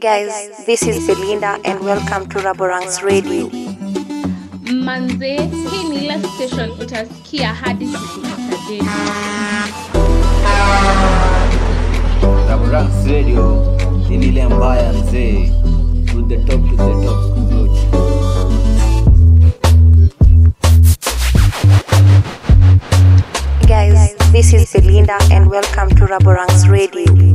Guys, 0.00 0.64
this 0.66 0.82
is 0.82 1.06
Belinda 1.06 1.58
and 1.64 1.80
welcome 1.80 2.28
to 2.28 2.38
Raborang's 2.40 3.02
Radio. 3.02 3.48
manze 4.84 5.36
hii 5.70 5.88
ni 5.88 5.96
ile 6.04 6.18
station 6.34 6.70
utasikia 6.70 7.54
hadi 7.54 7.86
siku 7.86 8.20
Raborang's 12.48 13.06
Radio 13.06 13.76
ni 14.08 14.16
lile 14.18 14.46
mbaya 14.48 14.92
mzee, 14.92 15.52
to 16.12 16.22
the 16.28 16.36
top 16.36 16.60
to 16.70 16.76
the 16.76 17.06
top 17.06 17.22
siku 17.22 17.40
zote. 17.50 17.80
Guys, 23.66 24.14
this 24.32 24.52
is 24.52 24.72
Belinda 24.72 25.18
and 25.30 25.50
welcome 25.50 25.90
to 25.96 26.06
Raborang's 26.06 26.68
Radio. 26.68 27.34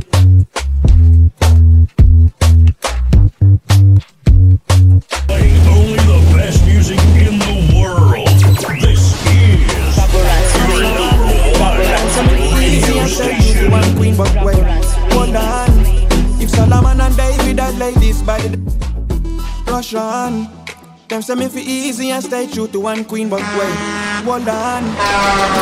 Like 17.82 17.96
this 17.96 18.22
by 18.22 18.38
the 18.38 18.58
rush 19.66 19.96
on. 19.96 20.48
Them 21.10 21.22
say 21.24 21.34
me 21.34 21.48
fi 21.50 21.62
easy 21.62 22.12
and 22.12 22.24
stay 22.24 22.46
true 22.46 22.68
to 22.68 22.80
one 22.80 23.04
queen, 23.04 23.28
but 23.28 23.42
wait, 23.58 23.76
hold 24.24 24.48
on. 24.48 24.84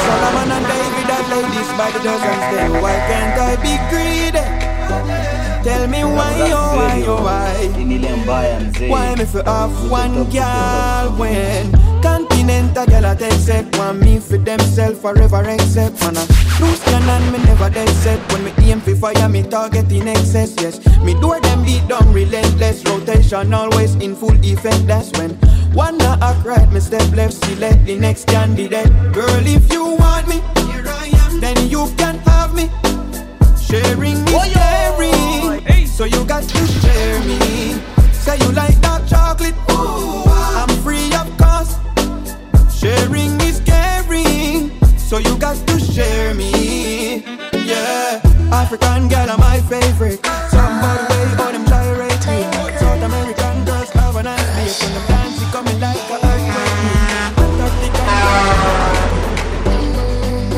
Solomon 0.03 0.51
and 0.51 0.65
David 0.67 1.07
had 1.07 1.25
like 1.31 1.49
this 1.55 1.69
by 1.79 1.89
the 1.95 1.99
dozens, 2.03 2.45
then 2.51 2.71
why 2.83 2.95
can't 3.07 3.39
I 3.39 3.55
be 3.63 3.73
greedy? 3.89 4.43
Tell 5.63 5.87
me 5.87 6.03
why, 6.03 6.51
oh 6.51 6.75
why, 6.75 7.03
oh 7.07 7.23
why? 7.23 7.55
Ni 7.77 7.97
lile 7.97 8.15
mbaya 8.17 8.59
mzee. 8.59 8.89
Why 8.89 9.15
me 9.15 9.25
fi 9.25 9.39
have 9.45 9.89
one 9.89 10.29
girl 10.29 11.15
when 11.17 11.71
Continental 12.49 12.85
girl 12.87 13.05
I 13.05 13.13
take 13.13 13.31
set 13.33 13.77
Want 13.77 14.01
me 14.01 14.17
for 14.17 14.39
themself 14.39 14.97
forever 14.97 15.47
except 15.47 16.01
Man. 16.01 16.17
I 16.17 16.25
lose 16.59 16.83
cannon 16.83 17.31
me 17.31 17.37
never 17.45 17.69
dead 17.69 17.87
set. 18.01 18.19
When 18.31 18.43
me 18.43 18.51
aim 18.71 18.81
fi 18.81 18.95
fire 18.95 19.29
me 19.29 19.43
target 19.43 19.91
in 19.91 20.07
excess 20.07 20.55
Yes, 20.57 20.79
me 21.03 21.13
do 21.13 21.39
them 21.41 21.63
beat 21.63 21.87
down 21.87 22.11
relentless. 22.11 22.83
Rotation 22.85 23.53
always 23.53 23.93
in 23.97 24.15
full 24.15 24.33
effect 24.43 24.87
That's 24.87 25.11
when 25.19 25.37
one 25.73 25.99
not 25.99 26.23
act 26.23 26.43
right 26.43 26.67
Me 26.71 26.79
step 26.79 27.07
left 27.11 27.33
select 27.33 27.85
the 27.85 27.95
next 27.99 28.25
candidate. 28.25 28.89
Girl 29.13 29.45
if 29.45 29.71
you 29.71 29.85
want 29.85 30.27
me 30.27 30.41
Here 30.71 30.85
I 30.87 31.11
am. 31.25 31.39
Then 31.39 31.69
you 31.69 31.85
can 31.97 32.17
have 32.25 32.55
me. 32.55 32.71
Sharing 33.61 34.17
is 34.25 34.33
oh, 34.33 34.49
caring, 34.51 35.85
so 35.85 36.05
you 36.05 36.25
got 36.25 36.41
to 36.41 36.67
share 36.81 37.19
me. 37.25 37.79
Say 38.11 38.37
you 38.39 38.51
like 38.53 38.81
dark 38.81 39.07
chocolate, 39.07 39.53
ooh, 39.69 40.23
I'm 40.25 40.67
free 40.67 40.77
of 40.77 40.77
cost. 40.77 40.78
Sharing 42.79 43.35
is 43.41 43.59
caring, 43.65 44.71
so 44.97 45.17
you 45.17 45.37
got 45.37 45.57
to 45.67 45.79
share 45.81 46.33
me. 46.33 47.25
Yeah, 47.51 48.21
African 48.53 49.09
girl 49.09 49.29
are 49.29 49.37
my 49.37 49.59
favorite. 49.67 50.25
Somebody 50.47 51.03
way 51.11 51.25
all 51.43 51.51
them 51.51 51.65
gyrate 51.65 52.25
me. 52.25 52.39
South 52.79 53.03
American 53.03 53.65
girls 53.65 53.89
have 53.89 54.15
a 54.15 54.23
nice 54.23 54.47
beat 54.55 54.79
when 54.79 54.93
them 54.95 55.05
dance, 55.11 55.41
it 55.41 55.51
coming 55.51 55.79
like 55.81 55.97
a 56.07 56.17
earthquake. 56.23 57.35
Antarctica 57.43 58.03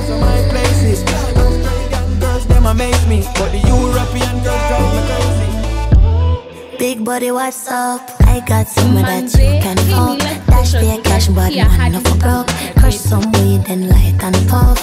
so 0.06 0.13
my 0.22 0.45
places. 0.52 1.02
Australian 1.02 2.19
girls, 2.19 2.45
them 2.45 2.66
amaze 2.67 3.08
me. 3.08 3.25
But 3.33 3.50
the 3.52 3.61
European 3.66 4.44
girls 4.45 4.63
drive 4.69 4.94
me 4.94 5.02
crazy. 5.09 6.78
Big 6.78 7.03
body, 7.03 7.31
what's 7.31 7.67
up? 7.67 8.02
I 8.28 8.41
got 8.45 8.67
somewhere 8.67 9.06
that 9.06 9.33
you 9.33 9.59
can 9.59 9.78
fuck. 9.89 10.31
Dash 10.72 10.80
for 10.80 10.86
your 10.88 11.03
cash, 11.03 11.27
but 11.27 11.52
Yeah, 11.53 11.67
man, 11.77 11.91
no 11.91 12.00
for 12.00 12.16
broke. 12.17 12.47
Crush 12.80 12.97
some 12.97 13.30
weed 13.33 13.66
and 13.67 13.89
light 13.89 14.16
and 14.23 14.36
puff. 14.47 14.79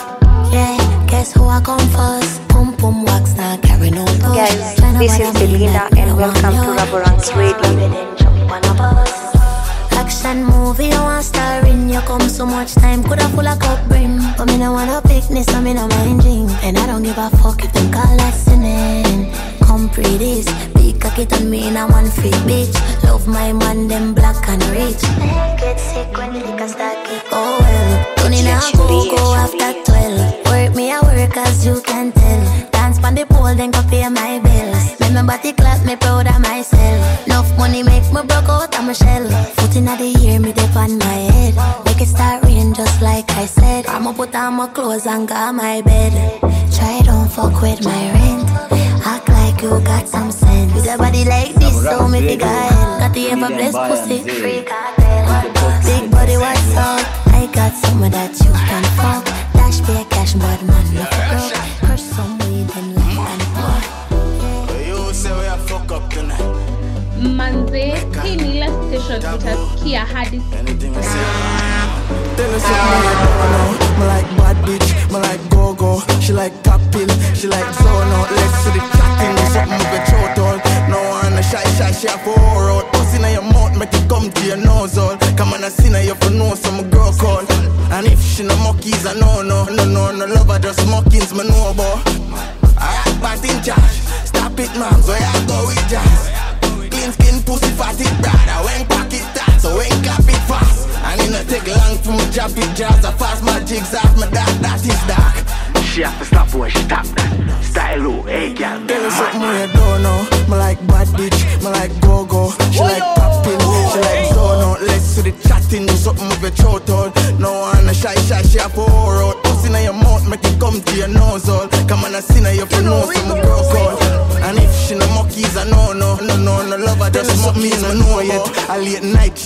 Yeah, 0.52 0.76
guess 1.08 1.32
who 1.32 1.44
I 1.44 1.62
come 1.62 1.80
first? 1.88 2.46
Pum 2.48 2.76
pum 2.76 3.04
wax, 3.04 3.34
now 3.36 3.56
carry 3.58 3.90
no 3.90 4.04
push. 4.04 4.36
Guys, 4.36 4.76
this 4.98 5.18
is 5.18 5.32
me 5.34 5.40
Belinda 5.46 5.88
and 5.96 6.14
welcome 6.16 6.42
to 6.42 6.72
you. 6.72 6.76
Raboranks 6.76 7.34
Radio. 7.34 8.17
Action 10.08 10.42
movie, 10.44 10.86
you 10.86 11.02
want 11.02 11.22
star 11.22 11.66
in. 11.66 11.86
You 11.86 12.00
come 12.00 12.30
so 12.30 12.46
much 12.46 12.74
time, 12.76 13.02
coulda 13.02 13.28
full 13.28 13.46
of 13.46 13.58
cup 13.58 13.86
brim. 13.88 14.16
But 14.38 14.46
me 14.46 14.56
no 14.56 14.72
want 14.72 14.88
no 14.88 15.02
picnic, 15.02 15.44
so 15.44 15.60
me 15.60 15.74
no 15.74 15.86
mind 15.86 16.22
drink 16.22 16.50
And 16.64 16.78
I 16.78 16.86
don't 16.86 17.02
give 17.02 17.19
a 17.19 17.28
fuck 17.28 17.62
if 17.62 17.70
them 17.74 17.92
call 17.92 18.16
that 18.16 18.32
sinning 18.32 19.30
Come 19.60 19.91
pre 19.91 20.16
this, 20.16 20.46
big 20.72 20.98
cocky 20.98 21.26
turn 21.26 21.50
me 21.50 21.69
in 21.69 21.76
a 21.76 21.86
one 21.86 22.06
freak 22.06 22.32
bitch. 22.48 22.72
Love 23.04 23.28
my 23.28 23.52
man, 23.52 23.86
them 23.86 24.14
black 24.14 24.48
and 24.48 24.64
rich. 24.72 25.02
Get 25.60 25.78
sick 25.78 26.16
when 26.16 26.32
the 26.32 26.40
liquor 26.40 26.69
start 26.69 27.06
kick. 27.06 27.22
Oh 27.30 27.58
well, 27.60 28.16
turning 28.16 28.46
a 28.46 28.58
go 28.78 29.14
go 29.14 29.34
after 29.34 29.75
12 29.92 30.46
Work 30.46 30.75
me 30.75 30.90
a 30.90 31.02
work 31.02 31.36
as 31.36 31.66
you 31.66 31.82
can 31.82 32.12
tell 32.12 32.77
Dance 32.98 33.06
pon 33.06 33.14
the 33.14 33.26
pole, 33.26 33.54
then 33.54 33.70
go 33.70 33.82
pay 33.88 34.09
my 34.09 34.41
bills. 34.41 35.00
Make 35.00 35.12
my 35.12 35.22
body 35.22 35.53
clap, 35.53 35.84
me 35.84 35.97
proud 35.97 36.26
of 36.26 36.41
myself. 36.41 37.26
Enough 37.26 37.56
money 37.59 37.82
make 37.82 38.04
me 38.12 38.22
broke 38.26 38.48
out 38.48 38.75
of 38.76 38.84
my 38.84 38.92
shell. 38.92 39.28
Foot 39.54 39.76
in 39.76 39.84
the 39.84 40.06
year, 40.20 40.41
me 40.41 40.53
dip 40.53 40.75
on 40.75 40.98
my 40.98 41.19
head. 41.31 41.54
Make 41.84 42.00
it 42.00 42.08
start 42.08 42.44
rain 42.44 42.75
just 42.75 43.00
like 43.00 43.31
I 43.32 43.47
said. 43.47 43.87
I'ma 43.87 44.12
put 44.12 44.34
on 44.34 44.54
my 44.54 44.66
clothes 44.69 45.06
and 45.06 45.28
go 45.28 45.34
on 45.34 45.56
my 45.56 45.82
bed. 45.82 46.12
Try 46.72 47.00
don't 47.04 47.31
fuck 47.31 47.60
with 47.62 47.84
my 47.84 48.03
rent. 48.14 48.48
Act 49.06 49.28
like 49.28 49.62
you 49.62 49.81
got 49.81 50.08
some 50.08 50.32
sense. 50.32 50.75
With 50.75 50.88
a 50.88 50.98
body 50.98 51.25
like 51.25 51.54
this, 51.54 51.82
so 51.82 52.08
me 52.08 52.20
figure 52.20 52.47
Got 52.47 53.12
the 53.14 53.31
ever 53.31 53.48
blessed 53.48 53.78
pussy. 53.88 54.19
Free 54.28 54.62
cartel. 54.64 55.78
Big 55.84 56.10
body, 56.10 56.37
what's 56.37 56.76
up? 56.76 57.06
I 57.28 57.48
got 57.53 57.72
somewhere 57.75 58.10
that 58.10 58.34
you 58.41 58.50
can 58.50 58.84
fuck. 58.98 59.25
Dash 59.54 59.81
pay 59.87 60.04
cash, 60.10 60.34
but 60.34 60.62
man, 60.62 60.94
no 60.94 61.04
for 61.04 61.22
broke 61.28 61.78
Crush 61.81 62.03
some 62.03 62.38
manze 67.43 67.94
hii 68.22 68.37
ni 68.37 68.56
ile 68.56 68.66
station 68.66 69.34
utasikia 69.34 70.04
hadi 70.04 70.43
Anything 70.60 70.97
I 70.97 71.03
say. 71.03 71.26
Tell 72.37 72.54
us 72.54 72.62
something 72.62 73.04
you 73.09 73.16
don't. 73.53 73.99
Me 73.99 74.04
like 74.06 74.28
bad 74.38 74.56
bitch, 74.66 74.88
me 75.12 75.19
like 75.26 75.43
go-go. 75.50 76.03
She 76.21 76.32
like 76.32 76.54
top 76.62 76.81
pill, 76.93 77.09
she 77.34 77.47
like 77.49 77.71
zone 77.82 78.12
out. 78.19 78.31
Let's 78.31 78.54
see 78.62 78.72
the 78.75 78.82
chatting, 78.97 79.37
something 79.54 79.78
with 79.78 79.93
your 79.94 80.04
throat 80.09 80.38
all. 80.47 80.59
No 80.91 80.99
one 81.10 81.38
a 81.38 81.43
shy 81.43 81.65
shy, 81.78 81.93
she 81.93 82.06
a 82.09 82.19
four 82.25 82.71
out. 82.75 82.84
Pussy 82.93 83.16
in 83.22 83.32
your 83.32 83.43
mouth, 83.55 83.76
make 83.78 83.94
it 83.94 84.09
come 84.09 84.31
to 84.31 84.43
your 84.47 84.56
nose 84.56 84.99
all. 84.99 85.16
Come 85.37 85.53
on, 85.55 85.65
I 85.65 85.69
see 85.69 85.91
now 85.91 85.99
you 86.00 86.15
for 86.15 86.31
know 86.31 86.55
some 86.55 86.91
girl 86.91 87.12
call. 87.12 87.44
And 87.91 88.06
if 88.06 88.20
she 88.22 88.43
no 88.44 88.56
monkeys, 88.59 89.06
I 89.06 89.15
know 89.15 89.43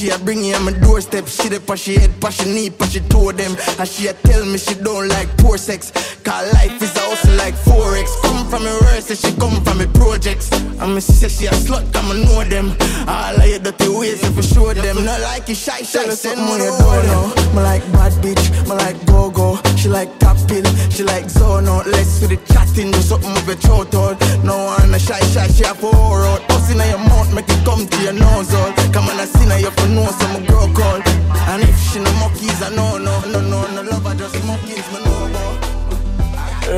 she 0.02 0.10
a 0.10 0.19
bring 0.19 0.43
you 0.43 0.52
on 0.56 0.64
my 0.64 0.72
doorstep. 0.72 1.28
She 1.28 1.49
dey 1.49 1.60
push 1.60 1.82
she 1.82 1.94
head, 1.94 2.10
push 2.20 2.40
she 2.43 2.52
knee, 2.52 2.70
push 2.70 2.90
she 2.90 3.00
toe 3.06 3.31
them. 3.31 3.54
And 3.78 3.88
she 3.88 4.08
a 4.08 4.12
tell 4.12 4.44
me 4.44 4.58
she 4.58 4.75
don't 4.75 5.06
like 5.08 5.28
poor 5.38 5.56
sex. 5.56 5.93
Cause 6.25 6.52
life 6.54 6.82
is 6.82 6.96
a 6.96 7.00
hustle 7.06 7.37
like 7.37 7.54
Forex. 7.54 8.10
Come 8.22 8.44
from 8.50 8.64
me 8.64 8.72
worst, 8.82 9.06
say 9.06 9.14
she 9.14 9.31
come 9.37 9.62
from 9.62 9.78
me 9.78 9.87
projects. 9.94 10.50
And 10.50 10.94
me 10.96 11.00
say 11.00 11.28
she 11.28 11.46
a 11.46 11.50
slut, 11.50 11.93
come 11.93 12.10
and 12.10 12.25
know 12.25 12.43
them. 12.43 12.75
All 13.06 13.38
of 13.38 13.46
your 13.46 13.60
dirty 13.60 13.88
ways, 13.90 14.25
if 14.25 14.34
you 14.34 14.43
show 14.43 14.75
them. 14.75 15.04
Not 15.04 15.20
like 15.20 15.49
you 15.49 15.54
shy, 15.54 15.82
shy, 15.82 16.10
send 16.10 16.40
money, 16.40 16.66
don't 16.66 17.06
know. 17.06 17.31
Me 17.54 17.62
like 17.62 17.84
bad 17.93 18.12
bitch, 18.19 18.43
me 18.66 18.75
like 18.75 18.99
go-go. 19.06 19.60
She 19.76 19.88
like 19.88 20.10
top 20.19 20.37
pill, 20.49 20.64
she 20.90 21.04
like 21.04 21.31
zone 21.31 21.69
out. 21.69 21.87
Let's 21.87 22.08
see 22.19 22.26
the 22.26 22.38
chatting, 22.50 22.90
do 22.90 23.00
something 23.00 23.34
with 23.34 23.46
your 23.46 23.84
throat 23.87 23.94
all. 23.94 24.14
No 24.43 24.75
one 24.75 24.93
a 24.94 24.99
shy, 24.99 25.20
shy, 25.31 25.46
she 25.46 25.62
a 25.62 25.75
pour 25.75 26.26
out. 26.26 26.43
Puss 26.49 26.70
in 26.72 26.78
your 26.78 26.99
mouth, 26.99 27.32
make 27.32 27.49
it 27.49 27.64
come 27.64 27.87
to 27.87 28.02
your 28.02 28.14
nose 28.14 28.52
all. 28.52 28.72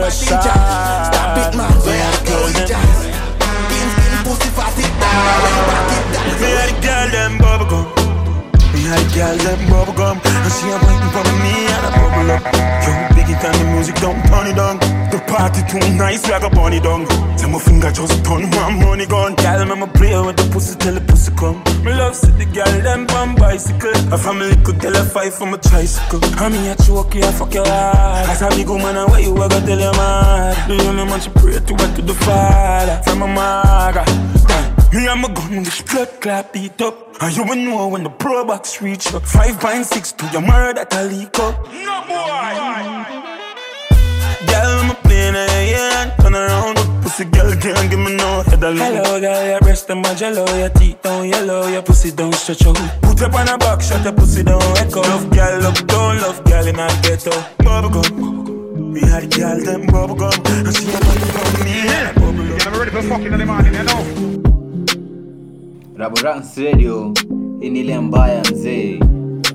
west 0.05 0.29
side. 0.29 0.43
Stop 0.43 1.39
it, 1.39 1.57
man. 1.57 1.73
Where 1.85 2.05
I 2.05 2.25
go, 2.29 2.39
Pin, 3.71 3.89
pin, 3.97 4.13
pussy, 4.25 4.51
fat 4.57 4.77
it 4.79 4.93
down. 5.01 5.25
Back 5.69 5.93
it 5.97 6.05
down. 6.15 6.41
Me 6.41 6.51
and 6.63 6.71
the 6.71 6.87
girl, 6.87 7.09
them 7.11 7.33
bubblegum. 7.39 8.04
Me 8.75 8.83
had 8.83 8.99
a 8.99 9.15
girl 9.15 9.37
them 9.39 9.71
bubble 9.71 9.95
gum, 9.95 10.19
and 10.19 10.53
she 10.53 10.67
a 10.67 10.75
waiting 10.83 11.13
for 11.15 11.23
me 11.47 11.55
and 11.71 11.87
a 11.87 11.91
bubble 11.95 12.31
up. 12.35 12.43
Yo, 12.83 12.91
big 13.15 13.31
and 13.31 13.55
the 13.55 13.65
music 13.71 13.95
don't 14.03 14.19
turn 14.27 14.51
it 14.51 14.57
down. 14.57 14.83
The 15.15 15.23
party 15.31 15.63
too 15.71 15.79
nice, 15.95 16.27
we 16.27 16.35
a 16.35 16.43
it 16.43 16.83
down. 16.83 17.07
Say 17.39 17.49
my 17.49 17.59
finger 17.61 17.93
just 17.93 18.25
turn 18.25 18.51
one 18.51 18.83
money 18.83 19.07
gun. 19.07 19.37
Girl, 19.37 19.65
me 19.65 19.77
me 19.79 19.87
play 19.95 20.19
with 20.19 20.37
the 20.37 20.51
pussy 20.51 20.75
till 20.77 20.95
the 20.95 21.01
pussy 21.01 21.31
come. 21.39 21.63
Me 21.85 21.95
love 21.95 22.17
see 22.17 22.33
the 22.33 22.47
girl 22.47 22.75
them 22.83 23.07
on 23.15 23.37
bicycle. 23.37 23.95
A 24.13 24.19
family 24.19 24.57
could 24.65 24.81
tell 24.81 24.97
a 24.97 25.05
five 25.05 25.33
from 25.35 25.55
a 25.55 25.59
tricycle. 25.59 26.19
I 26.43 26.49
me 26.49 26.69
a 26.69 26.75
choke 26.75 27.15
you, 27.15 27.23
I 27.23 27.31
fuck 27.31 27.55
your 27.55 27.67
heart. 27.67 28.29
As 28.29 28.43
a 28.43 28.49
big 28.51 28.69
woman, 28.69 28.97
and 28.97 29.09
where 29.09 29.21
you 29.21 29.31
a 29.35 29.49
go 29.49 29.61
tell 29.61 29.79
your 29.79 29.93
mad. 29.93 30.69
The 30.69 30.83
only 30.89 31.05
man 31.05 31.21
she 31.21 31.31
pray 31.31 31.61
to 31.61 31.75
God 31.79 31.95
to 31.95 32.03
the 32.03 32.15
Father 32.15 33.01
from 33.05 33.23
a 33.23 33.29
mother. 33.29 34.74
Me 34.95 35.09
and 35.09 35.23
my 35.23 35.29
gun 35.35 35.57
with 35.57 35.91
blood 35.91 36.21
clap 36.21 36.53
beat 36.53 36.81
up. 36.81 37.21
And 37.21 37.37
you 37.37 37.43
will 37.43 37.57
know 37.57 37.89
when 37.89 38.05
the 38.05 38.11
pro 38.11 38.45
box 38.45 38.81
reach 38.81 39.13
up. 39.13 39.25
5.6 39.25 40.17
to 40.19 40.27
your 40.31 40.41
murder 40.41 40.87
that 40.89 41.11
leak 41.11 41.37
up. 41.41 41.67
No 41.67 41.97
boy. 42.07 42.55
Girl, 44.47 44.71
I'm 44.79 44.91
a 44.91 44.95
plane 45.03 45.35
hand. 45.35 46.13
Turn 46.21 46.37
around, 46.37 46.77
pussy 47.03 47.25
girl 47.25 47.51
can't 47.57 47.91
give 47.91 47.99
me 47.99 48.15
no 48.15 48.43
head 48.43 48.63
alone. 48.63 48.77
Hello, 48.77 49.19
girl, 49.19 49.45
your 49.45 49.61
breast 49.63 49.91
and 49.91 50.01
my 50.01 50.15
jello. 50.15 50.47
Your 50.55 50.69
teeth 50.69 51.03
down 51.03 51.29
yellow, 51.29 51.67
your 51.67 51.83
pussy 51.83 52.13
don't 52.13 52.33
stretch 52.33 52.65
out. 52.65 52.79
Put 53.03 53.21
up 53.23 53.35
on 53.35 53.49
a 53.49 53.59
box, 53.59 53.89
shut 53.89 54.05
your 54.05 54.13
pussy 54.13 54.45
down 54.45 54.63
echo. 54.79 55.01
Love 55.01 55.29
girl, 55.31 55.61
love 55.61 55.87
don't 55.89 56.19
love 56.23 56.45
girl 56.45 56.67
in 56.69 56.79
a 56.79 56.87
ghetto. 57.03 57.33
Bubble 57.65 57.91
gum. 57.91 58.93
We 58.93 59.01
had 59.01 59.25
a 59.25 59.27
girl, 59.27 59.59
them 59.59 59.87
bubble 59.87 60.15
gum. 60.15 60.31
And 60.47 60.77
she 60.77 60.87
a 60.87 61.01
bubble 61.01 61.33
gum, 61.35 61.65
me 61.65 61.73
and 61.83 62.17
a 62.17 62.21
bubble 62.21 62.47
gum. 62.47 62.73
I'm 62.73 62.79
ready 62.79 62.91
for 62.93 63.03
fucking 63.03 63.33
in 63.33 63.39
the 63.41 63.47
morning, 63.47 63.75
you 63.75 63.83
know. 63.83 64.44
Raborans 65.97 66.57
Radio 66.59 67.13
hii 67.61 67.71
ni 67.71 67.81
ile 67.81 67.99
mbaya 68.01 68.43
mzee, 68.53 68.99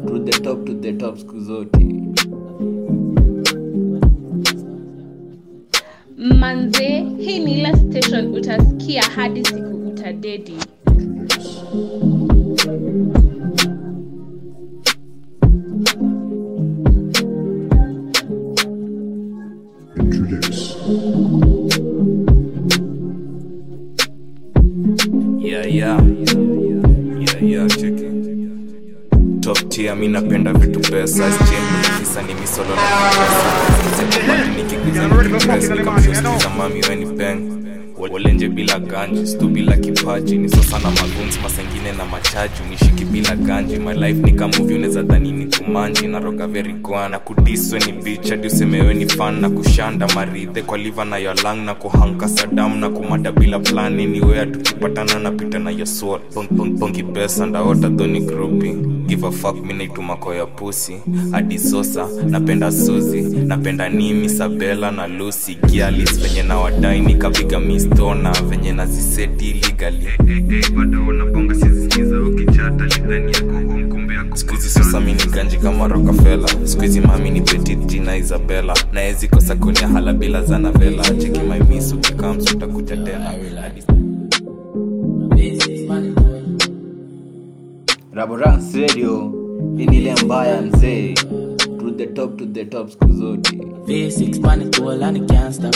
to 0.07 0.19
the 0.19 0.31
top, 0.31 0.65
to 0.65 0.73
the 0.73 0.93
top 0.93 1.17
siku 1.17 1.39
zote. 1.39 1.85
manze 6.17 7.05
hii 7.17 7.39
ni 7.39 7.59
ile 7.59 7.73
station 7.75 8.33
utasikia 8.35 9.03
hadi 9.03 9.45
siku 9.45 9.87
utadedi 9.89 10.53
Yeah, 25.49 25.65
yeah. 25.65 25.99
Yeah, 26.01 27.39
yeah, 27.41 27.67
check 27.67 27.97
it. 27.97 29.41
Top 29.41 29.57
tier, 29.69 29.95
mi 29.95 30.07
napenda 30.07 30.53
vitu 30.53 30.79
pesa 30.79 31.31
sisa 31.99 32.21
ni 32.21 32.33
misolo 32.33 32.75
nikikuza 34.55 36.49
mami 36.57 36.81
weni 36.89 37.05
peng 37.05 37.39
walenje 37.99 38.49
bila 38.49 38.79
ganji 38.79 39.27
stu 39.27 39.47
bila 39.47 39.77
kipaji. 39.77 40.37
Ni 40.37 40.49
sasa 40.49 40.79
na 40.79 40.91
magunzi 40.91 41.39
masengine 41.43 41.91
na 41.91 42.05
machaji. 42.05 42.53
Nishiki 42.69 43.05
bila 43.05 43.35
ganji. 43.35 43.77
My 43.77 43.93
life 43.93 44.21
ni 44.23 44.31
kamuvi 44.31 44.73
unaweza 44.73 45.01
dhani 45.03 45.31
ni 45.31 45.45
kumanji 45.57 46.07
na 46.07 46.19
roga 46.19 46.47
very 46.47 46.73
gwana 46.73 47.19
kudiswe 47.19 47.79
ni 47.79 47.91
bitch 47.91 48.29
hadi 48.29 48.47
usemewe 48.47 48.93
ni 48.93 49.05
fan. 49.09 49.39
Na 49.41 49.49
kushanda 49.49 50.07
maridhe 50.07 50.61
kwa 50.61 50.77
liva 50.77 51.05
na 51.05 51.17
yolang 51.17 51.55
na 51.65 51.75
kuhanka 51.75 52.27
sadam 52.29 52.79
na 52.79 52.89
kumada 52.89 53.31
bila 53.31 53.59
plani 53.59 54.03
anywhere 54.03 54.45
tukipatana 54.45 55.19
napita 55.19 55.59
na 55.59 55.71
yoswat 55.71 56.21
pongi 56.79 57.03
pesa 57.03 57.45
ndaota 57.45 57.89
dhoni 57.89 58.19
grupi 58.19 58.73
give 59.07 59.27
pusi 60.55 60.93
hadi 61.31 61.59
sosa 61.59 62.07
napenda 62.29 62.71
suzi 62.71 63.21
napenda 63.21 63.89
nimi 63.89 64.29
sabela 64.29 64.91
na 64.91 65.07
lusi 65.07 65.57
gialis 65.67 66.19
venye 66.19 66.43
na 66.43 66.57
wadai 66.57 66.99
nikapiga 66.99 67.59
mistona 67.89 68.31
venye 68.49 68.71
naziseti 68.73 69.49
iligali 69.49 70.07
skuizi 74.33 74.69
sasa 74.69 74.99
mi 74.99 75.13
ni 75.13 75.23
ganji 75.25 75.57
kama 75.57 75.87
rokafela 75.87 76.47
skuizi 76.65 77.01
mami 77.01 77.29
ni 77.29 77.41
petit 77.41 77.85
jina 77.85 78.17
isabela 78.17 78.73
naezi 78.93 79.27
kosa 79.27 79.55
kunia 79.55 79.87
hala 79.87 80.13
bila 80.13 80.41
zana 80.43 80.71
vela 80.71 81.03
cheki 81.03 81.39
my 81.39 81.59
miss 81.75 81.93
ukikamsu 81.93 82.57
utakuja 82.57 82.97
tena. 82.97 83.25
Hadi- 83.25 83.83
Raboranks 88.13 88.75
Radio. 88.75 89.33
Hii 89.77 89.85
ni 89.85 89.97
ile 89.97 90.15
mbaya 90.25 90.61
mzee, 90.61 91.13
to 91.79 91.91
the 91.97 92.05
top, 92.07 92.37
to 92.37 92.45
the 92.45 92.65
top 92.65 92.89
siku 92.89 93.11
zote. 93.13 93.57
V6 93.87 94.41
pan 94.41 94.61
it 94.61 94.79
all 94.79 95.03
and 95.03 95.17
it 95.17 95.27
can't 95.31 95.53
stop. 95.55 95.75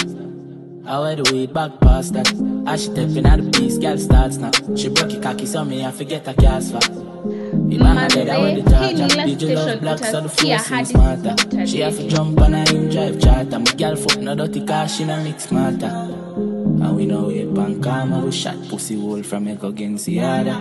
I 0.85 1.00
wear 1.00 1.15
the 1.15 1.31
weed 1.31 1.53
back 1.53 1.80
past 1.80 2.13
that. 2.13 2.27
As 2.68 2.83
she 2.83 2.91
stepping 2.91 3.25
out 3.25 3.39
the 3.39 3.50
beast, 3.50 3.81
girl 3.81 3.97
starts 3.97 4.35
now. 4.38 4.51
She 4.75 4.89
broke 4.89 5.13
your 5.13 5.21
cocky, 5.21 5.45
so 5.45 5.63
me 5.63 5.85
I 5.85 5.91
forget 5.91 6.25
her 6.25 6.33
cast 6.33 6.74
fat. 6.74 6.91
The 6.91 7.77
man 7.77 8.09
dead, 8.09 8.27
I 8.27 8.38
wear 8.38 8.62
the 8.62 8.69
charger. 8.69 9.25
ni 9.25 9.35
DJ 9.35 9.56
love 9.56 9.80
black, 9.80 10.00
so 10.00 10.21
the 10.21 10.30
flow 10.30 10.57
seems 10.57 10.89
smarter. 10.89 11.65
She 11.65 11.80
have 11.80 11.95
to 11.95 12.07
jump 12.07 12.39
on 12.41 12.53
her 12.53 12.65
in 12.75 12.89
drive 12.89 13.19
charter. 13.21 13.59
My 13.59 13.71
girl 13.75 13.95
foot 13.95 14.19
no 14.19 14.35
dirty 14.35 14.65
car, 14.65 14.89
she 14.89 15.06
no 15.06 15.24
mix 15.24 15.45
smarter. 15.45 15.88
And 15.88 16.95
we 16.97 17.06
know 17.06 17.29
it 17.29 17.56
pan 17.56 17.81
karma, 17.81 18.19
we 18.19 18.31
shot 18.31 18.57
pussy 18.69 19.00
hole 19.00 19.24
from 19.24 19.47
Echo 19.47 19.69
against 19.69 20.06
the 20.06 20.19
other. 20.19 20.59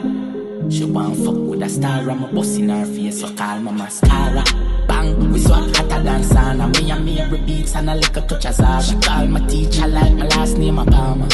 She 0.71 0.85
want 0.85 1.17
fuck 1.17 1.35
with 1.35 1.63
a 1.63 1.69
star, 1.69 2.09
I'm 2.09 2.23
a 2.23 2.33
bust 2.33 2.59
in 2.61 2.69
her 2.69 2.87
face, 2.87 3.21
so 3.21 3.35
call 3.35 3.59
my 3.59 3.73
mascara. 3.73 4.45
Bang, 5.03 5.33
we 5.33 5.41
swap 5.41 5.77
hotter 5.77 6.03
than 6.03 6.23
sauna. 6.23 6.67
Me 6.75 6.91
and 6.91 7.05
me 7.05 7.21
every 7.21 7.39
beats 7.39 7.75
and 7.75 7.91
a 7.91 7.95
little 7.95 8.23
touch 8.23 8.47
of 8.47 8.55
Zara. 8.55 8.83
She 8.83 8.95
call 9.01 9.27
my 9.27 9.41
teacher 9.47 9.89
like 9.89 10.13
my 10.13 10.27
last 10.27 10.57
name, 10.57 10.79
a 10.79 10.85
Palmer. 10.85 11.29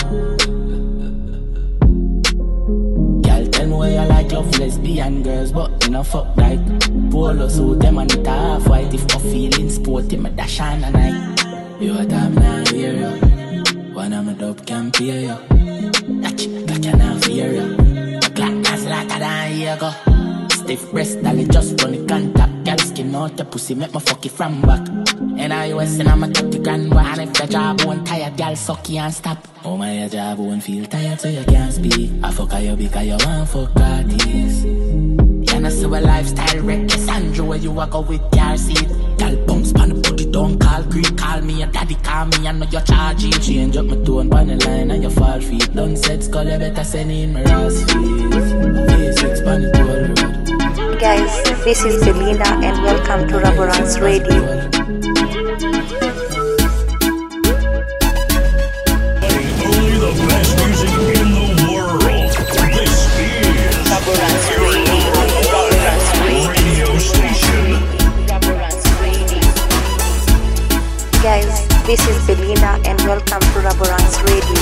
Girl, 3.25 3.45
tell 3.53 3.67
me 3.67 3.75
where 3.75 3.91
you 3.91 4.09
like 4.09 4.33
love 4.33 4.59
lesbian 4.59 5.23
girls, 5.23 5.53
but 5.53 5.85
you 5.85 5.91
know 5.91 6.03
fuck 6.03 6.35
right. 6.37 6.61
Polo 7.11 7.49
suit 7.49 7.81
them 7.81 7.99
and 7.99 8.13
it 8.13 8.27
half 8.27 8.67
white. 8.69 8.95
If 8.95 9.15
I'm 9.15 9.21
feeling 9.21 9.71
sporty, 9.71 10.17
me 10.17 10.31
dash 10.31 10.61
on 10.61 10.85
a 10.85 10.91
night. 10.91 11.81
You 11.81 11.99
a 11.99 12.07
time 12.07 12.35
now 12.37 12.65
hear 12.71 12.95
you. 12.95 13.93
One 13.93 14.13
of 14.15 14.25
my 14.25 14.33
dope 14.33 14.65
can 14.65 14.91
pay 14.93 15.25
you. 15.29 15.37
That 16.23 16.41
you, 16.41 16.65
that 16.67 16.85
you 16.85 16.97
not 16.97 17.23
fear 17.23 17.53
you. 17.53 17.77
My 17.77 18.29
clock 18.31 18.67
has 18.67 18.85
a 18.87 19.19
damn 19.19 19.57
year 19.59 19.77
go. 19.79 19.91
Stiff 20.49 20.91
breast, 20.91 21.23
dolly 21.23 21.45
just 21.45 21.83
run 21.83 21.93
the 21.93 22.07
contact. 22.07 22.38
Girl 22.69 22.77
skin 22.77 23.15
out 23.15 23.35
the 23.35 23.47
pussy, 23.47 23.75
make 23.75 23.95
me 23.95 24.01
fuck 24.01 24.27
it 24.27 24.33
from 24.33 24.61
back. 24.61 24.87
And 25.39 25.55
I 25.55 25.73
was 25.73 25.99
and 26.01 26.07
I'm 26.07 26.23
a 26.23 26.29
30 26.29 26.59
grand 26.59 26.93
one. 26.93 27.07
And 27.07 27.23
if 27.23 27.33
the 27.33 27.47
job 27.47 27.81
won't 27.81 28.07
tired, 28.07 28.37
girl 28.37 28.55
suck 28.57 28.87
you 28.91 28.99
and 28.99 29.15
stop. 29.15 29.39
Oh 29.65 29.79
my 29.79 30.01
your 30.01 30.11
job 30.11 30.39
won't 30.39 30.63
feel 30.63 30.85
tired 30.85 31.19
so 31.19 31.29
you 31.29 31.45
can't 31.45 31.73
speak. 31.73 32.11
I 32.23 32.31
fuck 32.31 32.53
you 32.61 32.77
because 32.77 33.07
you 33.07 33.17
want 33.25 33.49
fuck 33.49 33.75
artists. 33.75 34.65
You 34.65 35.61
know, 35.61 35.71
so 35.71 35.89
a 35.89 35.97
lifestyle 35.99 36.61
reckless 36.61 37.09
Andrew 37.09 37.47
where 37.47 37.57
you 37.57 37.71
walk 37.71 37.95
out 37.95 38.07
with 38.07 38.21
car 38.33 38.59
seat 38.59 38.87
Girl 39.19 39.47
bounce 39.47 39.73
pan 39.73 39.89
the 39.89 39.95
body 39.95 40.31
don't 40.31 40.59
call 40.59 40.83
creep 40.85 41.17
Call 41.17 41.41
me 41.41 41.63
a 41.63 41.67
daddy 41.67 41.95
call 41.95 42.27
me 42.27 42.47
I 42.47 42.53
know 42.53 42.67
you're 42.67 42.83
charging 42.83 43.33
Change 43.33 43.77
up 43.79 43.87
my 43.87 43.97
tone 44.05 44.29
pan 44.29 44.49
the 44.49 44.67
line 44.67 44.91
and 44.91 45.03
you 45.03 45.11
fall 45.11 45.41
feet 45.41 45.75
Done 45.75 45.97
said 45.97 46.23
skull 46.23 46.45
you 46.45 46.59
better 46.59 46.85
send 46.85 47.11
in 47.11 47.33
my 47.33 47.43
Ross 47.45 47.79
feet 47.85 47.95
V6 47.95 49.45
pan 49.45 49.63
the 49.63 49.73
toll 49.73 50.27
road 50.27 50.38
Guys, 51.01 51.31
this 51.63 51.85
is 51.85 52.05
Belinda 52.05 52.49
and 52.59 52.83
welcome 52.83 53.29
to 53.29 53.35
Raboranks 53.39 54.01
Radio. 54.03 54.69
Guys, 71.23 71.69
this 71.87 72.09
is 72.09 72.27
Belinda 72.27 72.81
and 72.85 73.01
welcome 73.03 73.41
to 73.41 73.59
Raboranks 73.63 74.21
Radio. 74.27 74.58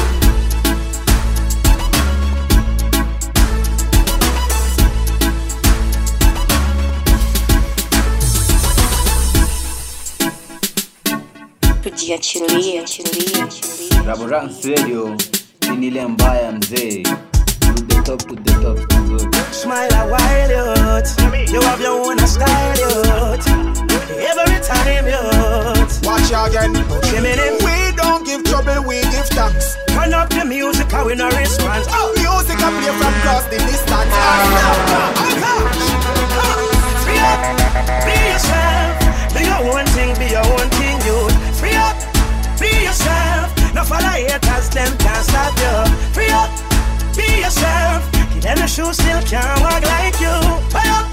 Tujiachilie, 12.20 12.84
chilie, 12.84 13.46
chilie. 13.48 14.76
Radio 14.76 15.16
hii 15.60 15.76
ni 15.76 15.86
ile 15.86 16.06
mbaya 16.06 16.52
mzee, 16.52 17.02
to 17.02 17.72
the 17.88 18.02
top, 18.02 18.18
to 18.28 18.34
the 18.34 18.52
top 18.52 18.78
siku 18.78 19.18
zote. 19.18 19.38
Smile 19.52 19.94
a 19.94 20.06
while, 20.06 20.50
youth. 20.50 21.52
You 21.52 21.60
have 21.60 21.82
your 21.82 22.06
own 22.06 22.18
style, 22.26 22.78
youth. 22.80 23.46
Every 24.30 24.60
time, 24.60 25.06
youth. 25.08 26.06
Watch 26.06 26.30
you 26.30 26.38
again. 26.38 26.72
Chimney, 27.02 27.64
We 27.64 27.92
don't 27.96 28.24
give 28.24 28.44
trouble, 28.44 28.82
we 28.88 29.00
give 29.02 29.28
thanks. 29.28 29.76
Turn 29.88 30.14
up 30.14 30.30
the 30.30 30.44
music, 30.46 30.90
how 30.90 31.04
we 31.06 31.14
no 31.16 31.28
response. 31.28 31.86
Oh, 31.90 32.12
music 32.16 32.56
I 32.64 32.70
play 32.80 32.92
from 32.98 33.14
across 33.14 33.44
the 33.44 33.58
distance. 33.58 34.12
Ah, 34.16 35.12
Free 37.04 37.18
up, 37.20 37.40
be 38.06 38.14
yourself. 38.32 38.96
Do 39.34 39.44
your 39.44 39.78
own 39.78 39.84
thing, 39.92 40.16
be 40.18 40.26
your 40.32 40.46
own 40.46 40.68
thing, 40.80 40.95
No 43.76 43.84
follow 43.84 44.08
haters, 44.08 44.70
them 44.70 44.96
can't 44.96 45.22
stop 45.22 45.52
you. 45.60 45.74
Free 46.14 46.30
up, 46.30 46.48
be 47.14 47.42
yourself. 47.44 48.10
Them 48.40 48.56
the 48.56 48.66
shoes, 48.66 48.96
still 48.96 49.20
can't 49.20 49.60
walk 49.60 49.82
like 49.84 50.18
you. 50.18 50.32
Free 50.72 50.88
up, 50.96 51.04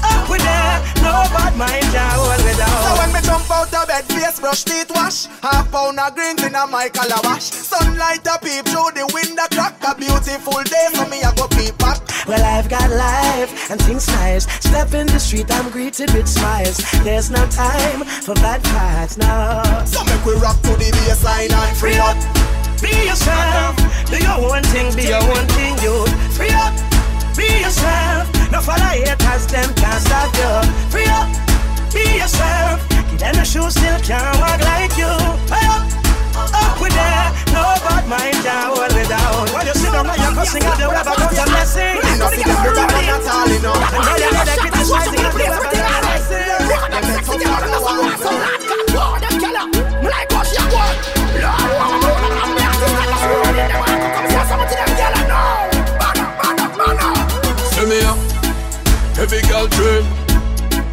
up 0.00 0.28
with 0.30 0.40
them. 0.40 0.78
No 1.04 1.12
bad 1.34 1.56
mind 1.56 1.84
can 1.92 2.08
hold 2.16 2.40
me 2.44 2.54
down. 2.56 2.80
So 2.86 2.90
when 3.00 3.10
me 3.12 3.20
jump 3.20 3.50
out 3.50 3.74
of 3.74 3.88
bed, 3.88 4.04
face 4.06 4.40
brush, 4.40 4.64
teeth 4.64 4.90
wash 4.90 5.26
Half 5.42 5.70
pound 5.70 5.98
of 5.98 6.14
greens 6.14 6.42
in 6.42 6.54
a 6.54 6.66
my 6.66 6.88
calabash 6.88 7.42
Sunlight 7.42 8.26
a 8.26 8.38
peep 8.38 8.64
through 8.66 8.92
the 8.94 9.08
window 9.12 9.46
crack 9.50 9.76
A 9.86 9.94
beautiful 9.94 10.62
day, 10.64 10.86
so 10.94 11.06
me 11.08 11.22
a 11.22 11.32
go 11.34 11.46
peep 11.48 11.76
back 11.78 12.00
Well, 12.26 12.42
I've 12.42 12.68
got 12.68 12.90
life 12.90 13.70
and 13.70 13.80
things 13.82 14.06
nice. 14.08 14.44
Step 14.62 14.94
in 14.94 15.06
the 15.06 15.18
street, 15.18 15.50
I'm 15.50 15.70
greeted 15.70 16.12
with 16.14 16.28
smiles. 16.28 16.78
There's 17.02 17.30
no 17.30 17.44
time 17.46 18.04
for 18.04 18.34
bad 18.34 18.62
parts, 18.64 19.16
no. 19.18 19.62
So 19.86 20.04
make 20.04 20.24
we 20.24 20.34
rock 20.34 20.60
to 20.62 20.72
the 20.76 20.90
bassline 20.92 21.52
and 21.52 21.76
free 21.76 21.96
up 21.96 22.16
Be 22.80 22.92
yourself, 23.06 23.76
do 24.10 24.18
your 24.18 24.38
own 24.54 24.62
thing, 24.64 24.94
be 24.94 25.08
your 25.08 25.22
own 25.22 25.46
thing, 25.56 25.74
you. 25.82 26.06
Free 26.36 26.50
up, 26.50 26.74
be 27.36 27.46
yourself. 27.60 28.41
No 28.52 28.60
follow 28.60 28.92
haters, 28.92 29.46
them 29.48 29.64
can't 29.80 29.96
stop 30.04 30.28
you. 30.36 30.52
Free 30.92 31.08
up, 31.08 31.24
be 31.88 32.04
yourself. 32.20 32.84
Give 33.08 33.18
them 33.18 33.32
the 33.32 33.44
shoes, 33.48 33.72
still 33.72 33.96
can't 34.04 34.28
walk 34.44 34.60
like 34.60 34.92
you. 35.00 35.08
Free 35.48 35.64
up, 35.72 35.88
up 36.36 36.76
with 36.76 36.92
that. 36.92 37.32
No 37.48 37.64
bad 37.80 38.04
mind 38.04 38.36
can 38.44 38.68
hold 38.68 38.92
me 38.92 39.08
down. 39.08 39.48
When 39.56 39.64
you 39.64 39.72
sit 39.72 39.88
down 39.88 40.04
and 40.04 40.20
you're 40.20 40.36
cussing 40.36 40.68
at 40.68 40.76
the 40.76 40.84
web 40.84 41.00
about 41.00 41.32
your 41.32 41.48
blessing. 41.48 41.96
Me 41.96 42.12
no 42.20 42.28
see 42.28 42.44
them 42.44 42.60
do 42.60 42.76
that 42.76 42.92
at 42.92 43.24
all, 43.24 43.48
you 43.48 43.60
know 43.64 43.72
And 43.72 44.04
now 44.04 44.20
you're 44.20 44.44
there 44.44 44.60
criticizing 44.60 45.24
at 45.24 45.32
the 45.32 45.40
web 45.48 45.56
about 45.56 45.72
your 45.72 45.88
blessing. 46.04 46.60
Them 46.92 47.04
make 47.08 47.24
some 47.24 47.40
fun 47.40 47.72
of 47.72 47.80
one. 47.88 48.20
See 48.20 48.72
heavy 59.32 59.48
girl 59.48 59.68
train. 59.68 60.04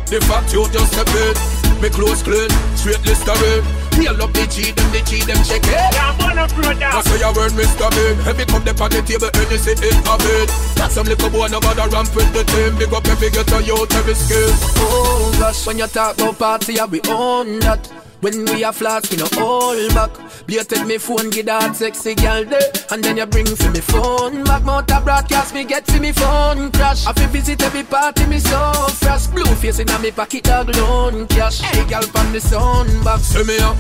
The 0.08 0.20
fact 0.26 0.54
you 0.54 0.66
just 0.72 0.96
a 0.96 1.04
bit, 1.12 1.38
me 1.82 1.90
clothes 1.90 2.24
clean, 2.24 2.50
straight 2.76 3.04
Listerine. 3.06 3.64
Heal 3.94 4.16
up 4.24 4.32
the 4.32 4.48
G, 4.48 4.72
them 4.72 4.90
the 4.92 5.02
G, 5.04 5.22
them 5.28 5.38
check 5.44 5.62
it. 5.62 5.76
I 5.76 7.02
say 7.04 7.22
a 7.22 7.32
word, 7.36 7.52
Mr. 7.52 7.90
Bean. 7.92 8.16
Heavy 8.24 8.46
cup 8.46 8.64
the 8.64 8.74
party 8.74 9.02
the 9.02 9.08
table, 9.08 9.30
and 9.34 9.52
you 9.52 9.58
see 9.58 9.76
it 9.76 10.08
a 10.08 10.16
bit. 10.18 10.50
Got 10.76 10.92
some 10.92 11.06
little 11.06 11.30
boy, 11.30 11.48
no 11.48 11.60
bother 11.60 11.88
ramp 11.90 12.16
with 12.16 12.32
the 12.34 12.44
team. 12.46 12.78
Big 12.80 12.94
up 12.94 13.06
every 13.08 13.30
ghetto 13.30 13.60
youth, 13.60 13.94
every 13.94 14.16
skill. 14.16 14.50
Oh 14.80 15.36
gosh, 15.38 15.68
when 15.68 15.78
you 15.78 15.88
talk 15.88 16.16
about 16.18 16.40
party, 16.40 16.74
yeah, 16.74 16.88
be 16.88 17.02
on 17.02 17.60
that. 17.60 18.09
When 18.22 18.44
we 18.46 18.66
are 18.66 18.74
flats, 18.74 19.10
we 19.12 19.18
no 19.18 19.28
hold 19.34 19.94
back. 19.94 20.12
Blated 20.46 20.86
me 20.86 20.98
phone, 20.98 21.30
get 21.30 21.46
that 21.46 21.76
sexy 21.76 22.16
girl 22.16 22.44
there. 22.44 22.60
And 22.92 23.02
then 23.02 23.16
you 23.16 23.26
bring 23.26 23.46
for 23.46 23.72
me 23.72 23.80
phone 23.80 24.44
back. 24.44 24.64
Motor 24.64 25.00
broadcast, 25.02 25.54
me 25.54 25.64
get 25.64 25.86
for 25.88 26.02
me 26.02 26.12
phone 26.12 26.70
crash. 26.72 27.06
I 27.08 27.14
fi 27.14 27.28
visit 27.28 27.64
every 27.64 27.84
party, 27.84 28.26
me 28.26 28.40
so 28.40 28.74
fresh. 29.00 29.28
Blue 29.28 29.46
face 29.56 29.80
in 29.80 29.90
a 29.90 30.00
me 30.00 30.12
pocket, 30.12 30.44
dog 30.44 30.76
loan 30.76 31.28
cash. 31.28 31.62
Hey, 31.62 31.88
girl, 31.88 32.02
from 32.02 32.34
the 32.34 32.42
sun 32.42 32.88
back. 33.06 33.20
See 33.22 33.44
me 33.46 33.58
up, 33.60 33.78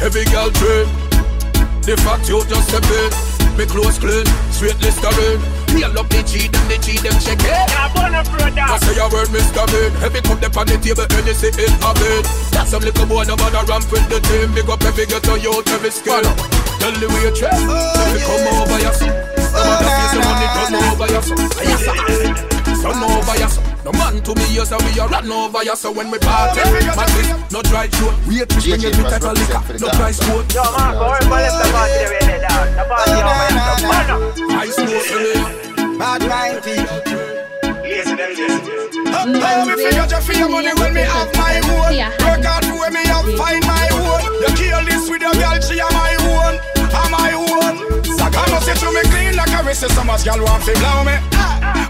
heavy 0.00 0.24
uh, 0.24 0.32
girl 0.32 0.50
train. 0.50 0.88
The 1.82 2.00
fact 2.00 2.30
you 2.30 2.42
just 2.46 2.72
a 2.72 2.80
bit, 2.80 3.58
me 3.58 3.66
clothes 3.66 3.98
clean, 3.98 4.24
straight 4.52 4.80
Listerine. 4.80 5.63
Heal 5.74 5.90
up 5.98 6.06
the 6.06 6.22
G, 6.22 6.46
them 6.46 6.62
the 6.70 6.78
G, 6.78 6.94
them 7.02 7.18
check 7.18 7.42
it. 7.42 7.50
I 7.50 8.78
say 8.78 8.94
a 8.94 9.10
word, 9.10 9.26
Mr. 9.34 9.66
Bean. 9.66 9.90
Heavy 9.98 10.22
cup 10.22 10.38
the 10.38 10.48
on 10.54 10.66
the 10.70 10.78
table, 10.78 11.02
and 11.02 11.26
you 11.26 11.34
see 11.34 11.50
it 11.50 11.74
a 11.82 11.90
bit. 11.98 12.24
That's 12.54 12.70
some 12.70 12.82
little 12.86 13.06
boy, 13.10 13.26
no 13.26 13.34
bother 13.34 13.66
ramp 13.66 13.90
with 13.90 14.06
the 14.06 14.22
team. 14.22 14.54
Big 14.54 14.70
up 14.70 14.82
every 14.86 15.06
ghetto 15.06 15.34
youth, 15.34 15.66
every 15.74 15.90
skill. 15.90 16.22
Tell 16.78 16.94
the 16.94 17.10
waitress, 17.10 17.58
oh, 17.58 17.74
let 17.74 18.14
me 18.14 18.20
come 18.22 18.46
over 18.54 18.78
your 18.78 18.94
son. 18.94 19.10
Oh, 19.10 19.50
some 19.50 19.66
of 19.66 19.76
the 19.82 19.88
face, 19.90 20.12
the 20.14 20.20
money 20.22 20.46
turn 20.54 20.74
over 20.78 21.08
your 21.10 21.24
son. 21.26 21.38
Yes, 21.66 21.82
sir. 21.82 22.54
Turn 22.78 23.02
over 23.02 23.34
your 23.34 23.50
son. 23.50 23.64
No 23.84 23.92
man 23.92 24.22
to 24.22 24.32
me, 24.34 24.46
yes, 24.54 24.70
we 24.70 25.00
are 25.00 25.08
run 25.08 25.30
over 25.30 25.62
your 25.64 25.76
son 25.76 25.94
when 25.94 26.10
we 26.10 26.18
party. 26.18 26.62
Man, 26.70 27.10
this 27.18 27.52
no 27.52 27.60
dry 27.66 27.90
show. 27.90 28.14
Wait, 28.30 28.46
we 28.46 28.78
bring 28.78 28.84
every 28.84 29.04
type 29.10 29.26
of 29.26 29.34
liquor. 29.36 29.60
No 29.82 29.88
price 29.90 30.22
quote. 30.22 30.54
Yo, 30.54 30.62
man, 30.62 30.94
go 30.94 31.18
over 31.18 31.34
let 31.34 31.50
the 31.50 31.66
party 31.74 31.98
the 31.98 32.06
way 32.14 32.22
they 32.30 32.38
down. 32.40 32.66
The 32.78 32.84
party 32.86 33.18
over 33.18 33.46
here, 33.50 33.66
the 33.66 33.82
fun. 33.90 34.06
I 34.54 34.70
smoke 34.70 35.10
in 35.12 35.24
here. 35.34 35.63
Bad 35.98 36.26
mind 36.26 36.58
people 36.64 36.98
Listen, 37.86 38.16
them 38.16 38.32
listen. 38.34 39.06
Up, 39.14 39.30
how 39.30 39.64
me 39.64 39.74
figure 39.78 40.06
just 40.08 40.26
for 40.26 40.34
your 40.34 40.48
money 40.48 40.72
when 40.80 40.92
me 40.94 41.04
have 41.06 41.30
my 41.36 41.60
own. 41.70 41.94
Work 42.26 42.42
hard 42.42 42.64
for 42.64 42.74
when 42.80 42.92
me 42.96 43.04
have 43.06 43.28
find 43.38 43.62
my 43.62 43.86
own. 43.94 44.24
You 44.42 44.50
kill 44.58 44.82
this 44.88 45.06
with 45.06 45.22
your 45.22 45.36
girl, 45.38 45.60
she 45.62 45.78
a 45.78 45.86
my 45.94 46.16
own. 46.34 46.58
A 46.82 47.02
my 47.14 47.30
own. 47.36 48.02
Saga 48.02 48.42
must 48.50 48.66
say 48.66 48.74
to 48.74 48.88
me 48.90 49.04
clean 49.12 49.36
like 49.36 49.52
a 49.52 49.62
wrist 49.62 49.86
So 49.86 50.02
much 50.02 50.24
girl 50.24 50.42
want 50.42 50.64
fi 50.64 50.74
blow 50.80 51.04
me. 51.06 51.14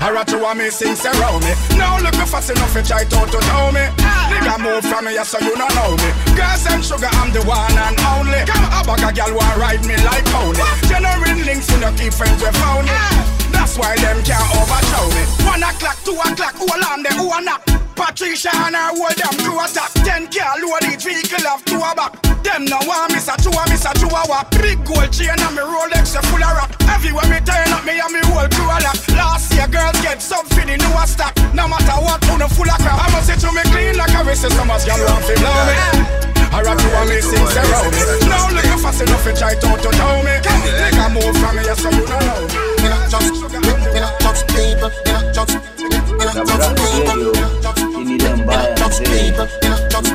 I 0.05 0.11
rat 0.13 0.29
you 0.29 0.43
want 0.43 0.59
me 0.59 0.69
sing 0.69 0.99
around 1.01 1.41
me. 1.47 1.55
Now 1.79 1.97
look 2.03 2.13
me 2.19 2.27
fast 2.27 2.51
enough 2.51 2.75
to 2.75 2.83
try 2.85 3.09
to 3.09 3.19
to 3.25 3.41
know 3.49 3.73
me. 3.73 3.89
Nigga 4.29 4.61
move 4.61 4.85
from 4.85 5.07
me, 5.07 5.15
yeah, 5.15 5.25
so 5.25 5.41
you 5.41 5.57
don't 5.57 5.73
know 5.79 5.97
me. 5.97 6.11
Girls 6.37 6.67
and 6.69 6.85
sugar, 6.85 7.09
I'm 7.23 7.33
the 7.33 7.41
one 7.49 7.73
and 7.73 7.97
only. 8.13 8.45
Come 8.45 8.69
a 8.69 8.85
bag 8.85 9.01
a 9.01 9.11
girl 9.15 9.33
want 9.39 9.57
ride 9.57 9.87
me 9.89 9.97
like 10.05 10.27
pony. 10.29 10.61
Genuine 10.91 11.47
links, 11.49 11.71
you 11.73 11.81
know 11.81 11.95
keep 11.97 12.13
friends 12.13 12.43
with 12.43 12.53
phony 12.59 12.93
ah. 12.93 13.35
That's 13.75 13.79
why 13.79 13.97
them 13.97 14.23
can't 14.23 14.51
overthrow 14.55 15.09
me. 15.11 15.23
One 15.47 15.63
o'clock, 15.63 15.99
two 16.05 16.15
o'clock, 16.15 16.55
all 16.61 16.85
on 16.93 17.03
them, 17.03 17.13
who 17.19 17.31
a 17.33 17.41
knock. 17.43 17.63
Patricia 17.95 18.51
and 18.51 18.75
her 18.75 18.91
hold 18.95 19.15
them 19.15 19.35
crew 19.43 19.59
attack. 19.59 19.91
Ten 20.03 20.27
car 20.31 20.59
load 20.59 20.83
each 20.91 21.05
vehicle 21.05 21.47
have 21.47 21.65
two 21.65 21.79
a 21.79 21.95
back. 21.95 22.15
Them 22.43 22.67
no 22.67 22.79
want 22.87 23.15
miss 23.15 23.29
a 23.29 23.35
two 23.39 23.51
a 23.51 23.63
miss 23.71 23.87
a 23.87 23.95
two 23.95 24.11
a 24.11 24.23
walk. 24.27 24.51
Big 24.59 24.79
gold 24.85 25.11
chain 25.15 25.31
and 25.31 25.55
me 25.55 25.63
Rolex 25.63 26.15
a 26.15 26.23
full 26.27 26.43
of 26.43 26.55
rock. 26.59 26.71
Everywhere 26.91 27.27
me 27.31 27.39
turn 27.47 27.71
up, 27.71 27.87
me 27.87 27.99
and 27.99 28.13
me 28.13 28.21
whole 28.31 28.51
crew 28.51 28.67
a 28.67 28.79
lock. 28.83 28.99
Last 29.15 29.55
year 29.55 29.69
girls 29.69 29.99
get 30.03 30.23
sub 30.23 30.47
for 30.51 30.67
the 30.67 30.77
newer 30.77 31.07
stock. 31.07 31.35
No 31.55 31.67
matter 31.67 31.99
what, 32.03 32.23
who 32.25 32.39
no 32.39 32.49
full 32.49 32.71
of 32.71 32.79
crap. 32.79 32.99
I 32.99 33.11
must 33.15 33.27
say 33.27 33.39
to 33.39 33.51
me 33.55 33.63
clean 33.71 33.97
like 33.97 34.15
a 34.15 34.23
wrist, 34.27 34.43
so 34.43 34.65
much 34.65 34.87
girl 34.87 34.99
want 35.07 35.25
fi 35.25 35.35
blow 35.39 35.55
me. 35.71 36.34
I 36.55 36.63
rap 36.63 36.79
you 36.79 36.87
and 36.87 37.09
me 37.11 37.19
sing 37.19 37.43
around 37.43 37.91
me. 37.91 37.99
Now 38.31 38.47
look 38.55 38.63
you 38.63 38.79
fast 38.79 39.03
enough 39.03 39.25
to 39.27 39.33
try 39.35 39.55
to 39.59 39.69
to 39.75 39.91
tell 39.91 40.23
me. 40.23 40.39
Make 40.79 40.95
a 41.03 41.11
move 41.11 41.35
from 41.43 41.57
me, 41.59 41.67
yes, 41.67 41.83
so 41.83 41.91
you 41.91 42.07
don't 42.07 42.23
know. 42.23 42.47
Me 42.79 42.87
not 42.95 43.11
just, 43.11 43.43
me 43.51 43.99
not 43.99 44.15
just 44.23 44.47
people 44.55 44.91
Me 45.05 45.11
not 45.11 45.35
just, 45.35 45.51
me 45.51 45.89
not 45.91 46.47
just 46.47 46.71
people 46.79 47.17
Me 47.19 47.41
not 47.43 47.59
just, 47.59 47.81
me 47.83 48.15
not 48.15 48.77
just 48.79 49.03
people 49.03 49.47
Me 49.51 49.67
not 49.67 49.91
just, 49.91 50.15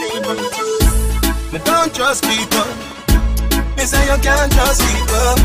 people 0.00 0.36
Me 1.52 1.58
don't 1.60 1.94
trust 1.94 2.24
people. 2.24 2.68
Me 3.76 3.84
say 3.84 4.00
you 4.06 4.16
can't 4.22 4.52
trust 4.52 4.80
people. 4.80 5.36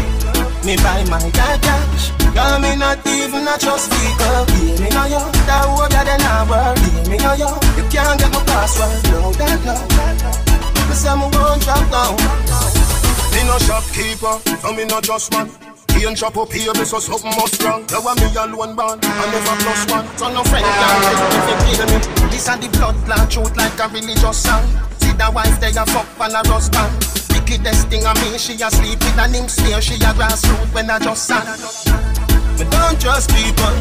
Me 0.63 0.77
buy 0.77 1.03
my 1.09 1.19
car 1.31 1.57
cash. 1.59 2.11
Girl, 2.33 2.59
me 2.59 2.75
not 2.77 3.03
even 3.07 3.47
a 3.47 3.57
trust 3.57 3.91
people. 3.91 4.45
Yeah, 4.69 4.79
me 4.79 4.89
know 4.93 5.05
you 5.09 5.23
That 5.49 5.65
older 5.65 6.03
than 6.05 6.21
I 6.21 6.45
work 6.45 6.77
Yeah, 6.77 7.09
me 7.09 7.17
know 7.17 7.33
you 7.33 7.49
You 7.75 7.83
can't 7.89 8.19
get 8.19 8.31
my 8.31 8.43
password 8.45 9.08
No, 9.69 9.77
that 9.77 10.17
no 10.17 10.31
Me 10.89 10.95
say 10.97 11.13
me 11.13 11.29
won't 11.29 11.61
drop 11.61 11.85
down. 11.93 12.17
Me 13.29 13.45
no 13.45 13.53
shopkeeper 13.61 14.41
No, 14.65 14.73
me 14.73 14.85
no 14.89 14.97
just 15.01 15.29
man. 15.29 15.45
Can't 15.93 16.17
shop 16.17 16.37
up 16.37 16.51
here, 16.51 16.73
so 16.85 16.97
something 16.97 17.29
must 17.37 17.61
wrong 17.61 17.85
You 17.89 18.01
want 18.01 18.17
me 18.17 18.33
alone 18.33 18.73
born 18.73 18.97
I 18.97 19.25
never 19.29 19.55
plus 19.61 19.83
one. 19.93 20.07
So 20.17 20.25
no 20.33 20.41
friend 20.49 20.65
can 20.65 21.05
if 21.37 21.45
you 21.45 21.57
kill 21.69 21.85
me. 21.85 21.97
This 22.33 22.49
a 22.49 22.57
the 22.57 22.67
blood 22.73 22.97
clot 23.05 23.29
truth 23.29 23.53
like 23.57 23.77
a 23.77 23.85
religious 23.93 24.41
song 24.41 24.65
See 24.97 25.13
the 25.13 25.29
wife 25.29 25.59
they 25.61 25.69
a 25.69 25.85
fuck 25.85 26.09
and 26.17 26.33
a 26.33 26.41
husband. 26.49 26.89
Wickedest 27.29 27.93
thing 27.93 28.05
of 28.09 28.17
me, 28.25 28.41
she 28.41 28.57
a 28.57 28.73
sleep 28.73 28.97
with 28.97 29.21
an 29.21 29.37
him 29.37 29.45
stare 29.45 29.81
She 29.81 30.01
a 30.01 30.17
grassroot 30.17 30.73
when 30.73 30.89
I 30.89 30.97
just 30.97 31.29
sang 31.29 31.45
Me 32.57 32.65
don't 32.73 32.97
trust 32.97 33.29
people. 33.29 33.75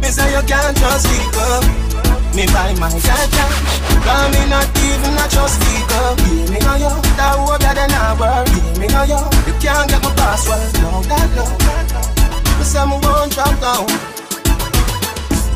Me 0.00 0.08
say 0.08 0.32
you 0.32 0.40
can't 0.48 0.76
trust 0.80 1.04
people 1.12 1.87
Me 2.38 2.46
buy 2.54 2.70
my 2.78 2.86
cash 3.02 3.34
Cause 4.06 4.30
me 4.30 4.46
not 4.46 4.70
even 4.78 5.18
a 5.18 5.26
trust 5.26 5.58
people 5.58 6.14
Yeah, 6.22 6.46
me 6.46 6.58
know 6.62 6.78
you 6.78 6.94
That 7.18 7.34
older 7.34 7.74
than 7.74 7.90
I 7.90 8.14
work 8.14 8.46
Yeah, 8.46 8.78
me 8.78 8.86
know 8.86 9.02
you 9.02 9.18
You 9.42 9.54
can't 9.58 9.90
get 9.90 9.98
my 10.06 10.14
password. 10.14 10.70
No, 10.78 11.02
that 11.10 11.26
no 11.34 11.42
Me 12.54 12.62
say 12.62 12.86
me 12.86 12.94
won't 13.02 13.34
drop 13.34 13.50
down. 13.58 13.90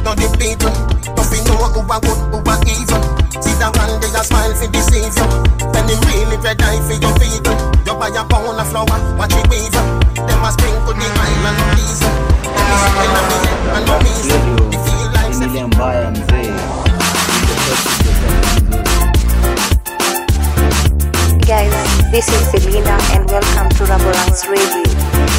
Now 0.02 0.18
the 0.18 0.26
people. 0.34 0.74
Don't 1.14 1.30
be 1.30 1.38
know 1.46 1.70
who 1.70 1.86
a 1.86 1.96
good, 2.02 2.18
who 2.34 2.42
a 2.50 2.54
evil. 2.66 3.02
See 3.38 3.54
that 3.62 3.70
one 3.78 4.02
day 4.02 4.10
a 4.10 4.22
smile 4.26 4.50
fi 4.58 4.66
deceive 4.66 5.14
you. 5.14 5.26
When 5.70 5.86
him 5.86 6.02
really 6.10 6.34
red 6.42 6.58
eye 6.66 6.82
for 6.82 6.98
your 6.98 7.14
people. 7.14 7.54
You 7.86 7.94
buy 7.94 8.10
a 8.10 8.26
pound 8.26 8.58
of 8.58 8.66
flour, 8.70 8.98
watch 9.14 9.34
it 9.38 9.46
weave 9.50 9.70
Them 9.70 10.42
a 10.42 10.50
sprinkle 10.50 10.94
the 10.98 11.06
oil 11.06 11.46
and 11.46 11.58
no 11.58 11.66
diesel 11.78 12.10
Them 12.50 12.66
is 12.74 12.82
spend 12.90 13.14
on 13.14 13.24
the 13.30 13.36
head 13.46 13.58
and 13.70 13.86
no 13.86 13.94
reason 14.02 14.42
They 14.70 14.78
feel 14.82 15.08
like 15.12 15.34
say 15.34 15.46
Ile 15.46 15.66
mbaya 15.66 16.41
Guys, 21.46 21.72
this 22.10 22.28
is 22.28 22.50
Selena 22.50 22.98
and 23.12 23.26
welcome 23.30 23.68
to 23.70 23.84
Raboranks 23.84 24.48
Radio. 24.48 25.31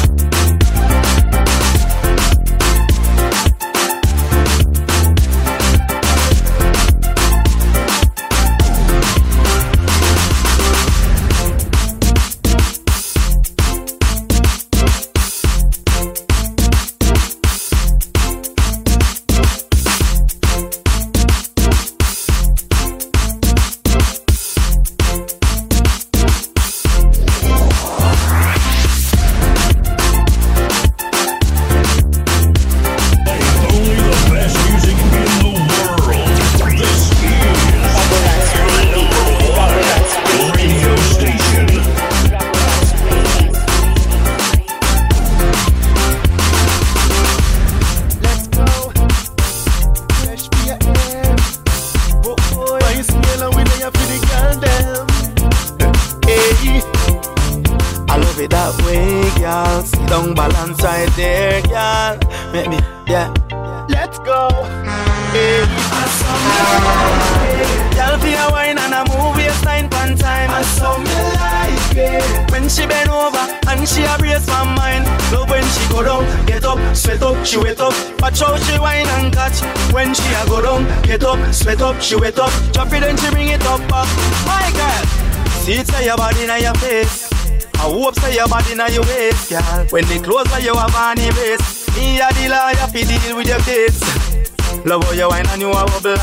Girl. 89.54 89.86
When 89.90 90.04
they 90.06 90.18
close, 90.18 90.50
you 90.62 90.74
have 90.74 90.94
an 90.94 91.18
erase. 91.18 91.86
Me 91.94 92.18
a 92.18 92.28
the 92.34 92.50
lawyer 92.50 92.88
fi 92.90 93.02
deal 93.06 93.36
with 93.36 93.48
your 93.48 93.62
case. 93.62 94.00
Love 94.84 95.04
how 95.04 95.12
you 95.12 95.28
wine 95.28 95.46
and 95.48 95.60
you 95.60 95.70
a 95.70 95.84
bubble. 95.86 96.18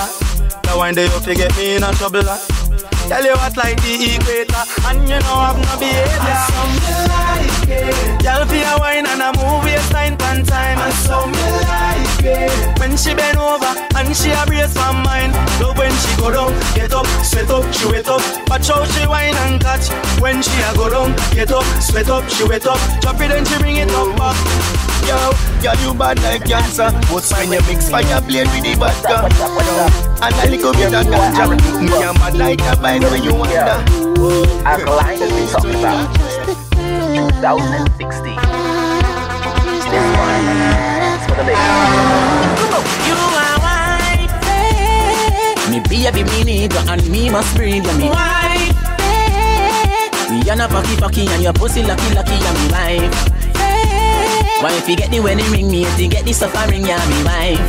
The 0.67 0.73
wine 0.75 0.95
that 0.95 1.07
you 1.07 1.19
fi 1.23 1.33
get 1.35 1.55
me 1.57 1.75
in 1.75 1.83
a 1.83 1.91
trouble. 1.93 2.27
Tell 3.07 3.23
you 3.23 3.33
what 3.33 3.57
like 3.57 3.81
the 3.81 3.93
equator, 4.15 4.63
and 4.87 5.03
you 5.09 5.19
know 5.19 5.35
I've 5.35 5.59
no 5.59 5.73
behavior. 5.79 6.37
Something 6.47 7.03
like 7.11 7.67
it. 7.67 8.23
Girl 8.23 8.43
fi 8.45 8.59
a 8.63 8.79
wine 8.79 9.07
and 9.07 9.21
a 9.21 9.29
move 9.35 9.63
waistline 9.63 10.15
one 10.17 10.43
time. 10.43 10.77
And 10.79 10.93
something 10.93 11.55
like 11.67 12.23
it. 12.23 12.79
When 12.79 12.95
she 12.95 13.13
bend 13.15 13.37
over 13.37 13.73
and 14.01 14.17
she 14.17 14.31
a 14.31 14.45
brace 14.45 14.73
my 14.75 14.91
mind. 14.91 15.33
Love 15.61 15.77
when 15.77 15.91
she 15.91 16.17
go 16.17 16.31
down, 16.31 16.53
get 16.73 16.93
up, 16.93 17.05
sweat 17.23 17.49
up, 17.49 17.63
she 17.73 17.85
wet 17.85 18.07
up. 18.07 18.21
Watch 18.49 18.67
how 18.67 18.83
she 18.85 19.05
wine 19.07 19.35
and 19.45 19.61
catch. 19.61 19.89
When 20.19 20.41
she 20.41 20.57
a 20.61 20.73
go 20.75 20.89
down, 20.89 21.15
get 21.33 21.51
up, 21.51 21.65
sweat 21.81 22.09
up, 22.09 22.27
she 22.29 22.43
wet 22.45 22.65
up. 22.65 22.79
Drop 23.01 23.21
it 23.21 23.31
and 23.31 23.47
she 23.47 23.57
bring 23.59 23.77
it 23.77 23.91
up 23.91 24.17
back. 24.17 24.37
Yo, 25.05 25.17
girl 25.61 25.77
you 25.83 25.93
bad 25.93 26.21
like 26.23 26.45
cancer. 26.45 26.89
But 27.09 27.25
when 27.37 27.51
you 27.53 27.61
mix 27.69 27.89
fire 27.89 28.21
blade 28.21 28.49
with 28.53 28.63
the 28.63 28.73
vodka, 28.75 29.29
and 30.21 30.35
a 30.35 30.45
little 30.49 30.73
bit 30.73 30.93
of 30.93 31.05
ganja, 31.05 31.45
me 31.79 31.93
a 32.01 32.13
mad 32.13 32.37
like 32.37 32.61
a 32.61 32.75
bike 32.81 33.01
when 33.01 33.23
you 33.23 33.35
wonder. 33.35 33.77
Alkaline 34.65 35.17
has 35.17 35.29
been 35.31 35.47
talking 35.47 35.79
about 35.79 36.09
2016. 37.37 38.35
This 39.91 40.07
one 40.17 40.47
is 41.13 41.23
for 41.27 41.35
the 41.35 41.43
ladies. 41.43 42.30
Baby, 46.13 46.29
me 46.29 46.43
need 46.43 46.73
you 46.73 46.79
and 46.87 47.09
me 47.09 47.29
must 47.29 47.55
breathe 47.55 47.85
you, 47.85 47.97
me 47.97 48.09
wifey. 48.09 48.75
You're 50.45 50.55
not 50.55 50.69
fucky 50.69 50.95
fucky 50.95 51.27
and 51.29 51.43
your 51.43 51.53
pussy 51.53 51.83
lucky 51.83 52.13
lucky, 52.15 52.33
and 52.33 52.57
me 52.59 52.67
wife. 52.71 53.31
Why 54.61 54.71
if 54.73 54.87
you 54.87 54.95
get 54.95 55.11
the 55.11 55.19
wedding 55.19 55.49
ring, 55.51 55.69
me 55.69 55.83
if 55.83 55.99
you 55.99 56.07
get 56.07 56.25
the 56.25 56.33
suffering, 56.33 56.85
yeah, 56.85 57.03
me 57.09 57.23
wife. 57.23 57.59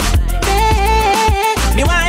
Me 1.76 1.84
wife. 1.84 2.01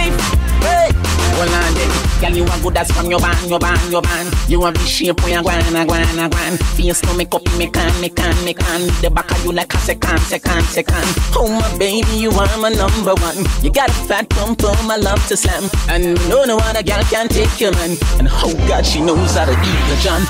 Hold 1.43 1.55
on 1.55 2.03
girl 2.23 2.37
you 2.37 2.45
a 2.45 2.59
good 2.63 2.77
as 2.77 2.89
from 2.91 3.09
your 3.11 3.19
band, 3.19 3.49
your 3.49 3.59
band, 3.59 3.91
your 3.91 4.01
band. 4.01 4.33
You 4.47 4.63
a 4.63 4.71
be 4.71 4.79
shape 4.79 5.21
when 5.23 5.33
you 5.33 5.41
gwan, 5.41 5.75
a 5.75 5.85
gwan, 5.85 6.19
a 6.19 6.29
gwan. 6.29 6.57
Face 6.79 7.01
to 7.01 7.13
make 7.17 7.35
up, 7.35 7.43
me 7.57 7.67
can, 7.67 7.91
me 7.99 8.07
can, 8.07 8.33
me 8.45 8.53
can. 8.53 8.81
The 9.01 9.11
back 9.11 9.29
of 9.29 9.43
you 9.43 9.51
like 9.51 9.73
a 9.73 9.77
second, 9.79 10.19
second, 10.19 10.63
second. 10.63 11.03
Oh 11.35 11.51
my 11.51 11.77
baby, 11.77 12.15
you 12.15 12.31
are 12.31 12.57
my 12.59 12.69
number 12.69 13.13
one. 13.15 13.43
You 13.61 13.71
got 13.71 13.89
a 13.89 13.93
fat 14.07 14.29
pump, 14.29 14.61
oh 14.63 14.87
my 14.87 14.95
love 14.95 15.19
to 15.27 15.35
slam. 15.35 15.69
And 15.89 16.15
no 16.29 16.45
no 16.45 16.59
other 16.59 16.81
girl 16.81 17.03
can 17.11 17.27
take 17.27 17.59
your 17.59 17.73
man. 17.73 17.97
And 18.19 18.29
oh 18.31 18.53
God, 18.65 18.85
she 18.85 19.01
knows 19.01 19.35
how 19.35 19.43
to 19.43 19.51
eat 19.51 19.83
the 19.91 19.99
John. 19.99 20.23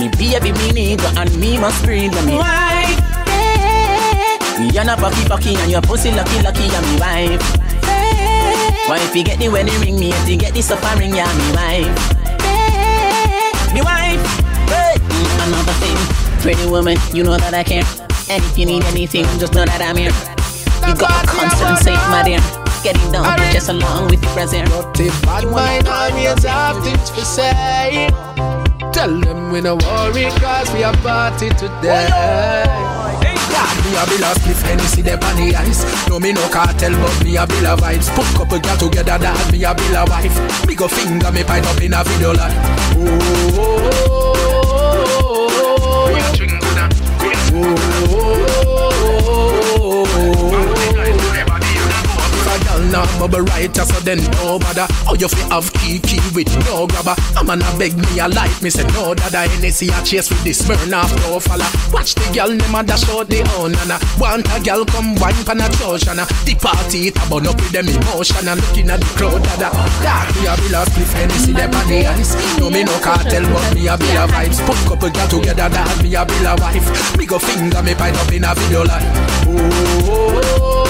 Me 0.00 0.08
baby, 0.18 0.50
me 0.74 0.90
you 0.90 0.98
and 1.14 1.30
me 1.38 1.56
must 1.56 1.84
breathe 1.84 2.14
me. 2.26 2.34
You're 4.74 4.84
not 4.84 4.98
fucky 4.98 5.22
fucky 5.30 5.54
and 5.54 5.70
your 5.70 5.82
pussy 5.82 6.10
lucky 6.10 6.42
lucky, 6.42 6.66
and 6.74 6.86
me 6.90 6.98
wife. 6.98 7.67
Why 8.88 8.96
if 9.04 9.14
you 9.14 9.22
get 9.22 9.38
the 9.38 9.50
wedding 9.50 9.78
ring, 9.82 10.00
me 10.00 10.08
if 10.08 10.26
you 10.26 10.38
get 10.38 10.54
the 10.54 10.62
suffering, 10.62 11.14
yeah, 11.14 11.28
me 11.36 11.52
wife. 11.52 11.92
Me 13.74 13.82
wife. 13.84 14.24
Hey. 14.72 14.96
Another 15.44 15.76
thing, 15.76 15.96
pretty 16.40 16.64
woman, 16.70 16.96
you 17.12 17.22
know 17.22 17.36
that 17.36 17.52
I 17.52 17.64
care. 17.64 17.84
And 18.30 18.42
if 18.42 18.56
you 18.56 18.64
need 18.64 18.84
anything, 18.84 19.24
just 19.38 19.52
know 19.52 19.66
that 19.66 19.82
I'm 19.84 19.96
here. 20.00 20.08
You 20.88 20.96
got 20.96 21.22
a 21.22 21.26
constant 21.28 21.84
safe, 21.84 22.00
my 22.08 22.22
dear. 22.24 22.40
Getting 22.82 23.12
down 23.12 23.36
just 23.52 23.68
along 23.68 24.08
with 24.08 24.22
the 24.22 24.28
present. 24.28 24.70
Bad 25.20 25.44
mind 25.52 25.86
always 25.86 26.42
have 26.44 26.82
things 26.82 27.10
to 27.10 27.24
say. 27.26 28.08
Tell 28.92 29.20
them 29.20 29.52
we 29.52 29.60
no 29.60 29.76
worry 29.76 30.32
cause 30.40 30.72
we 30.72 30.82
a 30.82 30.92
party 31.04 31.50
today. 31.50 32.08
Oh, 32.08 33.07
God, 33.58 33.76
me 33.84 33.90
a 33.98 34.06
bill 34.06 34.22
a 34.22 34.30
spliff 34.38 34.62
Hennessy 34.62 35.02
dem 35.02 35.18
on 35.18 35.34
the 35.36 35.56
ice. 35.56 35.82
No 36.08 36.20
me 36.20 36.32
no 36.32 36.46
cartel 36.48 36.92
but 37.02 37.24
me 37.24 37.36
a 37.36 37.46
bill 37.46 37.66
a 37.66 37.76
vibes. 37.76 38.08
Put 38.14 38.26
couple 38.38 38.60
girl 38.60 38.76
together 38.76 39.18
that 39.18 39.52
me 39.52 39.64
a 39.64 39.74
bill 39.74 39.96
a 39.96 40.04
wife. 40.06 40.38
Me 40.66 40.74
go 40.74 40.86
finger 40.86 41.32
me 41.32 41.42
pint 41.42 41.66
up 41.66 41.80
in 41.82 41.94
a 41.94 42.04
video 42.04 42.32
like 42.32 42.54
oh, 42.94 43.18
oh, 43.58 43.90
oh, 44.10 44.27
If 52.88 52.94
a 52.94 53.18
bubble 53.20 53.44
right 53.52 53.74
so 53.76 54.00
then 54.00 54.18
no 54.40 54.58
bother. 54.58 54.86
How 55.04 55.12
you 55.12 55.28
fi 55.28 55.44
have 55.52 55.70
key 55.74 55.98
key 56.00 56.20
with 56.34 56.48
no 56.64 56.86
grabber. 56.86 57.14
A 57.36 57.44
man 57.44 57.60
a 57.60 57.70
beg 57.76 57.92
me 57.96 58.18
a 58.18 58.28
like 58.28 58.62
me 58.62 58.70
say 58.70 58.84
no 58.96 59.12
dada. 59.12 59.44
Hennessy 59.44 59.88
a 59.88 60.00
chase 60.02 60.30
with 60.30 60.42
this 60.42 60.62
Smirnoff 60.62 61.12
no 61.20 61.38
falla. 61.38 61.68
Watch 61.92 62.14
the 62.14 62.24
girl 62.32 62.52
a 62.56 62.80
dash 62.82 63.08
out 63.10 63.28
the 63.28 63.44
own 63.60 63.76
and 63.76 63.92
a 63.92 64.00
Want 64.18 64.48
a 64.48 64.60
girl 64.64 64.84
come 64.86 65.14
wine 65.16 65.36
pan 65.44 65.60
a 65.60 65.68
church 65.76 66.08
and 66.08 66.20
a 66.20 66.24
The 66.48 66.56
party 66.56 67.12
it 67.12 67.16
a 67.20 67.24
burn 67.28 67.46
up 67.46 67.60
with 67.60 67.72
them 67.72 67.88
emotion. 67.88 68.48
And 68.48 68.60
looking 68.60 68.88
at 68.88 69.00
the 69.00 69.08
crowd 69.20 69.42
dada. 69.44 69.68
Dark 70.00 70.32
me 70.40 70.48
a 70.48 70.56
bill 70.56 70.80
a 70.80 70.88
spliff 70.88 71.12
Hennessy 71.12 71.52
them 71.52 71.74
on 71.76 71.86
the 71.92 72.06
ice. 72.08 72.32
No 72.56 72.70
me 72.70 72.84
no 72.84 72.96
cartel 73.04 73.44
but 73.52 73.68
me 73.76 73.84
a 73.84 74.00
be 74.00 74.08
a 74.16 74.24
vibes. 74.24 74.64
Put 74.64 74.80
couple 74.88 75.12
girl 75.12 75.28
together 75.28 75.68
that 75.68 76.02
me 76.02 76.16
a 76.16 76.24
bill 76.24 76.46
a 76.48 76.56
wife. 76.56 76.88
Me 77.20 77.26
go 77.26 77.38
finger 77.38 77.82
me 77.84 77.92
pint 77.94 78.16
up 78.16 78.32
in 78.32 78.48
a 78.48 78.54
video 78.56 78.80
like 78.88 79.04
oh, 79.44 79.60
oh, 79.60 80.08
oh, 80.08 80.60
oh, 80.62 80.87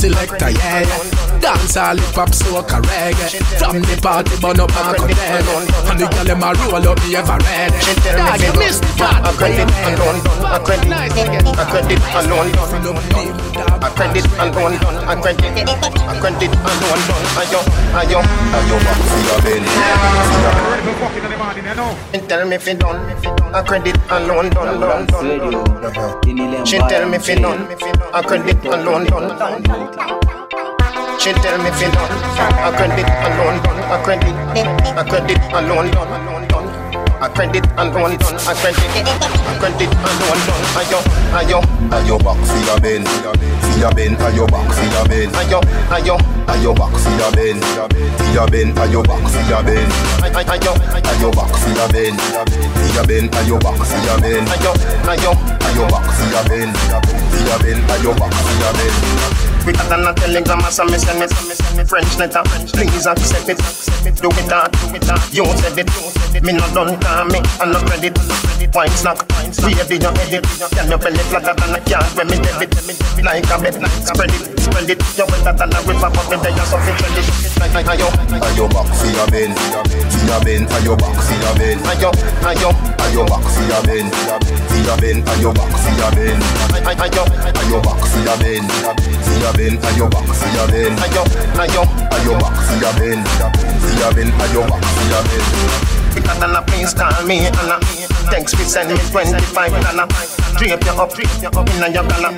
Selector, 0.00 0.50
yeah, 0.50 1.19
yeah. 1.42 1.54
Dance 1.54 1.76
all 1.76 1.96
hip 1.96 2.14
hop, 2.14 2.30
soca, 2.30 2.80
reggae. 2.84 3.40
From 3.58 3.80
the 3.80 3.96
party, 4.00 4.36
burn 4.40 4.60
up 4.60 4.70
and 4.76 5.08
dead. 5.08 5.44
And 5.88 5.98
the 5.98 6.06
girl 6.06 6.24
them 6.24 6.42
a 6.42 6.52
roll 6.54 6.88
up, 6.88 6.98
me 7.04 7.16
ever 7.16 7.38
red. 7.40 7.72
Dog, 8.16 8.40
you 8.40 8.52
missed 8.58 8.82
the 8.82 8.92
party. 8.98 9.28
Accredit 9.30 9.70
alone, 9.88 10.20
accredit, 10.52 10.92
accredit 11.58 12.02
alone, 12.20 12.50
accredit 13.80 14.26
alone, 14.38 14.76
accredit, 15.08 15.68
accredit 16.08 16.52
alone. 16.52 17.02
Ayo, 17.40 17.60
ayo, 17.96 18.20
ayo, 18.56 18.76
see 19.08 19.24
your 19.26 19.38
belly. 19.40 19.70
And 22.12 22.22
tell 22.28 22.46
me 22.46 22.56
if 22.56 22.66
you 22.66 22.74
done, 22.74 23.00
accredit 23.54 23.96
alone, 24.10 24.50
done, 24.50 24.80
done, 24.80 25.06
done. 25.06 26.66
She 26.66 26.78
tell 26.78 27.08
me 27.08 27.16
if 27.16 27.28
you 27.28 27.36
done, 27.36 27.66
accredit 28.12 28.64
alone, 28.66 29.04
done. 29.06 30.79
She 31.20 31.32
tell 31.34 31.58
me 31.60 31.68
you 31.76 31.92
done, 31.92 32.16
accredit 32.64 33.04
alone, 33.04 33.60
done, 33.60 33.76
accredit, 33.92 34.32
accredit 34.96 35.36
alone, 35.52 35.90
done, 35.92 36.48
done. 36.48 36.64
Accredit 37.20 37.66
alone, 37.76 38.16
done, 38.16 38.40
accredit, 38.48 39.04
accredit 39.52 39.92
alone, 40.00 40.40
done. 40.48 40.64
Ayo, 40.80 40.98
ayo, 41.36 41.60
Ayo 41.92 42.16
back 42.24 42.40
for 42.48 42.56
your 42.64 42.80
bend, 42.80 43.04
for 43.04 43.76
your 43.76 43.92
bend, 43.92 44.16
ayo 44.16 44.48
back 44.48 44.64
for 44.72 44.88
your 44.88 45.04
bend, 45.12 45.32
ayo, 45.36 45.60
ayo, 45.92 46.16
ayo 46.48 46.72
back 46.72 46.96
for 46.96 47.12
your 47.12 47.30
bend, 47.36 47.60
for 48.16 48.32
your 48.32 48.48
bend, 48.48 48.72
ayo 48.80 49.02
back 49.04 49.20
for 49.28 49.44
your 49.44 49.62
bend, 49.62 49.92
ayo, 50.24 50.72
ayo, 51.04 51.28
back 51.36 51.52
for 51.52 51.68
your 51.76 51.88
bend, 51.92 52.16
for 52.16 52.88
your 52.96 53.04
bend, 53.04 53.28
ayo 53.36 53.60
back 53.60 53.76
for 53.76 54.00
your 54.08 54.16
bend, 54.24 54.48
ayo, 54.56 54.72
ayo. 55.04 55.32
ayo 55.68 55.84
back 55.92 56.08
for 56.16 56.26
your 56.32 56.44
bend, 56.48 56.72
for 57.28 57.44
your 57.44 57.58
bend, 57.60 57.84
ayo 57.92 58.10
back 58.16 58.32
for 58.32 58.56
your 58.56 58.72
bend. 58.72 59.49
Quicker 59.62 59.86
than 59.88 60.06
a 60.06 60.12
telegram, 60.14 60.60
so 60.70 60.84
me 60.84 60.98
send 60.98 61.20
me 61.20 61.84
French 61.84 62.16
letter. 62.18 62.42
Please 62.72 63.06
accept 63.06 63.48
it. 63.48 63.58
Do 64.20 64.28
it 64.32 64.46
that, 64.48 64.72
do 64.72 64.96
it 64.96 65.02
that. 65.04 65.20
You 65.32 65.44
said 65.60 65.76
it. 65.76 65.90
Me 66.42 66.52
not 66.52 66.72
done 66.72 66.96
call 67.00 67.24
me, 67.26 67.40
I 67.60 67.66
no 67.68 67.78
credit. 67.84 68.16
Wine 68.72 68.90
snack, 68.94 69.18
baby 69.60 69.98
you 69.98 70.12
edit. 70.22 70.46
Can 70.72 70.88
you 70.88 70.96
belly 70.96 71.24
flatter 71.28 71.54
than 71.58 71.74
a 71.74 71.80
car 71.84 72.04
when 72.14 72.28
me 72.30 72.38
debit? 72.38 72.70
Like 73.20 73.50
a 73.50 73.58
bet, 73.58 73.76
spread 74.06 74.30
it, 74.30 74.60
spread 74.62 74.88
it. 74.88 75.00
You 75.18 75.26
wetter 75.26 75.52
than 75.52 75.74
a 75.74 75.78
river, 75.84 76.08
but 76.08 76.26
me 76.30 76.36
there 76.40 76.54
you 76.54 76.64
so 76.64 76.78
fit 76.80 76.96
credit. 76.96 77.26
Like 77.60 77.90
ayo, 77.92 78.08
Ayo 78.40 78.64
back 78.70 78.88
for 78.96 79.10
your 79.10 79.26
bend, 79.28 79.58
your 80.30 80.40
bend, 80.46 80.68
ayo 80.70 80.94
back 80.96 81.18
for 81.18 81.34
your 81.42 81.54
bend, 81.58 81.80
ayo, 81.90 82.10
ayo, 82.46 82.70
ayo 83.02 83.22
back 83.26 83.42
for 83.50 83.64
your 83.66 83.82
bend, 83.82 84.14
for 84.70 84.78
your 84.86 84.96
bend, 85.02 85.26
ayo 85.26 85.50
back 85.50 85.72
for 85.74 85.92
your 85.98 86.10
bend, 86.14 86.42
ayo, 86.86 87.24
ayo 87.58 87.78
back 87.82 88.00
for 88.06 88.22
your 88.22 88.38
bend, 88.38 88.70
for 88.70 89.34
your 89.42 89.50
a 89.50 89.56
bend, 89.56 89.84
and 89.84 89.96
your 89.96 90.08
back, 90.08 90.26
see 90.34 90.58
a 90.58 90.66
bend. 90.68 90.96
Now 90.96 91.06
yo, 91.14 91.24
now 91.56 91.64
yo, 91.64 91.82
And 91.82 92.24
your 92.24 92.38
back, 92.38 92.54
see 92.62 92.78
a 92.78 92.90
bend. 92.98 93.26
See 93.82 94.02
a 94.02 94.14
bend, 94.14 94.32
and 94.32 94.52
your 94.52 94.66
back, 94.68 94.84
see 94.84 95.10
a 95.10 95.20
bend. 95.26 96.14
Because 96.14 96.42
Anna, 96.42 96.62
please 96.62 96.94
call 96.94 97.26
me 97.26 97.46
Anna. 97.46 98.19
Thanks 98.30 98.54
for 98.54 98.62
sending 98.64 98.96
me 98.96 99.02
25 99.10 99.52
dollar. 99.82 100.06
Drape 100.56 100.84
you 100.84 100.92
up, 100.94 101.10
drape 101.14 101.42
you 101.42 101.48
up 101.48 101.68
in 101.68 101.92
your 101.92 102.04
collar. 102.06 102.32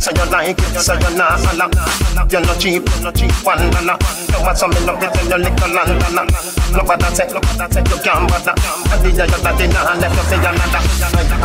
So 0.00 0.10
you 0.12 0.24
like 0.30 0.56
it, 0.58 0.80
so 0.80 0.94
you 0.94 1.12
not 1.16 1.40
holla. 1.44 1.68
You're 2.30 2.40
not 2.40 2.58
cheap, 2.58 2.82
you're 2.88 3.02
not 3.04 3.14
cheap, 3.14 3.32
one 3.44 3.70
dollar. 3.70 3.96
You 4.32 4.40
want 4.40 4.56
some 4.58 4.70
love 4.88 5.02
it 5.02 5.12
in 5.20 5.28
your 5.28 5.38
little 5.38 5.70
land 5.76 5.92
dollar. 6.00 6.26
Look 6.72 6.88
what 6.88 7.02
I 7.04 7.12
say, 7.12 7.28
look 7.32 7.44
what 7.44 7.60
I 7.60 7.68
say, 7.70 7.80
you 7.84 7.98
can't 8.02 8.28
bother. 8.28 8.54
I 8.56 8.96
did 9.02 9.16
your 9.16 9.26
daddy 9.28 9.66
now, 9.68 9.94
left 10.00 10.16
you 10.16 10.24
say 10.24 10.40
another. 10.40 10.80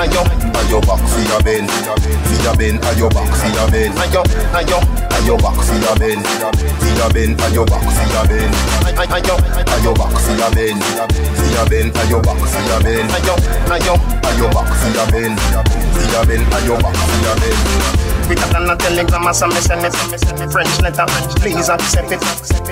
Ayo, 0.02 0.22
And 0.56 0.70
your 0.70 0.82
back, 0.82 1.02
see 1.08 1.28
a 1.28 1.38
bend. 1.44 1.70
See 1.70 2.48
a 2.48 2.52
bend, 2.56 2.84
and 2.84 2.98
your 2.98 3.10
back, 3.12 3.28
see 3.36 3.52
a 3.60 3.66
bend. 3.72 3.94
ayo, 4.00 4.24
ayo, 4.56 4.80
And 5.22 5.28
your 5.28 5.38
back, 5.38 5.62
see 5.62 5.78
a 5.78 5.94
bend. 6.00 6.26
See 6.26 7.00
a 7.00 7.14
bend, 7.14 7.40
and 7.40 7.54
your 7.54 7.64
back, 7.68 7.84
see 7.94 8.18
a 8.18 8.28
bend. 8.28 8.56
ayo, 8.98 9.38
And 9.70 9.84
your 9.84 9.94
back, 9.94 10.18
see 10.18 10.34
a 10.34 10.50
bend. 10.50 10.82
See 11.38 11.54
a 11.54 11.70
bend, 11.70 11.96
and 11.96 12.10
your 12.10 12.22
back, 12.24 12.40
see 12.48 12.74
a 12.74 12.82
bend. 12.82 13.12
ayo, 13.12 13.36
ayo. 13.70 13.94
And 14.26 14.38
your 14.40 14.50
back, 14.50 14.74
see 14.82 14.98
a 14.98 15.06
bend. 15.12 15.38
See 15.94 16.16
a 16.18 16.26
bend, 16.26 16.52
and 16.52 16.66
your 16.66 16.80
back, 16.82 16.96
see 16.96 17.30
a 17.30 17.36
bend. 17.40 18.11
Quicker 18.32 18.48
than 18.48 18.70
a 18.70 18.78
telegram 18.78 19.28
or 19.28 19.34
some 19.34 19.52
send 19.52 19.84
it 19.84 19.92
French 20.54 20.80
letter, 20.80 21.04
please 21.44 21.68
accept 21.68 22.16
it 22.16 22.22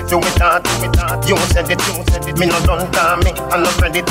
Do 0.08 0.16
it 0.16 0.38
hard, 0.40 0.64
do 0.64 0.88
it 0.88 0.96
hard. 0.96 1.28
You 1.28 1.36
said 1.52 1.68
it, 1.68 1.76
you 1.84 2.00
said 2.08 2.24
it 2.24 2.38
Me 2.40 2.46
no 2.46 2.56
done 2.64 2.90
call 2.90 3.20
me, 3.20 3.28
I 3.36 3.60
no 3.60 3.68
credit 3.76 4.08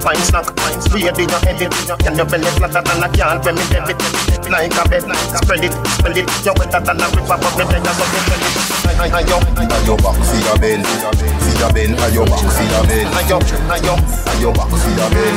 Fine 0.00 0.16
snack, 0.24 0.48
ready 0.88 1.28
your 1.28 1.42
edit 1.44 2.00
Can 2.00 2.16
your 2.16 2.24
belly 2.24 2.48
flatter 2.56 2.80
than 2.80 3.04
a 3.04 3.08
can 3.12 3.44
when 3.44 3.56
me 3.56 3.64
debit 3.68 4.00
Like 4.48 4.72
a 4.72 4.88
bed, 4.88 5.02
spread 5.02 5.64
it, 5.64 5.74
spread 5.98 6.16
it. 6.16 6.30
You 6.46 6.54
wetter 6.56 6.80
than 6.80 7.02
a 7.02 7.06
river, 7.12 7.36
but 7.36 7.52
me 7.58 7.64
tell 7.66 7.82
you 7.82 7.92
something 7.92 8.22
spread 8.24 8.40
it. 8.40 8.76
I 8.96 9.10
Ayo, 9.20 9.36
And 9.58 9.86
your 9.86 9.98
back, 9.98 10.16
see 10.24 10.40
a 10.48 10.56
bend. 10.56 10.86
See 10.86 11.60
a 11.60 11.68
bend, 11.74 11.98
and 11.98 12.14
your 12.14 12.24
back, 12.24 12.46
see 12.48 12.64
a 12.64 12.80
bend. 12.86 13.10
ayo, 13.12 13.36
ayo 13.68 13.94
And 13.98 14.40
your 14.40 14.54
back, 14.54 14.70
see 14.72 14.96
a 14.96 15.06
bend. 15.12 15.36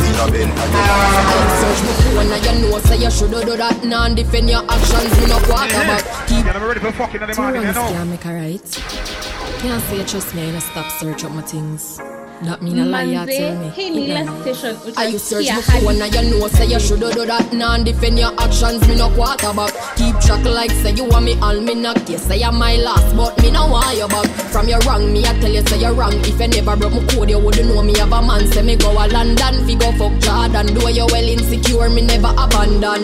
See 0.00 0.16
a 0.16 0.24
bend, 0.32 0.50
and 0.50 0.70
your 0.72 0.82
back. 0.82 1.48
Search 1.60 1.80
me 1.84 1.92
phone 2.08 2.32
and 2.32 2.44
you 2.44 2.70
know 2.70 2.78
say 2.80 2.96
you 2.96 3.10
shoulda 3.10 3.44
do 3.44 3.56
that. 3.56 3.84
Nah 3.84 4.08
defend 4.08 4.48
your 4.50 4.64
actions, 4.88 5.20
me 5.20 5.26
no 5.26 5.38
quarterback 5.40 6.04
Keep 6.28 6.46
Yeah, 6.46 6.52
I'm 6.52 6.64
ready 6.64 6.80
for 6.80 6.92
fucking 6.92 7.20
in 7.22 7.28
the 7.30 7.36
morning, 7.36 7.62
you 7.62 7.72
know. 7.72 7.88
can't 7.88 8.10
make 8.10 8.24
a 8.24 8.32
right 8.34 8.82
Can't 9.60 9.82
say 9.84 10.04
trust 10.04 10.34
me, 10.34 10.48
I 10.48 10.52
no 10.52 10.58
stop 10.60 10.90
search 11.00 11.24
up 11.24 11.32
my 11.32 11.42
things. 11.42 11.98
That 12.42 12.62
mean 12.62 12.78
a 12.78 12.84
lie, 12.86 13.02
you 13.02 13.26
tell 13.26 13.56
me. 13.58 13.66
manze 13.66 13.74
hii 13.76 13.90
ni 13.90 14.04
ile 14.04 14.20
It 14.20 14.26
nah. 14.26 14.40
station 14.42 14.76
Are 14.96 15.08
you 15.10 15.18
search 15.18 15.46
utasikia 15.46 15.56
me 15.56 15.62
hadi 15.62 15.84
phone 15.86 16.02
and 16.02 16.14
you 16.14 16.38
know 16.38 16.48
say 16.48 16.66
you 16.66 16.78
shoulda 16.80 17.12
do 17.12 17.26
that. 17.26 17.52
Nah 17.52 17.78
defend 17.78 18.18
your 18.18 18.32
actions, 18.40 18.86
me 18.88 18.94
no 18.94 19.08
quarterback 19.10 19.72
Keep 19.96 20.20
track 20.20 20.44
like 20.44 20.70
say 20.82 20.92
you 20.94 21.04
want 21.10 21.24
me 21.24 21.34
all 21.42 21.60
me 21.60 21.74
knock 21.74 22.08
You 22.08 22.18
say 22.18 22.40
I'm 22.44 22.56
my 22.58 22.76
last, 22.76 23.16
but 23.16 23.42
me 23.42 23.50
no 23.50 23.66
want 23.66 23.98
you 23.98 24.06
back 24.06 24.26
From 24.52 24.68
your 24.68 24.78
wrong, 24.86 25.12
me 25.12 25.24
I 25.26 25.34
tell 25.40 25.50
you 25.50 25.66
say 25.66 25.80
you're 25.80 25.94
wrong. 25.94 26.14
If 26.30 26.38
you 26.40 26.46
never 26.48 26.76
broke 26.76 26.92
my 26.94 27.04
code, 27.10 27.30
you 27.30 27.40
wouldn't 27.40 27.68
know 27.68 27.82
me 27.82 27.98
have 27.98 28.12
a 28.12 28.22
man. 28.22 28.46
Say 28.52 28.62
me 28.62 28.76
go 28.76 28.92
a 28.92 29.04
London, 29.08 29.66
fi 29.66 29.74
go 29.74 29.90
fuck 29.98 30.14
Jordan. 30.22 30.66
Do 30.74 30.86
you 30.92 31.06
well 31.10 31.28
insecure, 31.34 31.88
me 31.90 32.02
never 32.02 32.30
abandon 32.38 33.02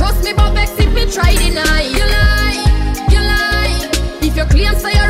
trust 0.00 0.24
me, 0.24 0.32
but 0.32 0.50
vex 0.54 0.70
if 0.78 0.90
you 0.96 1.06
try 1.12 1.32
deny. 1.44 1.82
You 1.96 2.04
lie, 2.16 2.60
you 3.12 3.20
lie. 3.32 3.78
If 4.26 4.34
you 4.34 4.44
claim 4.52 4.74
say 4.82 4.92
you 4.98 5.06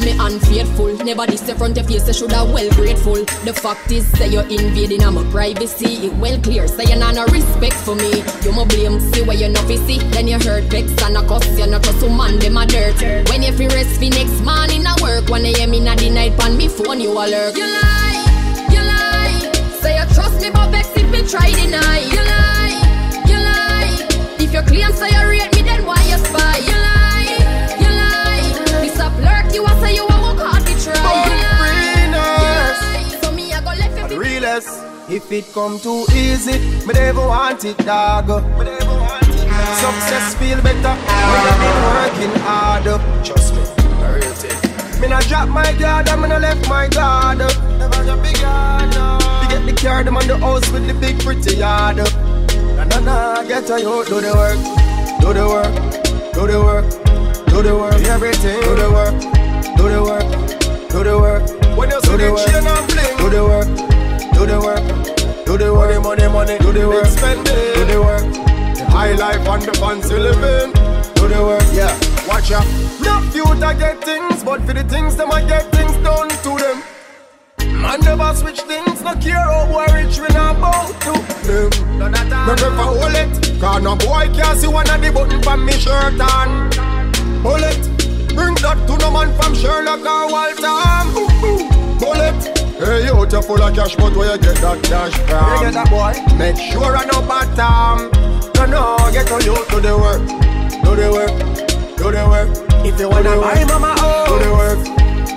say 0.00 0.12
me 0.12 0.18
unfaithful. 0.18 0.94
Never 1.04 1.26
this 1.26 1.42
front 1.52 1.78
of 1.78 1.86
face, 1.86 2.06
you 2.06 2.14
shoulda 2.14 2.44
well 2.44 2.70
grateful. 2.72 3.24
The 3.44 3.52
fact 3.52 3.90
is 3.92 4.06
say 4.18 4.28
you're 4.28 4.42
invading 4.42 5.04
on 5.04 5.14
my 5.14 5.24
privacy. 5.30 6.06
It 6.06 6.14
well 6.14 6.38
clear, 6.40 6.66
say 6.68 6.84
you're 6.84 6.98
not 6.98 7.14
no 7.14 7.24
respect 7.26 7.74
for 7.74 7.94
me. 7.94 8.22
You 8.42 8.52
my 8.52 8.64
blame, 8.64 9.00
see 9.12 9.22
where 9.22 9.36
you 9.36 9.48
not 9.48 9.66
see? 9.66 9.98
Then 10.10 10.28
you 10.28 10.38
hurt 10.38 10.64
vex 10.64 10.90
and 11.02 11.16
a 11.16 11.26
cuss 11.26 11.46
you're 11.58 11.66
not 11.66 11.82
trust 11.82 12.02
woman, 12.02 12.38
them 12.38 12.56
a 12.56 12.66
dirt. 12.66 13.00
When 13.28 13.42
you 13.42 13.52
fi 13.52 13.66
rest 13.68 14.00
fi 14.00 14.08
next 14.10 14.40
morning 14.42 14.84
a 14.86 14.94
work. 15.02 15.28
When 15.28 15.44
hear 15.44 15.66
me 15.66 15.80
na 15.80 15.94
the 15.94 16.10
night 16.10 16.36
pan 16.38 16.56
me 16.56 16.68
phone 16.68 17.00
you 17.00 17.12
alert 17.12 17.56
You 17.56 17.66
lie, 17.66 18.24
you 18.70 18.82
lie. 18.82 19.52
Say 19.80 19.96
you 19.98 20.06
trust 20.14 20.40
me 20.40 20.50
but 20.50 20.70
vex 20.70 20.88
if 20.96 21.08
me 21.10 21.22
try 21.26 21.50
deny. 21.50 21.98
You 22.00 22.22
lie, 22.32 22.76
you 23.30 23.38
lie. 23.38 23.96
If 24.38 24.52
you 24.52 24.62
claim 24.62 24.92
say 24.92 25.10
you 25.10 25.25
If 35.08 35.30
it 35.30 35.52
come 35.54 35.78
too 35.78 36.04
easy, 36.12 36.58
me 36.84 36.92
never 36.92 37.20
want 37.20 37.64
it, 37.64 37.78
dog. 37.78 38.26
Success 39.78 40.34
feel 40.34 40.60
better 40.62 40.94
when 41.30 41.42
I've 41.46 41.60
been 41.62 41.78
working 41.94 42.40
harder. 42.42 42.98
Trust 43.22 43.54
me, 43.54 43.62
I 44.02 44.14
real 44.14 44.34
thing. 44.34 45.00
Me 45.00 45.06
not 45.06 45.22
drop 45.24 45.48
my 45.48 45.72
guard, 45.78 46.08
and 46.08 46.22
me 46.22 46.28
not 46.28 46.40
left 46.40 46.68
my 46.68 46.88
guard. 46.88 47.38
Never 47.38 48.02
drop 48.02 48.18
the 48.18 48.32
guard. 48.42 48.94
You 49.42 49.48
get 49.48 49.64
the 49.64 49.80
car, 49.80 50.02
them 50.02 50.16
on 50.16 50.26
the 50.26 50.38
house 50.38 50.68
with 50.72 50.86
the 50.88 50.94
big 50.94 51.20
pretty 51.20 51.56
yard. 51.56 51.98
Na 52.76 52.84
na 52.84 52.98
na, 52.98 53.42
get 53.44 53.70
a 53.70 53.78
you 53.78 54.04
do 54.06 54.20
the 54.20 54.34
work, 54.34 54.58
do 55.20 55.32
the 55.32 55.46
work, 55.46 55.74
do 56.34 56.46
the 56.48 56.58
work, 56.60 56.84
do 57.46 57.62
the 57.62 57.76
work, 57.76 58.02
everything. 58.10 58.60
Do 58.60 58.74
the 58.74 58.90
work, 58.90 59.14
do 59.76 59.88
the 59.88 60.02
work, 60.02 60.26
do 60.90 61.04
the 61.04 61.16
work. 61.16 61.76
When 61.76 61.90
you 61.90 62.00
see 62.00 62.16
the 62.16 62.34
chain 62.44 62.66
and 62.66 62.86
bling, 62.90 63.16
do 63.18 63.30
the 63.30 63.44
work, 63.44 63.68
do 64.36 64.44
the 64.44 64.60
work, 64.60 64.84
do 65.46 65.56
the 65.56 65.72
work. 65.72 66.02
Money, 66.02 66.28
money, 66.28 66.58
do 66.58 66.72
the 66.72 66.86
work, 66.86 67.06
spend 67.06 67.48
it, 67.48 67.74
do 67.74 67.84
the 67.86 68.02
work. 68.02 68.22
The 68.76 68.84
high 68.90 69.12
life 69.12 69.48
and 69.48 69.62
the 69.62 69.72
fancy 69.80 70.14
living, 70.14 70.72
do 71.16 71.28
the 71.28 71.40
work, 71.42 71.64
yeah. 71.72 71.92
Watch 72.28 72.52
out, 72.52 72.66
no 73.00 73.20
future 73.32 73.74
get 73.80 74.04
things, 74.04 74.44
but 74.44 74.60
for 74.62 74.74
the 74.74 74.84
things 74.84 75.16
them 75.16 75.32
I 75.32 75.40
get 75.40 75.72
things 75.72 75.96
done 76.04 76.28
to 76.28 76.52
them. 76.62 76.82
Man 77.80 78.00
never 78.00 78.34
switch 78.34 78.60
things, 78.60 79.00
no 79.02 79.14
care 79.14 79.40
how 79.40 79.64
boy 79.72 79.86
rich 79.94 80.18
we 80.20 80.28
not 80.34 80.60
bow 80.60 80.86
to 81.06 81.12
them. 81.46 81.70
Remember 82.46 82.70
for 82.76 82.90
hold 83.00 83.16
it, 83.16 83.60
cause 83.60 83.82
no 83.82 83.96
boy 83.96 84.28
can't 84.36 84.58
see 84.58 84.68
one 84.68 84.88
of 84.90 85.00
the 85.00 85.10
button 85.12 85.42
from 85.42 85.64
me 85.64 85.72
shirt 85.72 86.20
on. 86.20 86.70
Hold 87.40 87.64
it, 87.64 87.80
bring 88.36 88.54
that 88.60 88.78
to 88.86 88.98
no 88.98 89.10
man 89.10 89.32
from 89.40 89.54
Sherlock 89.54 90.04
or 90.04 90.30
Walter. 90.30 90.76
Bullet. 91.98 92.55
Hey, 92.78 93.06
you 93.06 93.16
you 93.16 93.42
full 93.42 93.62
of 93.62 93.74
cash, 93.74 93.96
but 93.96 94.14
where 94.14 94.36
you 94.36 94.38
get 94.38 94.56
that 94.56 94.82
cash 94.84 95.16
from? 95.24 95.44
Where 95.44 95.56
you 95.56 95.62
get 95.64 95.74
that 95.74 95.88
boy? 95.88 96.12
Make 96.36 96.60
sure 96.60 96.94
I 96.94 97.06
know 97.06 97.20
no 97.20 97.26
bottom. 97.26 98.12
No, 98.52 98.66
no, 98.66 99.12
get 99.12 99.32
on 99.32 99.40
you 99.40 99.56
to 99.56 99.80
the 99.80 99.96
work, 99.96 100.20
do 100.84 100.92
the 100.92 101.08
work, 101.08 101.96
do 101.96 102.12
the 102.12 102.28
work. 102.28 102.52
If 102.84 103.00
you 103.00 103.08
wanna 103.08 103.40
buy 103.40 103.64
mama 103.64 103.94
oh, 103.98 104.28
do 104.28 104.44
the 104.44 104.52
work, 104.52 104.80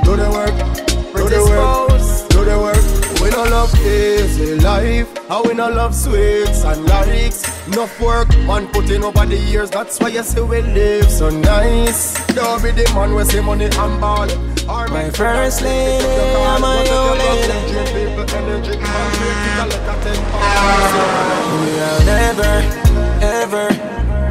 do 0.03 0.15
the 0.19 0.29
work, 0.29 0.55
do 1.15 1.29
the 1.29 1.39
work, 1.47 2.29
do 2.29 2.43
the 2.43 2.59
work. 2.59 2.99
We 3.21 3.29
no 3.29 3.43
love 3.43 3.73
easy 3.85 4.55
life, 4.55 5.07
How 5.29 5.41
we 5.43 5.53
no 5.53 5.69
love 5.69 5.95
sweets 5.95 6.65
and 6.65 6.85
likes. 6.87 7.67
Enough 7.67 8.01
work, 8.01 8.27
man 8.47 8.67
put 8.67 8.89
in 8.89 9.03
over 9.03 9.25
the 9.25 9.37
years. 9.37 9.69
That's 9.69 9.97
why 9.99 10.09
you 10.09 10.23
see 10.23 10.41
we 10.41 10.61
live 10.61 11.09
so 11.09 11.29
nice. 11.29 12.13
Don't 12.35 12.61
be 12.61 12.71
the 12.71 12.83
man 12.93 13.15
we 13.15 13.23
see 13.23 13.39
money 13.39 13.65
and 13.65 14.01
ball. 14.01 14.27
My 14.69 15.09
first 15.09 15.63
lady, 15.63 16.05
I'm 16.05 16.61
my 16.61 16.87
own 16.89 17.17
lady. 17.17 18.13
We 21.57 21.71
are 21.79 22.03
never, 22.05 22.53
ever, 23.19 23.69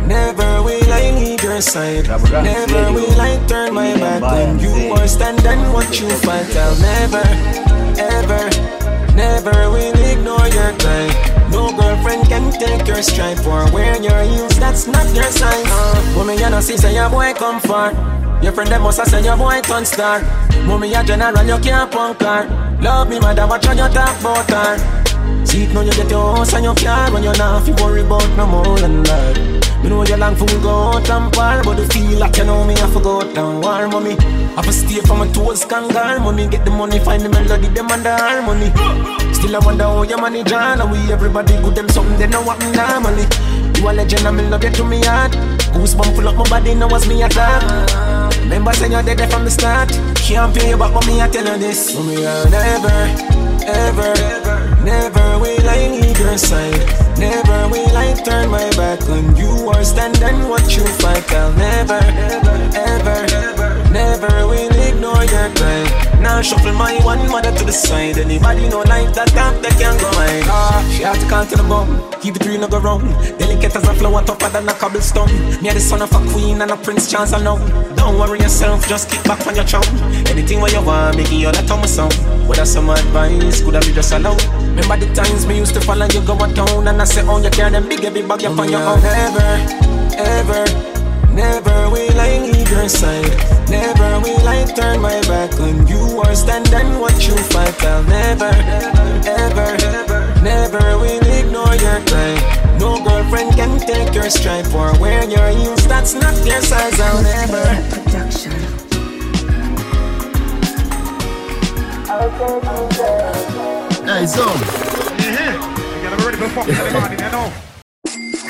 never 0.07 0.63
will 0.63 0.93
I 0.93 1.11
leave 1.11 1.43
your 1.43 1.61
side. 1.61 2.07
Never 2.07 2.93
will 2.93 3.21
I 3.21 3.45
turn 3.49 3.75
my 3.75 3.95
back 3.95 4.23
when 4.23 4.61
you 4.61 4.93
are 4.93 5.09
standing. 5.09 5.59
What 5.73 5.99
you 6.01 6.09
fight, 6.09 6.55
I'll 6.55 6.79
never, 6.79 7.27
ever, 7.99 8.49
never 9.17 9.71
will 9.73 9.98
ignore 10.29 10.49
your. 10.49 10.69
No 11.51 11.73
girlfriend 11.73 12.29
can 12.29 12.53
take 12.53 12.87
your 12.87 13.03
stride 13.03 13.39
for 13.39 13.71
wearing 13.73 14.05
your 14.05 14.21
heels. 14.23 14.59
That's 14.59 14.87
not 14.87 15.07
your 15.15 15.25
size. 15.25 15.65
Uh, 15.67 16.15
woman, 16.17 16.39
you 16.39 16.51
know, 16.51 16.61
see, 16.61 16.77
say 16.77 16.95
your 16.95 17.09
boy 17.09 17.33
come 17.35 17.61
far. 17.61 17.93
Your 18.43 18.53
friend 18.53 18.71
them 18.71 18.83
must 18.83 19.05
said 19.05 19.25
your 19.25 19.37
boy 19.37 19.61
turn 19.63 19.85
star. 19.85 20.21
Mommy 20.65 20.93
a 20.95 21.03
general, 21.03 21.45
you 21.45 21.59
can't 21.59 21.91
punk 21.91 22.21
her. 22.21 22.79
Love 22.81 23.09
me, 23.09 23.19
mother, 23.19 23.47
watch 23.47 23.65
how 23.65 23.73
you 23.73 23.93
talk 23.93 24.21
about 24.21 24.51
her. 24.51 25.08
See 25.49 25.65
it 25.65 25.73
now 25.73 25.81
you 25.81 25.93
get 25.93 26.11
your 26.11 26.37
house 26.37 26.53
and 26.53 26.65
your 26.65 26.75
car 26.75 27.11
When 27.11 27.23
you're 27.23 27.37
not 27.39 27.65
fi 27.65 27.73
worry 27.83 28.03
about 28.03 28.29
no 28.37 28.47
more 28.47 28.79
than 28.79 29.03
that. 29.05 29.35
Me 29.83 29.89
know 29.89 30.05
you 30.05 30.17
long 30.17 30.37
fool 30.37 30.61
go 30.61 30.93
out 30.93 31.09
and 31.09 31.33
par 31.33 31.65
But 31.65 31.77
the 31.79 31.89
feel 31.89 32.19
like 32.19 32.37
you 32.37 32.45
know 32.45 32.65
me 32.65 32.75
I 32.75 32.87
forgot 32.93 33.33
and 33.33 33.65
war 33.65 33.89
mommy. 33.89 34.13
I 34.59 34.61
for 34.61 34.73
stay 34.73 35.01
from 35.01 35.21
my 35.21 35.29
toes 35.33 35.65
can 35.65 35.89
kangar 35.89 36.21
Mommy. 36.21 36.49
Get 36.49 36.67
the 36.67 36.71
money, 36.71 36.99
find 36.99 37.23
the 37.23 37.31
melody, 37.31 37.69
them 37.69 37.91
and 37.91 38.05
the 38.05 38.13
harmony. 38.15 38.69
Still 39.33 39.57
I 39.57 39.65
wonder 39.65 39.85
how 39.85 40.03
your 40.03 40.21
money 40.21 40.45
John 40.45 40.83
And 40.83 40.91
we 40.93 40.99
everybody 41.11 41.57
good 41.63 41.75
them 41.77 41.89
something 41.89 42.19
they 42.19 42.27
know 42.27 42.43
what 42.43 42.61
me 42.61 42.71
normally. 42.73 43.25
You 43.81 43.89
a 43.89 43.93
legend 43.97 44.27
and 44.27 44.37
me 44.37 44.43
love 44.53 44.63
you 44.63 44.71
to 44.71 44.85
me 44.85 45.01
heart. 45.01 45.33
Goosebump 45.73 46.15
full 46.15 46.29
up 46.29 46.37
my 46.37 46.45
body 46.51 46.75
now 46.75 46.93
as 46.95 47.09
me 47.09 47.23
attack 47.23 47.65
Remember 48.43 48.75
saying 48.75 48.93
you're 48.93 49.03
dead 49.03 49.31
from 49.31 49.45
the 49.47 49.51
start. 49.51 49.89
Can't 50.17 50.55
pay 50.55 50.69
you 50.69 50.77
back, 50.77 50.93
but 50.93 51.07
me 51.07 51.23
I 51.23 51.29
tell 51.29 51.47
you 51.47 51.59
this. 51.59 51.97
Me 51.97 52.27
I'll 52.27 52.51
never, 52.51 52.99
ever, 53.65 54.85
never. 54.85 54.99
will 54.99 54.99
I 54.99 55.09
leave 55.09 55.18
your 56.29 56.39
side. 56.39 57.19
Never 57.19 57.69
will 57.69 57.97
I 57.97 58.15
turn 58.25 58.51
my 58.51 58.69
back 58.77 59.03
on 59.09 59.37
you 59.37 59.51
or 59.67 59.83
stand 59.85 60.23
and 60.23 60.49
watch 60.49 60.77
you 60.77 60.87
fight. 61.01 61.31
I'll 61.33 61.53
never, 61.53 62.01
never, 62.01 62.57
ever. 62.77 63.27
ever, 63.35 63.68
never 63.91 64.47
will 64.47 64.75
ignore 64.89 65.25
your 65.25 65.49
cry. 65.57 65.85
Now 66.21 66.43
shuffle 66.43 66.73
my 66.73 66.99
one 67.05 67.29
mother 67.31 67.53
to 67.53 67.65
the 67.65 67.73
side. 67.73 68.19
Anybody 68.19 68.69
know 68.69 68.83
like 68.87 69.13
that 69.15 69.29
time 69.29 69.63
they 69.63 69.71
can 69.71 69.97
go 69.99 70.11
hide. 70.13 70.45
Ah, 70.47 70.85
she 70.91 71.03
have 71.03 71.19
to 71.21 71.27
call 71.29 71.47
to 71.47 71.57
the 71.57 71.63
bum. 71.63 71.89
Keep 72.21 72.37
it 72.37 72.47
real, 72.47 72.61
no 72.61 72.69
go 72.69 72.81
wrong. 72.81 73.07
Delicate 73.39 73.77
as 73.77 73.87
a 73.89 73.95
flower, 73.95 74.23
tougher 74.25 74.51
than 74.51 74.69
a 74.69 74.75
cobblestone. 74.75 75.31
Me 75.63 75.69
a 75.69 75.75
the 75.75 75.81
son 75.81 76.03
of 76.03 76.13
a 76.13 76.21
queen 76.33 76.61
and 76.61 76.71
a 76.71 76.77
prince, 76.77 77.15
I 77.15 77.43
know. 77.43 77.59
Don't 77.97 78.19
worry 78.19 78.41
yourself, 78.41 78.89
just 78.89 79.11
kick 79.11 79.23
back 79.25 79.47
on 79.47 79.55
your 79.55 79.65
chum. 79.65 79.85
Anything 80.27 80.61
what 80.61 80.73
you 80.73 80.83
want, 80.83 81.17
make 81.17 81.31
you 81.31 81.51
that 81.51 81.69
song. 81.89 82.11
Whether 82.49 82.65
some 82.65 82.91
advice, 82.91 83.63
could 83.63 83.77
I 83.77 83.81
be 83.81 83.93
just 83.93 84.13
alone? 84.13 84.39
Remember 84.75 84.97
the 84.97 85.13
times 85.15 85.47
me 85.47 85.59
used 85.59 85.75
to 85.75 85.81
fall 85.81 86.01
and 86.01 86.13
you 86.13 86.21
go 86.23 86.35
a 86.35 86.53
town 86.53 86.89
and 86.89 87.01
I 87.01 87.05
say, 87.05 87.23
oh, 87.25 87.43
you 87.43 87.51
care 87.51 87.71
them 87.71 87.89
big, 87.89 88.01
big 88.01 88.27
bag 88.27 88.45
up 88.45 88.59
on 88.59 88.69
your 88.71 88.83
own. 88.83 89.01
Never, 89.03 89.51
ever, 90.17 90.65
never 91.39 91.89
will 91.91 92.21
I 92.21 92.39
leave 92.51 92.69
your 92.69 92.89
side. 92.89 93.31
Never 93.71 94.19
will 94.21 94.49
I 94.49 94.65
turn 94.75 95.01
my 95.01 95.21
back 95.31 95.55
on 95.61 95.87
you 95.87 96.19
or 96.19 96.35
stand 96.35 96.75
and 96.75 97.01
watch 97.01 97.29
you 97.29 97.37
fight. 97.55 97.79
I'll 97.85 98.03
never, 98.03 98.51
ever, 99.23 99.71
never 100.43 100.85
will 100.99 101.27
ignore 101.41 101.77
your 101.79 102.01
cry. 102.11 102.35
No 102.83 102.99
girlfriend 103.05 103.55
can 103.55 103.79
take 103.79 104.13
your 104.15 104.29
stripe 104.31 104.75
or 104.75 104.99
wear 104.99 105.23
your 105.31 105.49
heels. 105.51 105.87
That's 105.87 106.15
not 106.15 106.35
your 106.45 106.61
size. 106.61 106.99
I'll 107.01 107.23
never. 107.23 107.65
Production. 107.95 108.53
Hey, 114.11 114.27
so. 114.27 114.45
Yeah, 115.23 115.55
you 115.95 116.03
gotta 116.03 116.17
be 116.17 116.25
ready 116.25 116.37
for 116.39 116.49
fucking 116.49 116.75
everybody, 116.75 117.17
you 117.23 117.31
know. 117.31 117.53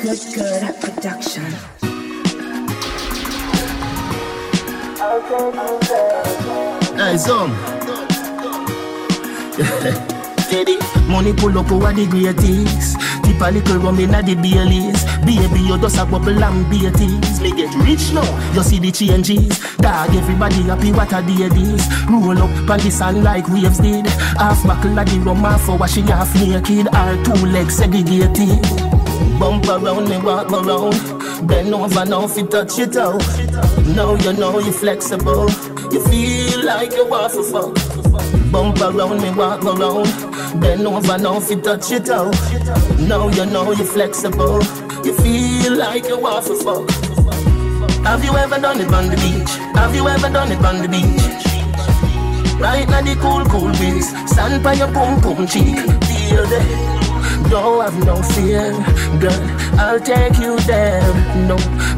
Good, 0.00 0.20
good 0.34 0.80
production. 0.80 1.97
Hey, 4.98 5.14
some. 7.16 7.52
Um. 7.52 7.56
Steady, 10.40 10.76
money 11.06 11.32
pull 11.32 11.56
up 11.56 11.70
over 11.70 11.92
the 11.92 12.04
greatest. 12.10 12.98
Tip 13.22 13.40
a 13.40 13.52
little 13.52 13.78
rum 13.78 14.00
inna 14.00 14.24
the 14.24 14.34
Baileys. 14.34 15.04
Baby, 15.24 15.60
you 15.60 15.78
just 15.78 15.98
a 15.98 16.04
bubble 16.04 16.42
and 16.42 16.68
beaties. 16.68 17.40
Me 17.40 17.52
get 17.52 17.72
rich 17.76 18.12
now, 18.12 18.26
you 18.52 18.62
see 18.64 18.80
the 18.80 18.90
changes. 18.90 19.60
Dog, 19.76 20.12
everybody 20.16 20.62
happy 20.62 20.90
what 20.90 21.12
a 21.12 21.22
day 21.22 21.48
this. 21.48 21.86
Roll 22.10 22.36
up 22.36 22.68
on 22.68 22.80
the 22.80 23.20
like 23.22 23.46
waves 23.48 23.78
did. 23.78 24.04
Half 24.36 24.66
buckle 24.66 24.98
of 24.98 25.06
the 25.06 25.20
rum, 25.20 25.44
half 25.44 25.60
for 25.60 25.78
washing 25.78 26.08
half 26.08 26.34
naked. 26.34 26.88
Our 26.92 27.22
two 27.22 27.46
legs 27.46 27.76
segregated. 27.76 28.62
Bump 29.38 29.68
around 29.68 30.08
me, 30.08 30.18
walk 30.18 30.50
around. 30.50 31.17
Bend 31.46 31.72
over 31.72 32.04
now, 32.04 32.24
if 32.24 32.36
you 32.36 32.46
touch 32.46 32.78
your 32.78 32.88
toe. 32.88 33.18
Now 33.94 34.14
you 34.16 34.32
know 34.32 34.58
you're 34.58 34.72
flexible. 34.72 35.48
You 35.92 36.00
feel 36.08 36.64
like 36.64 36.92
you 36.92 37.06
want 37.06 37.32
to 37.34 37.42
fuck. 37.44 37.74
Bump 38.50 38.80
around 38.80 39.22
me, 39.22 39.30
walk 39.30 39.64
around. 39.64 40.60
Bend 40.60 40.86
over 40.86 41.18
now, 41.18 41.38
if 41.38 41.50
you 41.50 41.60
touch 41.60 41.90
your 41.90 42.00
toe. 42.00 42.30
Now 43.06 43.28
you 43.28 43.46
know 43.46 43.72
you're 43.72 43.86
flexible. 43.86 44.62
You 45.04 45.14
feel 45.18 45.76
like 45.76 46.08
you 46.08 46.18
want 46.18 46.46
to 46.46 46.56
fuck. 46.56 46.90
Have 48.04 48.24
you 48.24 48.36
ever 48.36 48.58
done 48.60 48.80
it 48.80 48.92
on 48.92 49.08
the 49.08 49.16
beach? 49.16 49.50
Have 49.76 49.94
you 49.94 50.08
ever 50.08 50.28
done 50.28 50.50
it 50.50 50.64
on 50.64 50.82
the 50.82 50.88
beach? 50.88 51.38
Right 52.60 52.88
now 52.88 53.02
the 53.02 53.14
cool, 53.20 53.44
cool 53.44 53.72
breeze. 53.74 54.08
Stand 54.30 54.64
by 54.64 54.72
your 54.72 54.92
pum 54.92 55.20
pum 55.20 55.46
cheek. 55.46 55.76
Feel 55.76 56.46
the 56.46 56.97
don't 57.50 57.80
have 57.82 58.04
no 58.04 58.22
fear, 58.34 58.72
girl. 59.18 59.78
I'll 59.78 60.00
take 60.00 60.38
you 60.38 60.58
there. 60.60 61.02
No, 61.46 61.56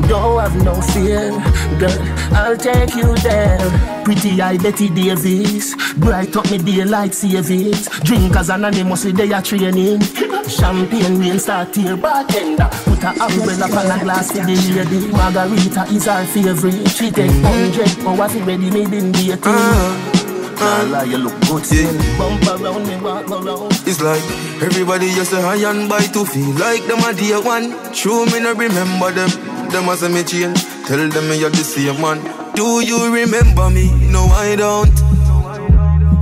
don't 0.08 0.40
have 0.40 0.56
no 0.64 0.80
fear, 0.80 1.30
girl. 1.78 1.98
I'll 2.34 2.56
take 2.56 2.94
you 2.94 3.14
there. 3.16 3.58
Pretty 4.04 4.40
eye 4.40 4.56
Betty 4.58 4.88
Davis, 4.88 5.74
bright 5.96 6.34
up 6.36 6.50
me 6.50 6.58
daylight 6.58 7.14
savings. 7.14 7.88
Drinkers 8.00 8.48
anonymously 8.48 9.12
they 9.12 9.32
are 9.32 9.42
training. 9.42 10.00
Champagne 10.48 11.18
rain 11.18 11.38
start 11.38 11.74
here, 11.76 11.96
bartender. 11.96 12.68
Put 12.84 13.04
a 13.04 13.10
umbrella 13.10 13.66
on 13.78 14.00
a 14.00 14.02
glass 14.02 14.32
for 14.32 14.38
the 14.38 14.56
lady. 14.74 15.12
Margarita 15.12 15.84
is 15.94 16.08
our 16.08 16.24
favorite. 16.24 16.88
She 16.88 17.10
take 17.10 17.30
hundred 17.42 17.98
hours 18.06 18.34
ready, 18.42 18.70
me 18.70 18.86
been 18.86 19.12
waiting. 19.12 20.20
Uh, 20.62 21.04
you 21.08 21.18
look 21.18 21.40
good, 21.42 21.64
yeah. 21.72 22.18
Bump 22.18 22.60
around 22.60 22.86
me, 22.86 22.96
walk 23.00 23.30
around. 23.30 23.69
It's 23.90 24.00
like 24.00 24.22
everybody 24.62 25.10
just 25.18 25.32
a 25.32 25.42
high 25.42 25.68
and 25.68 25.88
by 25.88 25.98
to 26.14 26.24
feel 26.24 26.54
like 26.54 26.86
them 26.86 27.02
a 27.02 27.12
dear 27.12 27.42
one. 27.42 27.74
True, 27.92 28.24
me 28.26 28.38
no 28.38 28.54
remember 28.54 29.10
them. 29.10 29.28
Them 29.74 29.90
as 29.90 30.04
a 30.04 30.08
me 30.08 30.22
change. 30.22 30.62
Tell 30.86 31.08
them 31.08 31.28
me 31.28 31.40
you're 31.40 31.50
the 31.50 31.64
same 31.66 32.00
man. 32.00 32.22
Do 32.54 32.86
you 32.86 33.12
remember 33.12 33.68
me? 33.68 33.90
No, 34.06 34.30
I 34.30 34.54
don't. 34.54 34.94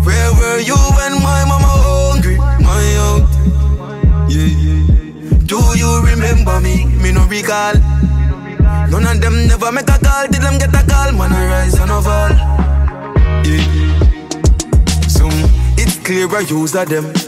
Where 0.00 0.32
were 0.40 0.60
you 0.64 0.80
when 0.96 1.20
my 1.20 1.44
mama 1.44 1.68
hungry? 1.84 2.38
My 2.40 2.88
out. 3.04 3.28
Yeah. 4.32 5.36
Do 5.44 5.60
you 5.76 5.90
remember 6.08 6.60
me? 6.64 6.86
Me 7.04 7.12
no 7.12 7.28
recall. 7.28 7.76
None 8.88 9.04
of 9.12 9.20
them 9.20 9.46
never 9.46 9.70
make 9.72 9.92
a 9.92 9.98
call. 10.00 10.26
Did 10.26 10.40
them 10.40 10.56
get 10.56 10.72
a 10.72 10.80
call? 10.88 11.12
Man, 11.12 11.36
I 11.36 11.44
rise 11.52 11.76
and 11.76 11.92
fall. 12.00 12.32
Yeah. 13.44 13.68
Some 15.04 15.36
it's 15.76 15.98
clear 15.98 16.32
use 16.48 16.74
of 16.74 16.88
them. 16.88 17.27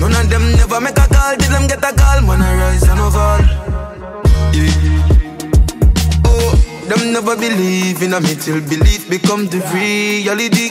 None 0.00 0.12
of 0.12 0.28
them 0.30 0.52
never 0.56 0.80
make 0.80 0.98
a 0.98 1.06
call. 1.08 1.36
Did 1.36 1.50
them 1.50 1.66
get 1.66 1.78
a 1.78 1.92
call? 1.96 2.20
Man, 2.22 2.42
I 2.42 2.54
rise 2.60 2.82
and 2.82 3.00
I 3.00 3.10
fall. 3.10 3.42
Yeah. 4.52 6.22
Oh, 6.24 6.52
them 6.88 7.12
never 7.12 7.36
believe 7.36 8.02
in 8.02 8.12
a 8.14 8.20
me 8.20 8.34
till 8.34 8.60
belief 8.60 9.08
become 9.08 9.46
the 9.46 9.60
reality. 9.72 10.70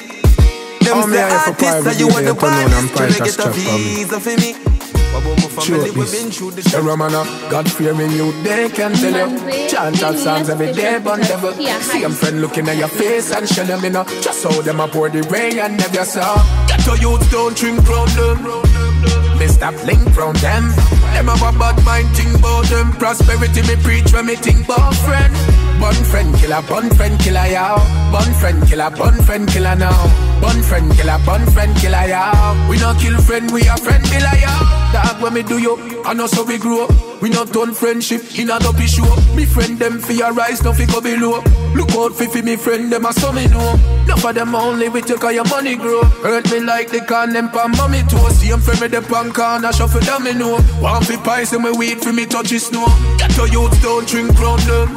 Them 0.86 1.02
Oh, 1.02 1.08
me 1.08 1.14
say 1.14 1.24
I 1.24 1.30
have 1.30 1.48
a 1.48 1.52
artists 1.52 1.66
private 1.66 1.84
that 1.86 2.00
you 2.00 2.08
want 2.08 2.26
the 2.26 2.34
DJ, 2.34 2.46
unknown 2.46 2.74
and 2.78 2.90
baddest. 2.94 2.96
Tryna 2.96 3.18
get 3.18 3.28
a 3.28 3.32
strap 3.32 3.54
for 3.54 3.60
me. 3.60 3.96
visa 3.96 4.20
for 4.20 4.36
me. 4.38 4.52
But 5.16 5.22
about 5.24 5.38
my 5.42 5.50
family, 5.50 5.92
we 5.92 6.06
been 6.12 6.30
through 6.30 6.52
the 6.52 6.62
The 6.62 6.82
Romana, 6.82 7.24
God 7.50 7.72
fearing 7.72 8.12
you, 8.12 8.32
they 8.44 8.70
can 8.70 8.94
tell 8.94 9.16
you. 9.32 9.68
Chant 9.70 10.04
out 10.04 10.18
songs 10.18 10.50
every 10.50 10.74
day, 10.74 11.00
but 11.00 11.18
never 11.20 11.54
see 11.54 12.02
them 12.02 12.12
friend 12.12 12.42
looking 12.42 12.68
at 12.68 12.78
your 12.78 12.90
face 12.90 13.32
and 13.32 13.48
shell 13.48 13.66
them, 13.66 13.84
you 13.84 13.90
know. 13.90 14.04
Just 14.22 14.44
how 14.44 14.62
them 14.62 14.80
a 14.80 14.88
pour 14.88 15.10
the 15.10 15.24
rain 15.34 15.58
and 15.58 15.78
never 15.78 16.06
saw. 16.06 16.36
Get 16.68 16.82
to 16.86 17.00
youth, 17.00 17.32
don't 17.32 17.56
drink 17.58 17.82
round 17.90 18.75
them. 19.06 19.38
Mr. 19.40 19.72
Blink 19.84 20.16
round 20.18 20.38
them. 20.38 20.70
Them 21.14 21.28
have 21.28 21.42
a 21.42 21.58
bad 21.58 21.84
mind, 21.86 22.10
think 22.16 22.38
about 22.38 22.66
them. 22.66 22.92
Prosperity, 22.94 23.62
me 23.64 23.76
preach 23.84 24.14
when 24.14 24.26
me 24.26 24.36
think 24.36 24.66
about 24.66 24.94
friend. 24.96 25.65
Bun 25.80 25.94
friend 26.06 26.36
killer, 26.38 26.62
bun 26.68 26.90
friend 26.96 27.20
killer, 27.20 27.46
yow. 27.48 27.78
Bun 28.12 28.34
friend 28.40 28.68
killer, 28.68 28.90
bun 28.90 29.22
friend 29.24 29.48
killer 29.48 29.76
now. 29.76 29.96
Bun 30.42 30.64
friend 30.64 30.92
killer, 30.96 31.20
bun 31.26 31.46
friend 31.52 31.76
killer, 31.78 32.08
yow. 32.08 32.68
We 32.70 32.78
not 32.78 33.00
kill 33.00 33.18
friend, 33.22 33.52
we 33.52 33.62
a 33.68 33.78
friend 33.78 34.04
killer, 34.06 34.36
yow. 34.40 34.92
Dog, 34.94 35.22
when 35.22 35.34
me 35.34 35.44
do 35.44 35.58
you, 35.58 35.78
I 36.06 36.14
know 36.14 36.28
so 36.28 36.44
we 36.44 36.58
grow 36.58 36.86
up. 36.86 37.22
We 37.22 37.30
not 37.30 37.52
done 37.52 37.74
friendship 37.74 38.38
in 38.38 38.50
a 38.50 38.60
dopey 38.60 38.88
show. 38.88 39.06
Me 39.36 39.46
friend 39.46 39.78
them 39.78 40.00
fi 40.00 40.22
a 40.22 40.32
rise, 40.32 40.64
no 40.64 40.74
fi 40.74 40.86
go 40.86 41.02
below. 41.02 41.44
Look 41.74 41.92
out 41.92 42.14
fi 42.14 42.28
fi 42.28 42.42
me 42.42 42.56
friend 42.56 42.92
them 42.92 43.06
a 43.06 43.14
so 43.14 43.32
me 43.32 43.48
know. 43.48 43.76
Enough 44.06 44.26
of 44.26 44.36
them 44.36 44.56
only 44.56 44.90
with 44.90 45.10
you 45.10 45.18
'cause 45.18 45.34
your 45.34 45.46
money 45.46 45.76
grow. 45.76 46.04
Hurt 46.24 46.52
me 46.52 46.60
like 46.60 46.92
they 46.92 47.02
can 47.02 47.34
them 47.34 47.50
pan 47.50 47.72
mommy 47.78 48.04
toe. 48.10 48.30
See 48.30 48.50
them 48.50 48.62
friend 48.62 48.82
me 48.82 48.88
the 48.88 49.02
pan 49.02 49.32
corner 49.32 49.72
shuffle 49.74 50.02
them 50.02 50.24
me 50.24 50.34
know. 50.34 50.58
One 50.80 51.04
fi 51.04 51.18
pies 51.18 51.54
and 51.54 51.64
me 51.64 51.72
weed 51.72 52.04
fi 52.04 52.12
me 52.12 52.26
touch 52.26 52.54
snow. 52.60 52.86
Get 53.26 53.36
to 53.38 53.50
youth 53.50 53.82
don't 53.82 54.08
drink 54.08 54.40
round 54.40 54.62
them. 54.62 54.90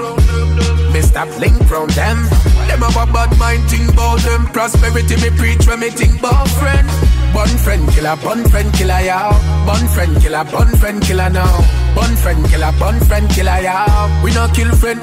Mr. 0.93 1.25
Blink 1.39 1.59
round 1.71 1.91
them. 1.91 2.25
Them 2.69 2.81
have 2.85 3.09
a 3.09 3.11
bad 3.11 3.33
mind 3.39 3.65
think 3.71 3.89
about 3.91 4.21
them. 4.21 4.45
Prosperity 4.53 5.17
me 5.17 5.31
preach 5.39 5.67
when 5.67 5.81
me 5.81 5.89
think 5.89 6.19
about 6.19 6.47
friend. 6.61 6.87
Bun 7.33 7.49
friend 7.49 7.89
killer, 7.89 8.17
bun 8.17 8.47
friend 8.51 8.71
killer, 8.75 9.01
yow. 9.01 9.33
Bun 9.65 9.89
friend 9.89 10.15
killer, 10.21 10.45
bun 10.45 10.69
friend 10.77 11.01
killer 11.03 11.31
now. 11.31 11.57
Bun 11.95 12.15
friend 12.17 12.45
killer, 12.51 12.73
bun 12.79 13.01
friend 13.01 13.31
killer, 13.31 13.61
yow. 13.63 14.21
We 14.23 14.35
not 14.35 14.55
kill 14.55 14.77
friend. 14.77 15.01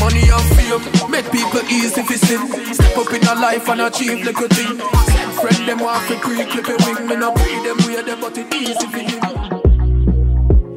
Money 0.00 0.24
and 0.24 0.48
fame 0.56 1.10
make 1.10 1.30
people 1.30 1.60
easy 1.68 2.02
fi 2.02 2.16
sin. 2.16 2.48
Step 2.72 2.96
up 2.96 3.12
in 3.12 3.28
a 3.28 3.34
life 3.34 3.68
and 3.68 3.82
achieve 3.82 4.26
a 4.26 4.32
thing. 4.48 4.80
Send 4.80 5.32
friend 5.36 5.68
them 5.68 5.80
want 5.80 6.02
fi 6.08 6.16
pre-clip 6.16 6.68
a 6.68 6.76
wing. 6.84 7.08
Me 7.08 7.16
no 7.16 7.30
pre 7.32 7.60
them 7.60 7.76
them 8.06 8.20
but 8.20 8.38
it 8.38 8.54
easy 8.54 8.86
fi 8.88 9.00
him. 9.00 9.33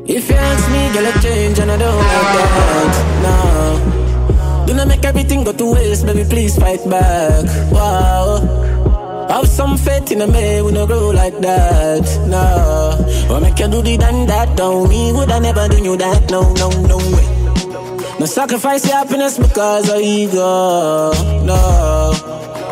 If 0.10 0.30
you 0.30 0.36
ask 0.36 0.72
me, 0.72 0.88
girl, 0.94 1.06
I 1.06 1.20
change 1.20 1.60
and 1.60 1.70
I 1.70 1.78
don't 1.78 1.98
like 1.98 2.32
that. 2.38 2.94
No. 3.28 4.66
Do 4.66 4.74
not 4.74 4.88
make 4.88 5.04
everything 5.04 5.44
go 5.44 5.52
to 5.52 5.74
waste, 5.74 6.06
baby. 6.06 6.24
Please 6.24 6.58
fight 6.58 6.80
back. 6.90 7.44
Wow. 7.74 9.28
Have 9.30 9.50
some 9.50 9.78
faith 9.78 10.10
in 10.14 10.22
a 10.22 10.28
man, 10.28 10.64
we 10.64 10.72
no 10.72 10.88
grow 10.88 11.10
like 11.10 11.38
that. 11.40 12.08
No. 12.26 13.36
Or 13.36 13.42
make 13.42 13.60
you 13.60 13.68
do 13.68 13.82
the 13.82 13.98
done 13.98 14.26
that, 14.28 14.56
don't 14.56 14.88
me. 14.88 15.12
Would 15.12 15.30
I 15.30 15.40
never 15.40 15.68
do 15.68 15.84
you 15.84 15.98
that? 15.98 16.32
No, 16.32 16.54
no, 16.54 16.70
no 16.88 16.98
way. 16.98 18.18
No 18.18 18.26
sacrifice 18.26 18.88
your 18.88 18.96
happiness 18.96 19.38
because 19.38 19.90
of 19.90 20.00
ego. 20.00 21.12
No. 21.44 22.14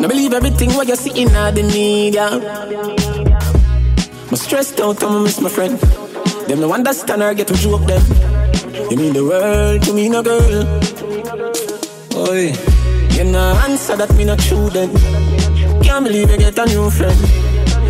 No 0.00 0.08
believe 0.08 0.32
everything 0.32 0.72
what 0.72 0.88
you 0.88 0.96
see 0.96 1.20
in 1.20 1.28
the 1.28 1.62
media. 1.62 2.28
I'm 4.30 4.36
stressed 4.36 4.80
out, 4.80 5.02
I'ma 5.02 5.18
miss 5.20 5.38
my 5.38 5.50
friend. 5.50 6.05
Them 6.48 6.60
no 6.60 6.72
understand 6.72 7.22
or 7.22 7.34
get 7.34 7.48
to 7.48 7.54
joke 7.54 7.86
them. 7.86 8.02
You 8.90 8.96
mean 8.96 9.12
the 9.12 9.24
world 9.24 9.82
to 9.82 9.92
me, 9.92 10.08
no 10.08 10.22
girl. 10.22 10.64
Oi, 12.14 12.52
you 13.16 13.24
no 13.24 13.58
answer 13.66 13.96
that 13.96 14.14
me 14.14 14.24
not 14.24 14.38
true 14.38 14.70
then. 14.70 14.90
Can't 15.82 16.04
believe 16.04 16.30
you 16.30 16.38
get 16.38 16.56
a 16.58 16.66
new 16.66 16.88
friend. 16.88 17.18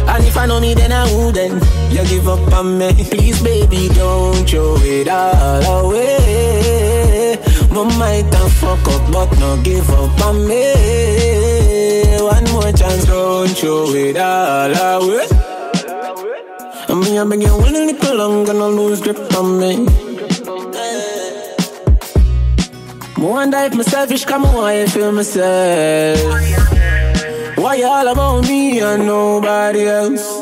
And 0.09 0.25
if 0.25 0.37
I 0.39 0.47
know 0.47 0.59
me, 0.59 0.73
then 0.73 0.93
I 0.93 1.05
wouldn't. 1.13 1.63
You 1.93 2.05
give 2.09 2.29
up 2.29 2.51
on 2.55 2.79
me, 2.79 2.93
please, 3.11 3.43
baby, 3.43 3.89
don't 3.95 4.49
throw 4.49 4.77
it 4.81 5.09
all 5.09 5.85
away. 5.85 7.37
My 7.71 7.85
might 7.99 8.35
and 8.35 8.53
fuck 8.53 8.89
up, 8.89 9.13
but 9.13 9.39
no 9.39 9.61
give 9.63 9.91
up 9.91 10.21
on 10.25 10.49
me. 10.49 10.73
One 12.23 12.45
more 12.53 12.73
chance, 12.73 13.05
don't 13.05 13.49
throw 13.51 13.91
it 13.91 14.17
all 14.17 15.03
away. 15.03 15.46
Mean, 16.97 17.19
I've 17.19 17.29
been 17.29 17.41
getting 17.41 17.55
a 17.55 17.59
little 17.59 18.55
no 18.55 18.71
lose 18.71 19.03
grip 19.03 19.19
on 19.37 19.59
me. 19.61 19.87
I 23.17 23.21
wonder 23.21 23.59
if 23.59 23.75
I'm 23.75 23.83
selfish, 23.83 24.25
come 24.25 24.47
on, 24.47 24.65
I 24.65 24.87
feel 24.87 25.13
myself. 25.13 26.19
Why 27.59 27.75
you 27.75 27.87
all 27.87 28.09
about 28.09 28.49
me 28.49 28.81
and 28.81 29.05
nobody 29.07 29.87
else? 29.87 30.36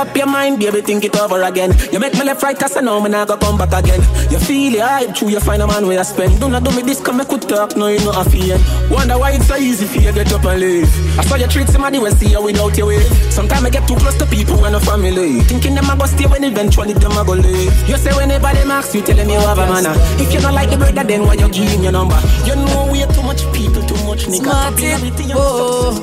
Up 0.00 0.16
your 0.16 0.26
mind, 0.26 0.58
baby, 0.58 0.80
think 0.80 1.04
it 1.04 1.14
over 1.20 1.42
again. 1.42 1.76
You 1.92 2.00
make 2.00 2.14
me 2.14 2.24
left 2.24 2.42
right, 2.42 2.58
cause 2.58 2.74
I 2.74 2.80
know 2.80 3.02
me 3.02 3.10
not 3.10 3.28
gonna 3.28 3.38
come 3.38 3.58
back 3.58 3.84
again. 3.84 4.00
You 4.32 4.38
feel 4.38 4.74
it 4.76 4.80
hype, 4.80 5.14
true, 5.14 5.28
you 5.28 5.40
find 5.40 5.60
a 5.60 5.66
man 5.66 5.86
where 5.86 5.98
you 5.98 6.04
spend. 6.04 6.40
Do 6.40 6.48
not 6.48 6.64
do 6.64 6.74
me 6.74 6.80
this, 6.80 7.02
come 7.02 7.18
make 7.18 7.28
could 7.28 7.42
talk, 7.42 7.76
no, 7.76 7.88
you 7.88 7.98
know 7.98 8.12
a 8.16 8.24
fear. 8.24 8.56
Wonder 8.88 9.18
why 9.18 9.32
it's 9.32 9.46
so 9.46 9.56
easy 9.56 9.84
for 9.84 10.00
you 10.00 10.08
to 10.08 10.24
get 10.24 10.32
up 10.32 10.42
and 10.46 10.58
leave. 10.58 10.88
I 11.18 11.24
saw 11.24 11.36
you 11.36 11.46
treat 11.48 11.68
somebody 11.68 11.98
when 11.98 12.16
see 12.16 12.30
you 12.30 12.40
without 12.40 12.78
your 12.78 12.86
wave. 12.86 13.04
Sometimes 13.28 13.62
I 13.62 13.68
get 13.68 13.86
too 13.86 13.96
close 13.96 14.16
to 14.16 14.24
people 14.24 14.64
and 14.64 14.74
a 14.74 14.80
family. 14.80 15.40
Thinking 15.40 15.74
them 15.74 15.90
a 15.90 15.94
go 15.94 16.06
stay 16.06 16.24
when 16.24 16.44
eventually 16.44 16.94
them 16.94 17.12
a 17.12 17.22
go 17.22 17.34
leave. 17.34 17.68
You 17.86 17.98
say 17.98 18.16
whenever 18.16 18.56
they 18.56 18.64
ask 18.72 18.94
you, 18.94 19.02
tell 19.02 19.16
them 19.16 19.28
you 19.28 19.38
have 19.38 19.58
a 19.58 19.66
manner. 19.68 19.92
If 20.16 20.32
you 20.32 20.40
don't 20.40 20.54
like 20.54 20.70
the 20.70 20.78
brother, 20.78 21.04
then 21.04 21.26
why 21.26 21.34
you 21.34 21.52
him 21.52 21.82
your 21.82 21.92
number? 21.92 22.16
You 22.46 22.56
know 22.56 22.88
we 22.90 23.02
are 23.02 23.12
too 23.12 23.22
much 23.22 23.44
people, 23.52 23.84
too 23.84 23.99
much 24.10 24.26
nigga. 24.26 24.42
Smarty, 24.42 25.32
oh. 25.34 25.94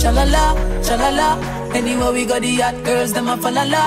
Shalala, 0.00 0.44
shalala. 0.86 1.28
Anywhere 1.74 2.12
we 2.12 2.24
go, 2.26 2.38
the 2.40 2.56
hot 2.56 2.76
girls, 2.84 3.12
them 3.12 3.28
a 3.28 3.36
falala, 3.36 3.82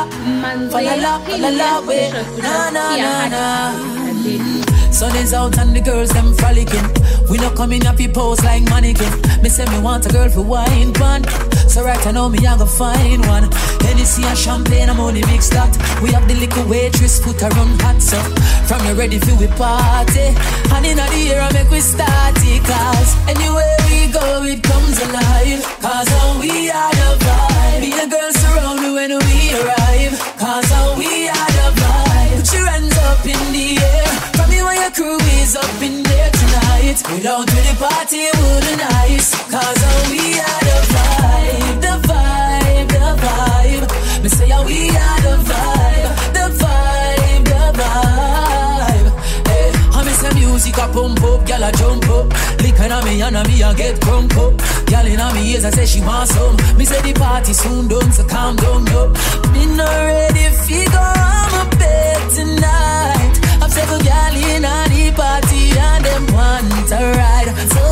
falala, 0.74 1.12
falala, 1.28 1.70
way. 1.88 2.10
Na 2.42 2.70
na 2.76 2.86
na 3.04 3.14
na. 3.34 4.63
Sun 4.94 5.16
is 5.16 5.34
out 5.34 5.58
and 5.58 5.76
the 5.76 5.82
girls 5.82 6.10
them 6.10 6.36
frolicking. 6.36 6.86
We 7.28 7.38
not 7.38 7.56
coming 7.56 7.84
up, 7.88 8.00
your 8.00 8.14
pose 8.14 8.44
like 8.44 8.62
mannequin. 8.70 9.10
Me 9.42 9.50
say 9.50 9.66
me 9.66 9.82
want 9.82 10.06
a 10.06 10.10
girl 10.10 10.30
for 10.30 10.44
wine 10.44 10.94
pan. 10.94 11.26
So 11.68 11.84
right 11.84 12.06
I 12.06 12.12
know 12.12 12.30
me 12.30 12.46
I 12.46 12.56
go 12.56 12.68
find 12.68 13.26
one. 13.26 13.50
Hennessy 13.82 14.24
and 14.24 14.38
champagne, 14.38 14.92
I'm 14.92 15.00
only 15.00 15.26
mixed 15.26 15.52
that. 15.54 15.74
We 16.04 16.12
have 16.12 16.28
the 16.28 16.36
little 16.36 16.70
waitress 16.70 17.18
foot 17.18 17.42
around 17.42 17.82
hot 17.82 18.00
so. 18.04 18.22
From 18.70 18.86
you 18.86 18.94
ready 18.94 19.18
for 19.18 19.34
we 19.36 19.48
party. 19.58 20.38
And 20.70 20.86
in 20.86 20.98
the 20.98 21.10
air 21.34 21.42
I 21.42 21.52
make 21.54 21.72
we 21.72 21.82
start 21.82 22.38
it. 22.38 22.62
Cause 22.62 23.18
anywhere 23.26 23.78
we 23.90 24.14
go 24.14 24.46
it 24.46 24.62
comes 24.62 25.02
alive. 25.02 25.62
Cause 25.82 26.08
how 26.08 26.40
we 26.40 26.70
are 26.70 26.94
the 26.94 27.10
vibe. 27.18 27.82
Be 27.82 27.90
the 27.98 28.08
girls 28.14 28.36
surround 28.38 28.78
me 28.86 28.94
when 28.94 29.10
we 29.10 29.58
arrive. 29.58 30.14
Cause 30.38 30.70
how 30.70 30.94
we 31.02 31.28
are 31.34 31.52
the 31.58 31.82
vibe. 31.82 32.46
Put 32.46 32.54
your 32.54 32.68
hands 32.70 32.98
up 33.10 33.26
in 33.26 33.42
the 33.50 33.82
air. 33.82 34.43
When 34.64 34.76
your 34.82 34.92
crew 34.92 35.18
is 35.42 35.56
up 35.56 35.82
in 35.82 36.04
there 36.04 36.32
tonight. 36.32 37.00
Without 37.12 37.48
to 37.48 37.56
the 37.56 37.76
party 37.80 38.30
wouldn't 38.40 38.80
nice. 38.80 39.36
Cause 39.52 39.82
how 39.86 40.12
we 40.12 40.40
are 40.40 40.62
the 40.70 40.78
vibe. 40.94 41.82
The 41.86 41.94
vibe, 42.08 42.90
the 42.96 43.08
vibe. 43.24 44.24
Me 44.24 44.30
say 44.30 44.50
how 44.50 44.64
we 44.66 44.90
are 44.90 45.22
the 45.26 45.36
vibe. 45.50 46.12
The 46.38 46.46
vibe, 46.62 47.46
the 47.52 47.64
vibe. 47.80 49.08
Hey, 49.48 49.68
I 49.98 50.04
miss 50.06 50.22
the 50.24 50.30
music 50.36 50.78
a 50.78 50.88
pump 50.94 51.24
up, 51.24 51.42
gyal 51.46 51.68
a 51.68 51.72
jump 51.78 52.10
up. 52.10 52.28
Lickin' 52.64 52.92
on 52.92 53.04
me 53.06 53.22
and 53.22 53.48
me 53.48 53.62
a 53.62 53.74
get 53.74 54.00
crunk 54.00 54.34
up. 54.38 54.54
Gyal 54.88 55.08
inna 55.08 55.34
me 55.34 55.52
ears 55.54 55.66
I 55.66 55.72
say 55.72 55.86
she 55.86 56.02
want 56.02 56.30
some. 56.30 56.56
Me 56.78 56.86
say 56.86 57.02
the 57.02 57.14
party 57.20 57.54
soon 57.54 57.88
done, 57.88 58.12
so 58.12 58.24
calm 58.26 58.56
down, 58.56 58.86
yo. 58.88 59.10
Me 59.52 59.66
not 59.76 59.92
ready 60.08 60.48
fi 60.64 60.86
go 60.86 61.00
on 61.00 61.52
my 61.52 61.64
bed 61.78 62.32
tonight. 62.32 63.23
I've 63.64 63.72
several 63.72 64.00
gyal 64.00 64.36
inna 64.36 64.76
the 64.92 65.08
party 65.16 65.72
and 65.80 66.04
them 66.04 66.28
want 66.36 66.68
to 66.92 67.00
ride. 67.16 67.48
So 67.72 67.84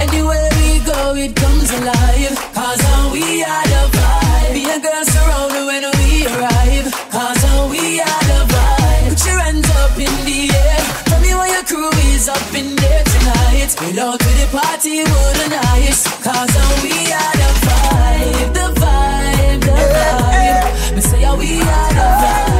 anywhere 0.00 0.48
we 0.56 0.80
go, 0.80 1.12
it 1.14 1.36
comes 1.36 1.68
alive. 1.76 2.32
Cause 2.56 2.80
how 2.80 3.12
we 3.12 3.44
are 3.44 3.66
the 3.68 3.82
vibe. 3.92 4.52
Be 4.56 4.64
a 4.72 4.80
girl 4.80 5.04
surround 5.04 5.52
when 5.68 5.84
we 6.00 6.24
arrive. 6.24 6.88
Cause 7.12 7.42
how 7.52 7.68
we 7.68 8.00
are 8.00 8.24
the 8.32 8.40
vibe. 8.48 9.12
Put 9.12 9.20
your 9.28 9.40
hands 9.44 9.68
up 9.76 9.92
in 10.00 10.14
the 10.24 10.40
air. 10.56 10.80
Tell 11.04 11.20
me 11.20 11.34
why 11.36 11.52
your 11.52 11.64
crew 11.68 11.92
is 12.16 12.30
up 12.32 12.54
in 12.56 12.72
there 12.76 13.04
tonight. 13.12 13.76
We're 13.76 14.00
out 14.00 14.20
to 14.24 14.30
the 14.40 14.48
party, 14.56 15.04
would 15.04 15.52
nice. 15.52 16.08
Cause 16.24 16.48
how 16.48 16.72
we 16.80 16.96
are 17.12 17.36
the 17.44 17.50
vibe. 17.60 18.54
The 18.56 18.66
vibe, 18.80 19.60
the 19.68 19.72
eh, 19.76 19.84
eh, 19.84 20.48
eh. 20.48 20.62
vibe. 20.64 20.94
Me 20.96 21.00
say 21.02 21.20
how 21.28 21.36
we 21.36 21.60
are 21.60 21.92
the 21.92 22.08
vibe. 22.24 22.51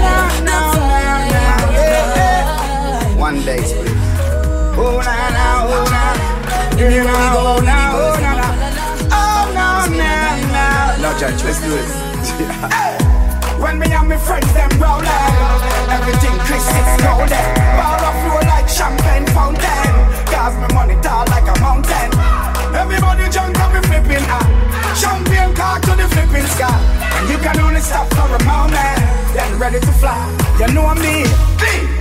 The 3.56 3.62
vibe. 3.62 3.62
One 3.62 3.62
day, 3.62 3.62
please. 3.62 3.72
Oh 4.78 5.00
na 5.04 5.16
na, 5.30 5.46
oh 5.68 5.84
na, 5.90 6.02
you 6.78 7.04
know, 7.04 7.36
oh 7.36 7.60
na, 7.60 7.92
oh 7.92 8.16
na 8.20 8.32
na, 8.40 8.48
oh 9.12 9.52
na 9.52 9.86
na 9.86 10.36
na. 10.52 10.96
No 11.02 11.18
judge, 11.18 11.44
let's 11.44 11.60
do 11.60 11.76
it. 11.76 11.88
When 13.60 13.78
me 13.78 13.92
and 13.92 14.08
my 14.08 14.16
friends 14.16 14.52
them 14.54 14.70
rolling, 14.80 15.06
everything 15.92 16.36
Chris 16.48 16.66
is 16.66 17.02
golden. 17.04 17.46
Bar 17.76 18.00
of 18.00 18.14
flow 18.24 18.40
like 18.48 18.68
champagne 18.68 19.26
fountain. 19.26 19.94
Cause 20.26 20.56
me 20.56 20.66
money 20.74 20.96
tall 21.02 21.26
like 21.28 21.46
a 21.46 21.60
mountain. 21.60 22.10
Everybody 22.74 23.28
jump 23.30 23.58
and 23.60 23.72
be 23.72 23.80
flipping 23.86 24.24
ah. 24.26 24.42
Champagne 24.96 25.54
car 25.54 25.78
to 25.78 25.90
the 25.94 26.08
flipping 26.08 26.46
sky. 26.46 26.74
And 27.20 27.28
you 27.28 27.38
can 27.38 27.60
only 27.60 27.80
stop 27.80 28.08
for 28.14 28.34
a 28.34 28.42
moment. 28.44 28.98
Then 29.34 29.58
ready 29.58 29.78
to 29.78 29.92
fly. 29.92 30.41
You 30.62 30.70
know 30.78 30.94
me. 30.94 31.26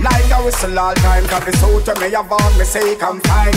Like 0.06 0.30
I 0.30 0.38
whistle 0.38 0.78
all 0.78 0.94
time. 0.94 1.26
Cause 1.26 1.50
it's 1.50 1.62
out 1.66 1.82
to 1.82 1.98
me 1.98 2.14
have 2.14 2.30
all 2.30 2.50
me 2.54 2.62
say 2.62 2.94
come 2.94 3.18
fine. 3.26 3.50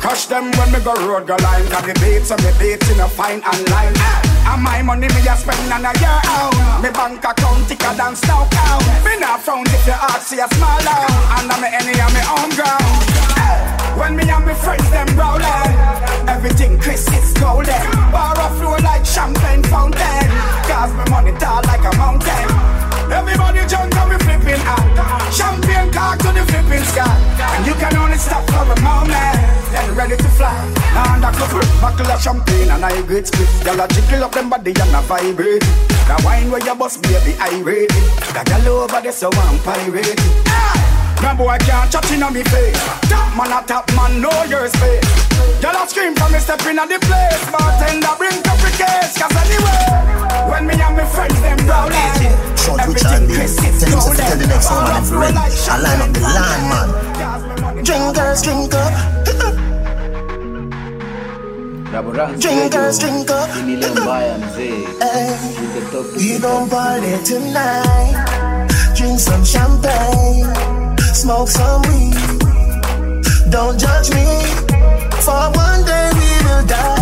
Crush 0.00 0.24
them 0.24 0.48
when 0.56 0.72
me 0.72 0.80
go 0.80 0.96
road 1.04 1.28
go 1.28 1.36
line. 1.44 1.68
Cause 1.68 1.84
the 1.84 1.92
beats 2.00 2.32
and 2.32 2.40
me 2.40 2.48
beats 2.56 2.88
in 2.88 2.96
a 2.96 3.08
fine 3.12 3.44
and 3.44 3.62
line. 3.68 3.92
And 4.48 4.62
my 4.64 4.80
money 4.80 5.04
me 5.12 5.20
a 5.20 5.36
spend 5.36 5.68
on 5.68 5.84
a 5.84 5.92
year 6.00 6.20
out. 6.32 6.80
Me 6.80 6.88
bank 6.88 7.20
account 7.20 7.68
thicker 7.68 7.92
than 7.92 8.16
snow 8.16 8.48
count. 8.48 8.88
Me 9.04 9.20
not 9.20 9.44
found 9.44 9.68
if 9.68 9.84
your 9.84 10.00
heart 10.00 10.24
see 10.24 10.40
a 10.40 10.48
small 10.56 10.80
down. 10.80 11.12
And 11.36 11.52
I'm 11.52 11.60
me 11.60 11.68
any 11.68 12.00
on 12.00 12.08
me 12.16 12.24
own 12.32 12.48
ground. 12.56 13.04
When 14.00 14.16
me 14.16 14.24
and 14.32 14.48
my 14.48 14.56
friends 14.56 14.88
them 14.88 15.12
rolling, 15.12 15.76
everything 16.24 16.80
Chris 16.80 17.04
is 17.12 17.36
golden. 17.36 17.84
Bar 18.08 18.32
of 18.40 18.56
flow 18.56 18.80
like 18.80 19.04
champagne 19.04 19.60
fountain. 19.68 20.24
Cause 20.64 20.92
me 20.96 21.04
money 21.12 21.36
tall 21.36 21.60
like 21.68 21.84
a 21.84 21.92
mountain. 22.00 22.87
Everybody 23.10 23.66
jump 23.66 23.94
and 23.96 24.10
we 24.10 24.16
flipping 24.24 24.62
out. 24.64 24.84
Champagne 25.32 25.90
car 25.92 26.16
to 26.16 26.28
the 26.32 26.44
flipping 26.46 26.84
sky. 26.84 27.08
And 27.56 27.66
you 27.66 27.74
can 27.74 27.96
only 27.96 28.18
stop 28.18 28.44
for 28.50 28.64
a 28.64 28.76
moment. 28.80 29.36
Then 29.72 29.94
ready 29.94 30.16
to 30.16 30.28
fly. 30.36 30.54
Now 30.94 31.14
under 31.14 31.32
cover, 31.36 31.64
buckle 31.80 32.10
of 32.10 32.20
champagne 32.20 32.70
and 32.70 32.84
I 32.84 33.02
great 33.02 33.26
split. 33.26 33.48
Y'all 33.64 33.80
a 33.80 33.88
jiggle 33.88 34.24
up 34.24 34.32
them 34.32 34.50
body 34.50 34.70
and 34.70 34.94
a 34.94 35.00
vibrate. 35.02 35.62
The 36.08 36.22
wine 36.24 36.50
where 36.50 36.64
you 36.64 36.74
bust 36.74 37.02
baby 37.02 37.36
irate. 37.40 37.88
The 37.88 38.42
girl 38.46 38.84
over 38.84 39.00
there 39.00 39.12
so 39.12 39.30
I'm 39.32 39.58
pirate. 39.60 40.14
Ah! 40.48 40.77
No 41.22 41.34
boy 41.34 41.58
can't 41.66 41.90
chat 41.90 42.10
in 42.12 42.22
on 42.22 42.32
me 42.32 42.42
face. 42.44 42.78
Top 43.10 43.34
man 43.36 43.52
a 43.52 43.60
top 43.66 43.86
man, 43.94 44.20
know 44.20 44.42
your 44.44 44.68
space. 44.68 45.04
Y'all 45.62 45.74
a 45.74 45.86
scream 45.88 46.14
from 46.14 46.32
me 46.32 46.38
stepping 46.38 46.78
in 46.78 46.88
the 46.88 46.98
place. 47.02 47.42
Bartender 47.50 48.14
bring 48.18 48.42
coffee 48.42 48.74
case. 48.78 49.18
Cause 49.18 49.34
anyway, 49.34 50.50
when 50.50 50.66
me 50.66 50.74
and 50.74 50.96
my 50.96 51.04
friends 51.04 51.40
them 51.40 51.58
rolling. 51.66 52.56
Short 52.56 52.86
Richard 52.86 53.26
B. 53.26 53.34
Tell 53.34 53.90
him 53.90 54.00
to 54.02 54.14
tell 54.16 54.36
the 54.38 54.46
next 54.46 54.70
one 54.70 54.84
man 54.84 55.02
influence. 55.02 55.68
I 55.68 55.78
line 55.78 56.00
up 56.02 56.10
the 56.14 56.20
line 56.20 56.64
man. 56.70 56.88
Drink 57.84 58.14
Drinkers, 58.14 58.42
drink 58.42 58.74
up. 58.74 58.92
Drinkers, 62.38 62.98
drink 62.98 63.30
up. 63.30 63.48
Hey, 65.00 65.30
we 66.16 66.38
gon' 66.38 66.68
party 66.68 67.16
tonight. 67.24 68.66
Drink 68.94 69.18
some 69.20 69.44
champagne, 69.44 70.44
smoke 71.18 71.48
some 71.48 71.82
weed. 71.82 72.14
Don't 73.50 73.76
judge 73.76 74.10
me, 74.10 74.26
for 75.24 75.50
one 75.50 75.84
day 75.84 76.10
we 76.14 76.46
will 76.46 76.64
die. 76.64 76.97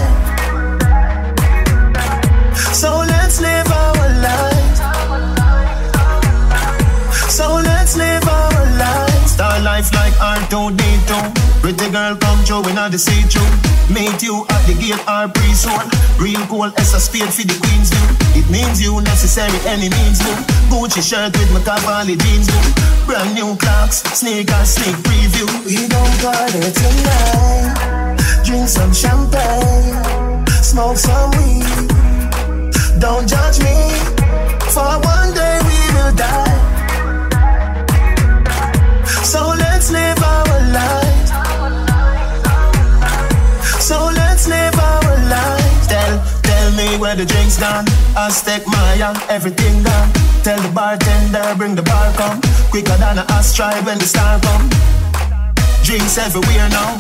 Life 9.76 9.92
like 9.92 10.14
R2D2. 10.14 11.12
Pretty 11.60 11.90
girl 11.90 12.16
come 12.16 12.40
through 12.44 12.64
in 12.70 12.76
the 12.76 12.96
see 12.96 13.22
through. 13.28 13.44
Meet 13.92 14.22
you 14.22 14.46
at 14.48 14.62
the 14.64 14.74
gate 14.80 15.02
or 15.04 15.28
pre-sold. 15.28 15.84
Real 16.16 16.40
cool 16.48 16.70
as 16.80 16.94
a 16.94 17.00
spade 17.00 17.28
for 17.28 17.44
the 17.44 17.56
queens 17.60 17.90
do. 17.92 18.00
It 18.40 18.48
means 18.48 18.80
you 18.80 19.00
necessary 19.02 19.58
any 19.68 19.88
means 19.92 20.18
do. 20.24 20.32
Gucci 20.72 21.02
shirt 21.04 21.36
with 21.36 21.52
my 21.52 21.60
Cavalli 21.60 22.16
jeans 22.16 22.48
do. 22.48 22.58
Brand 23.04 23.34
new 23.34 23.52
clocks, 23.56 24.00
sneakers, 24.16 24.80
sneak 24.80 24.96
preview. 25.04 25.48
We 25.68 25.76
don't 25.92 26.14
party 26.24 26.64
tonight. 26.72 28.16
Drink 28.46 28.68
some 28.68 28.94
champagne, 28.94 30.00
smoke 30.64 30.96
some 30.96 31.30
weed. 31.36 31.88
Don't 32.96 33.28
judge 33.28 33.60
me, 33.60 33.76
for 34.72 34.92
one 35.04 35.30
day 35.36 35.60
we 35.68 35.78
will 35.92 36.14
die. 36.16 36.65
So 39.26 39.42
let's 39.58 39.90
live 39.90 40.22
our 40.22 40.60
lives. 40.70 41.30
So 43.82 43.98
let's 44.14 44.46
live 44.46 44.78
our 44.78 45.14
lives. 45.26 45.86
Tell, 45.88 46.22
tell 46.42 46.70
me 46.78 46.96
where 46.96 47.16
the 47.16 47.24
drinks 47.24 47.58
gone. 47.58 47.86
I'll 48.16 48.30
stick 48.30 48.62
my 48.68 49.16
everything 49.28 49.82
gone. 49.82 50.12
Tell 50.44 50.60
the 50.62 50.70
bartender 50.72 51.42
bring 51.58 51.74
the 51.74 51.82
bar 51.82 52.12
come. 52.12 52.40
Quicker 52.70 52.96
than 53.02 53.18
a 53.18 53.26
asteroid 53.34 53.84
when 53.84 53.98
the 53.98 54.06
star 54.06 54.38
come. 54.46 54.70
Drinks 55.82 56.18
everywhere 56.18 56.68
now. 56.70 56.94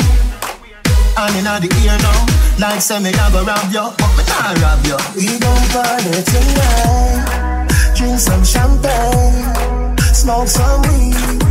And 1.22 1.36
in 1.38 1.46
the 1.46 1.70
ear 1.86 1.96
now. 2.02 2.26
Like 2.58 2.82
say 2.82 2.98
me 2.98 3.14
I 3.14 3.30
go 3.30 3.44
rob 3.46 3.70
you, 3.70 3.86
but 3.94 4.10
me 4.18 4.24
not 4.26 4.58
rob 4.66 4.82
you. 4.82 4.98
We 5.14 5.38
gon' 5.38 5.66
party 5.70 6.10
tonight. 6.26 7.70
Drink 7.94 8.18
some 8.18 8.42
champagne, 8.42 9.96
smoke 10.12 10.48
some 10.48 10.82
weed. 10.82 11.45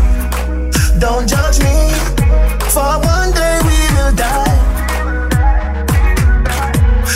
Don't 1.00 1.28
judge 1.28 1.60
me, 1.60 1.92
for 2.72 3.00
one 3.04 3.32
day 3.32 3.60
we 3.68 3.80
will 3.96 4.16
die. 4.16 4.56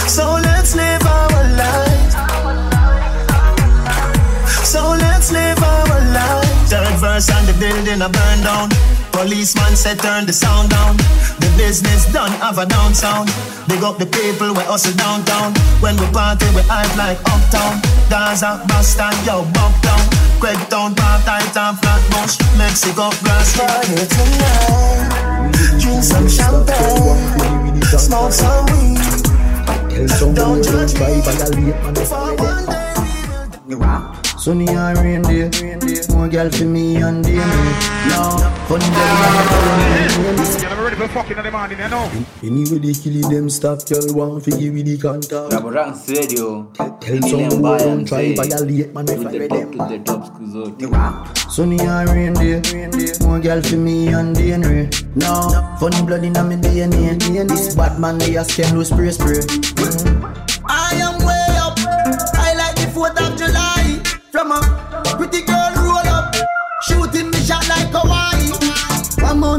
So 0.07 0.33
let's 0.43 0.75
live 0.75 1.05
our 1.05 1.43
lives. 1.55 2.13
So 4.67 4.81
let's 4.99 5.31
live 5.31 5.63
our 5.63 5.99
lives. 6.11 6.69
Third 6.69 6.95
verse 6.99 7.29
and 7.29 7.47
the 7.47 7.53
building 7.59 8.01
a 8.01 8.09
burn 8.09 8.43
down. 8.43 8.69
Policeman 9.11 9.75
said 9.75 9.99
turn 9.99 10.25
the 10.25 10.33
sound 10.33 10.69
down. 10.69 10.97
The 11.39 11.51
business 11.57 12.11
done 12.11 12.31
have 12.43 12.57
a 12.57 12.65
down 12.65 12.93
sound. 12.93 13.29
Big 13.67 13.83
up 13.83 13.97
the 13.97 14.05
people 14.05 14.53
we 14.53 14.63
hustle 14.63 14.93
downtown. 14.95 15.53
When 15.79 15.95
we 15.97 16.05
party 16.11 16.47
we 16.55 16.61
hype 16.67 16.95
like 16.97 17.19
uptown. 17.31 17.81
Gaza, 18.09 18.63
Boston, 18.67 19.13
yo, 19.25 19.43
Bucktown. 20.39 20.95
Craigtown, 20.95 20.95
Park, 20.95 21.25
Titan, 21.25 21.75
Flatbush, 21.77 22.37
Mexico, 22.57 23.09
grass. 23.23 23.57
Party 23.57 23.95
tonight. 24.07 25.51
Drink 25.79 26.03
some 26.03 26.27
champagne. 26.27 27.81
Smoke 27.97 28.31
some 28.31 28.65
weed. 28.67 28.99
Don't 30.35 30.63
judge 30.63 30.93
me. 30.95 31.21
For 32.05 32.35
one 32.35 32.65
day. 32.65 34.28
Sunny 34.39 34.69
and 34.69 34.97
rain 34.99 35.21
day, 35.23 35.49
more 36.15 36.29
girl 36.29 36.49
for 36.49 36.63
me 36.63 36.95
and 36.95 37.21
day 37.25 37.35
No, 38.07 38.39
funny 38.69 38.87
girl 38.87 40.61
You're 40.61 40.81
ready 40.81 40.95
for 40.95 41.09
fucking 41.09 41.37
in 41.37 41.43
the 41.43 41.51
morning, 41.51 41.77
you 41.77 41.89
know. 41.89 42.09
Anyway 42.41 42.79
they 42.79 42.93
kill 42.93 43.29
them 43.29 43.49
stop, 43.49 43.85
girl 43.85 44.15
want 44.15 44.45
to 44.45 44.51
give 44.51 44.73
me 44.73 44.81
the 44.83 44.97
contact 44.97 45.51
Raboranks 45.51 46.07
radio. 46.07 46.71
Tell 46.71 47.21
some 47.27 47.51
who 47.51 47.77
don't 47.79 48.05
try 48.07 48.33
violate 48.33 48.93
man 48.93 49.09
if 49.09 49.27
I 49.27 49.37
read 49.37 49.51
them 49.51 49.71
To 49.73 49.77
the 49.77 49.99
top 50.05 50.27
school. 50.27 51.51
Sunny 51.51 51.81
and 51.81 52.09
rain 52.09 52.33
day, 52.33 52.61
more 53.27 53.41
girl 53.41 53.61
for 53.61 53.75
me 53.75 54.07
and 54.07 54.33
DNA 54.37 54.87
No, 55.17 55.77
funny 55.81 56.01
blood 56.05 56.23
in 56.23 56.31
me 56.31 56.55
DNA 56.55 57.45
This 57.45 57.75
bad 57.75 57.99
man 57.99 58.17
they 58.17 58.37
a 58.37 58.43
scam 58.43 58.71
loose 58.71 58.87
spray 58.87 59.11
spray 59.11 60.48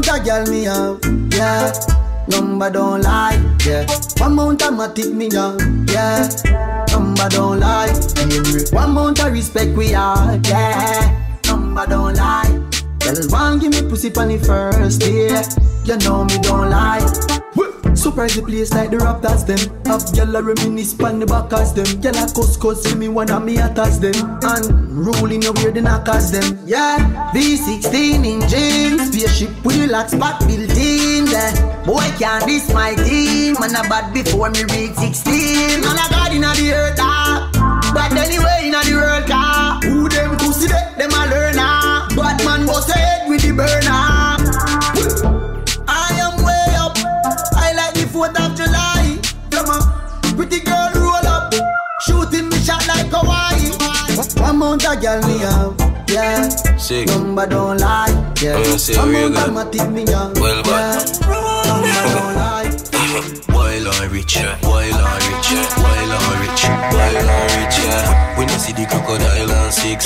One 0.01 0.07
mount 0.07 0.21
a 0.21 0.25
girl 0.25 0.45
me 0.47 0.63
have, 0.63 0.99
yeah. 1.31 1.73
Number 2.27 2.71
don't 2.71 3.01
lie, 3.01 3.39
yeah. 3.67 3.85
One 4.17 4.33
mount 4.33 4.61
a 4.63 4.65
matic 4.65 5.13
me 5.13 5.27
young, 5.27 5.59
yeah. 5.89 6.27
Number 6.89 7.29
don't 7.29 7.59
lie, 7.59 7.85
yeah. 7.85 8.63
One 8.71 8.93
mount 8.93 9.19
a 9.19 9.29
respect 9.29 9.77
we 9.77 9.93
are, 9.93 10.39
yeah. 10.45 11.37
Number 11.45 11.85
don't 11.85 12.15
lie. 12.15 12.67
Girl 12.99 13.29
one 13.29 13.59
give 13.59 13.73
me 13.73 13.87
pussy 13.87 14.11
on 14.15 14.29
the 14.29 14.39
first 14.39 15.01
day, 15.01 15.43
you 15.85 15.97
know 15.99 16.23
me 16.23 16.39
don't 16.39 16.71
lie. 16.71 17.40
Surprise 17.95 18.35
the 18.35 18.41
place 18.41 18.73
like 18.73 18.89
the 18.89 18.97
Raptors 18.97 19.45
them. 19.45 19.59
Have 19.85 20.01
gyal 20.15 20.37
a 20.37 20.41
reminisce 20.41 20.93
pan 20.93 21.19
the 21.19 21.25
backers 21.25 21.73
them. 21.73 21.85
Gyal 22.01 22.15
a 22.15 22.25
cuss 22.33 22.83
see 22.83 22.95
me 22.95 23.07
one 23.07 23.29
of 23.29 23.43
me 23.43 23.57
attacks 23.57 23.97
them. 23.97 24.15
And 24.43 25.05
rolling 25.05 25.41
your 25.41 25.53
weird 25.53 25.75
the 25.75 25.81
knockers 25.81 26.31
them. 26.31 26.57
Yeah, 26.65 26.97
V16 27.33 28.25
in 28.25 28.41
jeans. 28.47 29.11
Spaceship 29.11 29.51
with 29.65 29.79
the 29.79 29.87
lock 29.87 30.09
spot 30.09 30.39
built 30.47 30.77
in. 30.77 31.25
There 31.25 31.71
Boy 31.85 32.07
can't 32.19 32.45
diss 32.45 32.73
my 32.73 32.95
team. 32.95 33.55
Man 33.59 33.75
a 33.75 33.83
bad 33.89 34.13
before 34.13 34.49
me 34.49 34.63
reach 34.71 34.95
16 34.95 35.81
Man 35.81 35.97
a 35.97 36.05
god 36.09 36.31
inna 36.31 36.53
the 36.55 36.73
earth 36.73 36.99
ah. 36.99 37.49
But 37.93 38.17
anyway 38.17 38.67
inna 38.67 38.81
the 38.83 38.93
world 38.95 39.27
car 39.27 39.81
Who 39.81 40.07
them 40.09 40.37
pussy 40.37 40.67
they, 40.67 40.85
them 40.97 41.11
a 41.11 41.27
learner. 41.27 42.15
Bad 42.15 42.43
man 42.45 42.65
bust 42.65 42.91
head 42.91 43.27
with 43.29 43.41
the 43.41 43.51
burner 43.51 44.30
pretty 50.41 50.65
girl 50.65 50.91
roll 50.95 51.27
up, 51.27 51.53
shooting 52.01 52.49
me 52.49 52.57
shot 52.57 52.87
like 52.87 53.05
Hawaii. 53.13 53.69
One 54.41 54.57
mount 54.57 54.83
a 54.83 54.95
girl 54.99 55.21
me 55.27 55.37
have, 55.37 55.75
yeah. 56.09 56.49
Sick. 56.77 57.07
Number 57.07 57.45
don't 57.45 57.77
lie, 57.77 58.09
yeah. 58.41 58.55
I'm 58.55 58.63
gonna 58.63 58.79
say 58.79 58.97
One 58.97 59.09
real 59.09 59.29
mount 59.29 59.37
a 59.37 59.69
good. 59.69 59.81
matic 59.81 59.93
me 59.93 60.03
young, 60.05 60.33
Well, 60.33 60.63
yeah. 60.65 60.97
Number 61.69 62.01
don't 62.09 62.35
lie. 62.41 62.73
Wild 63.53 63.87
and 63.87 64.11
rich, 64.11 64.35
yeah. 64.35 64.57
wild 64.63 64.93
and 64.93 65.23
rich, 65.29 65.51
yeah. 65.51 65.83
wild 65.83 66.11
and 66.17 66.41
rich, 66.41 66.63
wild 66.65 67.15
and 67.15 67.51
rich. 67.61 67.77
Yeah. 67.85 68.37
When 68.37 68.49
you 68.49 68.57
see 68.57 68.73
the 68.73 68.85
crocodile 68.89 69.51
and 69.51 69.73
six, 69.73 70.05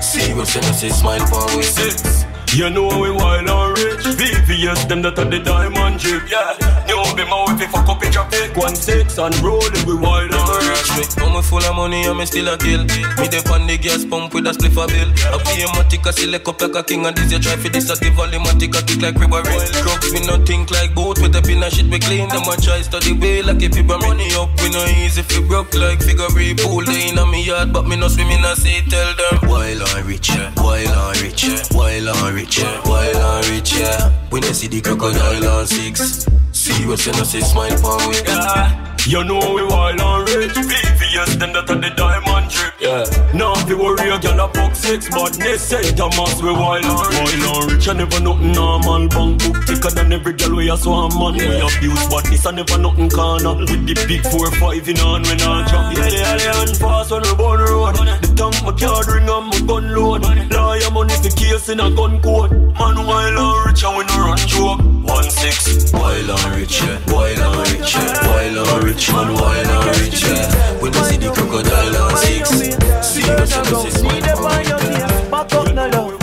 see 0.00 0.32
what's 0.32 0.56
in 0.56 0.62
the 0.62 0.72
say 0.72 0.88
smile 0.88 1.26
for 1.26 1.56
we 1.56 1.62
six. 1.62 2.24
You 2.54 2.70
know 2.70 2.86
we 2.86 3.10
wild 3.10 3.48
and 3.50 3.78
rich 3.78 4.06
VVS 4.14 4.86
them 4.88 5.02
that 5.02 5.18
are 5.18 5.24
the 5.24 5.40
diamond 5.40 5.98
drip 5.98 6.22
Yeah 6.30 6.54
You 6.86 7.02
be 7.18 7.24
my 7.26 7.42
wife 7.50 7.60
if 7.60 7.74
I 7.74 7.82
copy 7.84 8.08
drop 8.10 8.30
take 8.30 8.56
one 8.56 8.76
six 8.76 9.18
And 9.18 9.34
rolling 9.42 9.74
we 9.86 9.94
wild 9.98 10.30
and 10.30 10.62
rich 10.62 10.90
me. 10.94 11.02
Now 11.18 11.34
me 11.34 11.42
full 11.42 11.64
of 11.66 11.74
money 11.74 12.06
and 12.06 12.16
me 12.16 12.26
still 12.26 12.46
a 12.46 12.56
kill. 12.56 12.86
Me 13.18 13.26
dey 13.26 13.42
on 13.50 13.66
the 13.66 13.74
gas 13.76 14.04
pump 14.06 14.34
with 14.34 14.46
a 14.46 14.54
spliff 14.54 14.78
a 14.78 14.86
bill. 14.86 15.10
I 15.34 15.42
pay 15.42 15.62
a 15.62 15.68
matic 15.74 16.06
a 16.06 16.12
select 16.12 16.46
up 16.46 16.60
like 16.62 16.76
a 16.78 16.82
king 16.86 17.04
and 17.06 17.16
this 17.16 17.32
you 17.32 17.40
try 17.42 17.56
for 17.56 17.70
this 17.74 17.90
a 17.90 17.98
the 17.98 18.10
volume 18.14 18.46
matic 18.46 18.70
a 18.78 18.80
kick 18.86 19.02
like 19.02 19.18
river 19.18 19.42
rain. 19.50 19.66
Crooks 19.82 20.14
we 20.14 20.22
no 20.22 20.38
think 20.46 20.70
like 20.70 20.94
boat 20.94 21.18
with 21.18 21.34
a 21.34 21.42
pin 21.42 21.58
and 21.58 21.72
shit 21.74 21.90
we 21.90 21.98
clean. 21.98 22.28
Them 22.30 22.46
a 22.46 22.54
try 22.54 22.82
study 22.86 23.18
way 23.18 23.42
like 23.42 23.62
if 23.66 23.74
you 23.74 23.82
money 23.82 24.30
up 24.38 24.54
we 24.62 24.70
no 24.70 24.78
easy 25.02 25.26
fi 25.26 25.42
broke 25.42 25.74
like 25.74 25.98
figure 25.98 26.30
pool 26.62 26.86
day 26.86 27.10
inna 27.10 27.26
me 27.26 27.42
yard 27.42 27.72
but 27.72 27.82
me 27.90 27.96
no 27.98 28.06
swim 28.06 28.30
in 28.30 28.44
a 28.46 28.54
sea. 28.54 28.78
Tell 28.86 29.10
them 29.18 29.50
wild 29.50 29.82
and 29.90 30.06
rich, 30.06 30.30
wild 30.62 30.86
and 30.86 31.18
rich, 31.18 31.42
wild 31.74 32.08
and 32.14 32.34
rich, 32.36 32.43
yeah. 32.52 32.80
wild 32.88 33.16
and 33.16 33.48
rich. 33.48 33.72
Yeah. 33.74 34.10
When 34.30 34.42
you 34.42 34.54
see 34.54 34.68
the 34.68 34.80
crocodile 34.80 35.48
on 35.48 35.66
six, 35.66 36.26
see 36.52 36.86
what's 36.86 37.06
in 37.06 37.14
a 37.14 37.24
say 37.24 37.40
smile 37.40 37.76
for 37.78 37.96
we. 38.08 38.16
Yeah. 38.26 38.94
You 39.06 39.22
know 39.22 39.52
we 39.52 39.62
wild 39.64 40.00
and 40.00 40.28
rich. 40.28 40.56
VVS 40.56 41.38
them 41.38 41.52
that 41.52 41.68
are 41.68 41.76
the 41.76 41.90
diamond 41.90 42.48
drip. 42.50 42.72
Yeah. 42.80 43.04
Now 43.34 43.54
fi 43.54 43.74
worry 43.74 44.08
a 44.08 44.18
gal 44.18 44.40
a 44.40 44.48
fuck 44.48 44.74
six 44.74 45.08
But 45.10 45.34
they 45.34 45.58
say 45.58 45.92
Thomas 45.92 46.40
we 46.40 46.50
wild 46.50 46.84
and 46.84 47.00
rich. 47.04 47.36
Wild 47.44 47.64
and 47.64 47.72
rich. 47.72 47.88
I 47.88 47.92
never 47.92 48.20
nothing 48.20 48.52
normal 48.52 49.08
Bank 49.08 49.44
book 49.44 49.60
thicker 49.68 49.90
than 49.92 50.12
every 50.12 50.32
gal 50.32 50.56
we 50.56 50.70
a 50.70 50.76
swan 50.76 51.12
man 51.20 51.36
We 51.36 51.60
abuse 51.60 52.08
but 52.08 52.24
this 52.32 52.46
and 52.46 52.56
never 52.56 52.78
nothing 52.78 53.10
corner. 53.10 53.54
With 53.60 53.84
the 53.84 53.94
big 54.08 54.24
four 54.32 54.50
five 54.56 54.88
in 54.88 54.98
on 55.00 55.22
when 55.24 55.40
I 55.40 55.68
drop. 55.68 55.92
Yeah. 55.92 56.08
They 56.08 56.24
are 56.24 56.38
the 56.40 56.48
hand 56.56 56.76
fast 56.76 57.12
on 57.12 57.22
the 57.22 57.34
bun 57.36 57.60
road 57.60 57.96
The 58.24 58.33
tank 58.36 58.56
my 58.64 58.72
card 58.72 59.06
ring 59.08 59.28
and 59.28 59.46
my 59.50 59.60
gun 59.66 59.94
load 59.94 60.22
Lawyer 60.50 60.90
money 60.90 61.14
the 61.22 61.30
case 61.30 61.68
in 61.68 61.80
a 61.80 61.90
gun 61.90 62.20
court. 62.20 62.50
Man 62.52 63.06
wild 63.06 63.38
and 63.38 63.66
rich 63.66 63.84
and 63.84 63.96
we 63.96 64.04
no 64.04 64.16
run 64.26 64.38
joke. 64.38 64.80
One 65.04 65.30
six, 65.30 65.92
wild 65.92 66.30
and 66.30 66.56
rich, 66.56 66.82
yeah. 66.82 66.98
Wild 67.12 67.38
and 67.38 67.70
rich, 67.70 67.94
yeah. 67.94 68.28
Wild 68.28 68.68
and 68.68 68.84
rich, 68.84 69.12
man 69.12 69.34
wild 69.34 69.66
and 69.66 70.00
rich, 70.00 70.22
yeah. 70.22 70.82
We 70.82 70.90
don't 70.90 71.04
see 71.04 71.16
the 71.16 71.30
crocodile 71.30 71.96
and 71.96 72.18
six. 72.18 72.48
See 73.08 73.20
you 73.20 73.36
know, 73.36 73.82
six 73.84 74.02
Me 74.02 74.20
the 74.20 74.32
find 74.42 74.68
your 74.68 74.78
case, 74.78 75.30
back 75.30 75.52
up 75.52 75.74
no 75.74 75.88
love. 75.88 76.14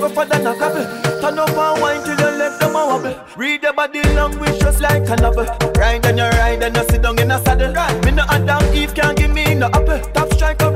It, 0.00 0.02
rougher 0.02 0.28
than 0.28 0.46
a 0.46 0.54
gravel. 0.56 0.84
Turn 1.20 1.38
up 1.38 1.48
and 1.50 1.80
wine 1.80 2.02
till 2.04 2.18
your 2.18 2.32
legs 2.32 2.58
them 2.58 2.70
a 2.70 2.86
wobble. 2.86 3.14
Read 3.36 3.62
your 3.62 3.72
body 3.72 4.02
language 4.02 4.58
just 4.60 4.80
like 4.80 5.08
a 5.08 5.16
novel. 5.16 5.46
Ride 5.76 6.06
and 6.06 6.18
you 6.18 6.24
ride 6.24 6.62
and 6.62 6.76
you 6.76 6.84
sit 6.84 7.02
down 7.02 7.18
in 7.18 7.30
a 7.30 7.38
saddle. 7.44 7.72
Me 8.04 8.10
no 8.10 8.24
Adam 8.28 8.62
Eve 8.74 8.94
can't 8.94 9.16
give 9.16 9.30
me 9.30 9.54
no 9.54 9.66
apple. 9.66 10.00
Top 10.12 10.32
striker 10.34 10.69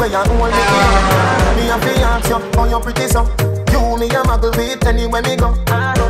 When 0.00 0.10
you 0.12 0.16
hold 0.16 0.48
me. 0.48 0.64
Me 1.60 1.68
a 1.68 1.76
fi 1.76 1.92
ask 2.00 2.30
you, 2.30 2.40
how 2.56 2.64
you 2.64 2.80
pretty 2.80 3.06
so? 3.06 3.20
You 3.68 3.98
me 4.00 4.06
a 4.08 4.24
muggle 4.24 4.56
with 4.56 4.86
anywhere 4.86 5.20
me 5.20 5.36
go. 5.36 5.52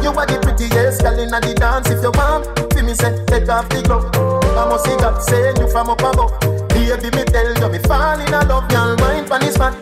You 0.00 0.14
are 0.14 0.26
the 0.26 0.38
prettiest 0.40 1.02
girl 1.02 1.18
inna 1.18 1.40
the 1.40 1.54
dance. 1.58 1.90
If 1.90 2.00
you 2.00 2.12
want, 2.14 2.46
fi 2.72 2.82
me 2.82 2.94
say 2.94 3.18
take 3.26 3.48
off 3.48 3.68
the 3.68 3.82
glove. 3.82 4.06
I 4.54 4.68
must 4.70 4.84
see 4.84 4.94
God 4.94 5.20
send 5.20 5.58
you 5.58 5.68
from 5.68 5.90
up 5.90 5.98
above. 6.06 6.38
Baby, 6.70 7.10
me 7.16 7.24
tell 7.24 7.50
you 7.50 7.68
me 7.68 7.78
fall 7.82 8.20
in 8.20 8.30
love, 8.30 8.68
girl. 8.70 8.94
Mind 9.02 9.26
pon 9.26 9.40
this 9.40 9.56
fat, 9.56 9.74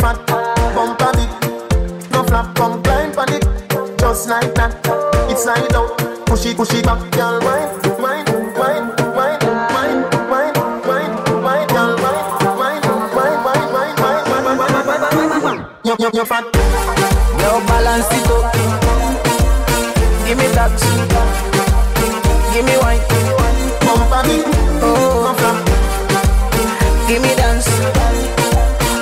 fat, 0.00 0.16
bump 0.72 1.00
a 1.04 1.12
bit. 1.12 1.30
No 2.12 2.24
flap, 2.24 2.54
come 2.56 2.82
climb 2.82 3.12
pon 3.12 3.32
it, 3.36 3.44
just 3.98 4.30
like 4.30 4.54
that. 4.54 4.72
It's 5.28 5.42
slide 5.44 5.74
out, 5.76 5.92
push 6.24 6.46
it, 6.46 6.56
push 6.56 6.72
it 6.72 6.86
back, 6.86 7.04
girl. 7.12 7.38
Wine, 7.44 7.68
You, 16.00 16.10
you 16.14 16.24
fat. 16.24 16.44
Yo, 17.40 17.60
balance 17.68 18.06
it 18.16 18.30
up. 18.30 18.52
Give 20.26 20.38
me 20.38 20.46
that. 20.56 20.72
Give 22.54 22.64
me 22.64 22.76
wine. 22.80 23.02
Bump 23.84 24.12
a 24.16 24.20
bit, 24.26 24.46
Oh, 24.82 25.34
flap. 25.36 25.56
give 27.06 27.20
me 27.20 27.34
dance. 27.36 27.68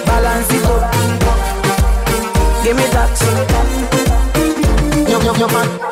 Balance 0.07 0.51
it 0.51 0.64
up. 0.66 0.82
Give 2.64 2.76
me 2.76 2.86
that. 2.94 3.14
You, 5.09 5.18
you, 5.22 5.38
you 5.38 5.49
fat. 5.49 5.88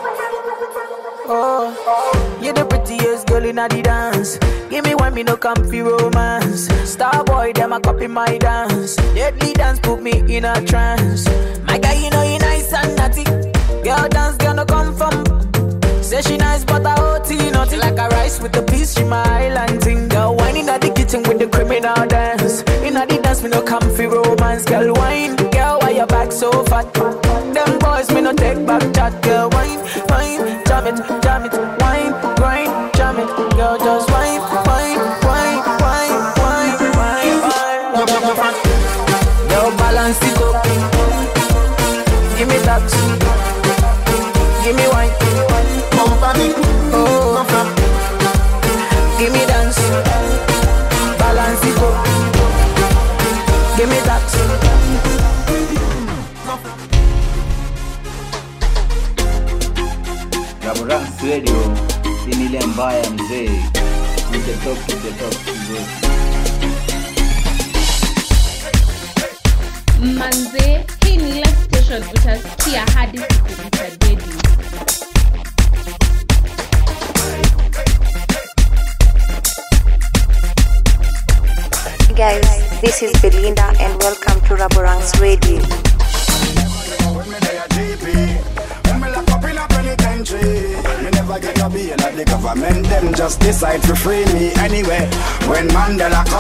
Girl 3.40 3.48
in 3.48 3.56
the 3.56 3.82
dance. 3.82 4.38
Give 4.70 4.84
me 4.84 4.94
one, 4.94 5.14
me 5.14 5.22
no 5.22 5.36
comfy 5.36 5.80
romance. 5.82 6.68
Star 6.88 7.22
boy, 7.24 7.52
them 7.52 7.72
a 7.72 7.80
copy 7.80 8.06
my 8.06 8.38
dance. 8.38 8.96
Deadly 9.14 9.52
dance 9.52 9.78
put 9.80 10.02
me 10.02 10.12
in 10.34 10.44
a 10.44 10.64
trance. 10.64 11.28
My 11.66 11.78
guy, 11.78 11.94
you 11.94 12.10
know 12.10 12.22
you 12.22 12.38
nice 12.38 12.72
and 12.72 12.96
naughty. 12.96 13.24
Girl 13.84 14.08
dance, 14.08 14.36
girl 14.38 14.54
no 14.54 14.64
come 14.64 14.94
from. 14.96 15.24
Say 16.02 16.22
she 16.22 16.36
nice, 16.36 16.64
but 16.64 16.86
I 16.86 16.94
OT 16.98 17.50
naughty 17.50 17.76
like 17.76 17.98
a 17.98 18.08
rice 18.08 18.40
with 18.40 18.52
the 18.52 18.62
peas. 18.62 18.94
She 18.94 19.04
my 19.04 19.22
island 19.44 19.82
thing. 19.82 20.08
Girl, 20.08 20.34
wine 20.36 20.56
in 20.56 20.66
the 20.66 20.92
kitchen 20.94 21.22
with 21.24 21.38
the 21.38 21.46
criminal 21.46 22.06
dance. 22.06 22.62
In 22.86 22.94
the 22.94 23.20
dance, 23.22 23.42
me 23.42 23.50
no 23.50 23.60
comfy 23.60 24.06
romance. 24.06 24.64
Girl, 24.64 24.94
wine, 24.94 25.36
girl, 25.50 25.78
why 25.80 25.90
your 25.90 26.06
back 26.06 26.32
so 26.32 26.50
fat? 26.64 26.92
Them 26.94 27.78
boys, 27.80 28.10
me 28.12 28.22
no 28.22 28.32
take 28.32 28.64
back 28.66 28.82
chat. 28.94 29.22
Girl, 29.22 29.50
wine, 29.50 29.80
wine, 30.08 30.64
jam 30.64 30.86
it, 30.86 31.22
jam 31.22 31.44
it, 31.44 31.65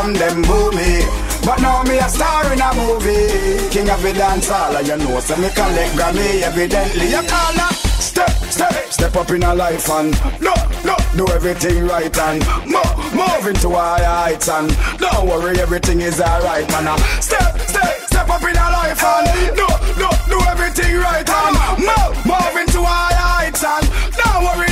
Come, 0.06 0.14
them 0.14 0.40
me. 0.42 1.02
But 1.44 1.60
now 1.60 1.82
me 1.82 1.98
a 1.98 2.08
star 2.08 2.52
in 2.52 2.60
a 2.60 2.72
movie. 2.74 3.68
King 3.70 3.90
of 3.90 4.00
the 4.02 4.12
dance 4.12 4.48
hall, 4.48 4.80
you 4.80 4.96
know, 4.96 5.18
so 5.18 5.34
me 5.36 5.48
collect 5.50 5.94
Grammy 5.98 6.42
evidently. 6.42 7.10
You 7.10 7.22
call 7.26 7.58
up, 7.58 7.74
step, 7.74 8.30
step, 8.46 8.72
step 8.92 9.16
up 9.16 9.30
in 9.30 9.42
a 9.42 9.52
life 9.52 9.90
and 9.90 10.12
no, 10.40 10.54
no, 10.84 10.94
do 11.16 11.26
everything 11.32 11.88
right 11.88 12.16
and 12.18 12.38
move, 12.70 13.14
move 13.14 13.46
into 13.48 13.70
higher 13.70 14.04
heights 14.04 14.48
and 14.48 14.70
don't 14.98 15.26
worry, 15.26 15.58
everything 15.58 16.00
is 16.00 16.20
alright, 16.20 16.68
man. 16.70 16.86
Uh, 16.86 16.96
Step, 17.20 17.58
step, 17.66 17.98
step 18.06 18.28
up 18.28 18.42
in 18.42 18.54
a 18.54 18.70
life 18.78 19.02
and 19.02 19.56
no, 19.56 19.66
no, 19.98 20.10
do 20.30 20.38
everything 20.46 20.98
right 20.98 21.28
and 21.28 21.82
move, 21.82 22.14
move 22.26 22.54
into 22.62 22.78
higher 22.78 23.42
heights 23.42 23.64
and 23.64 23.90
don't 24.14 24.44
worry, 24.44 24.65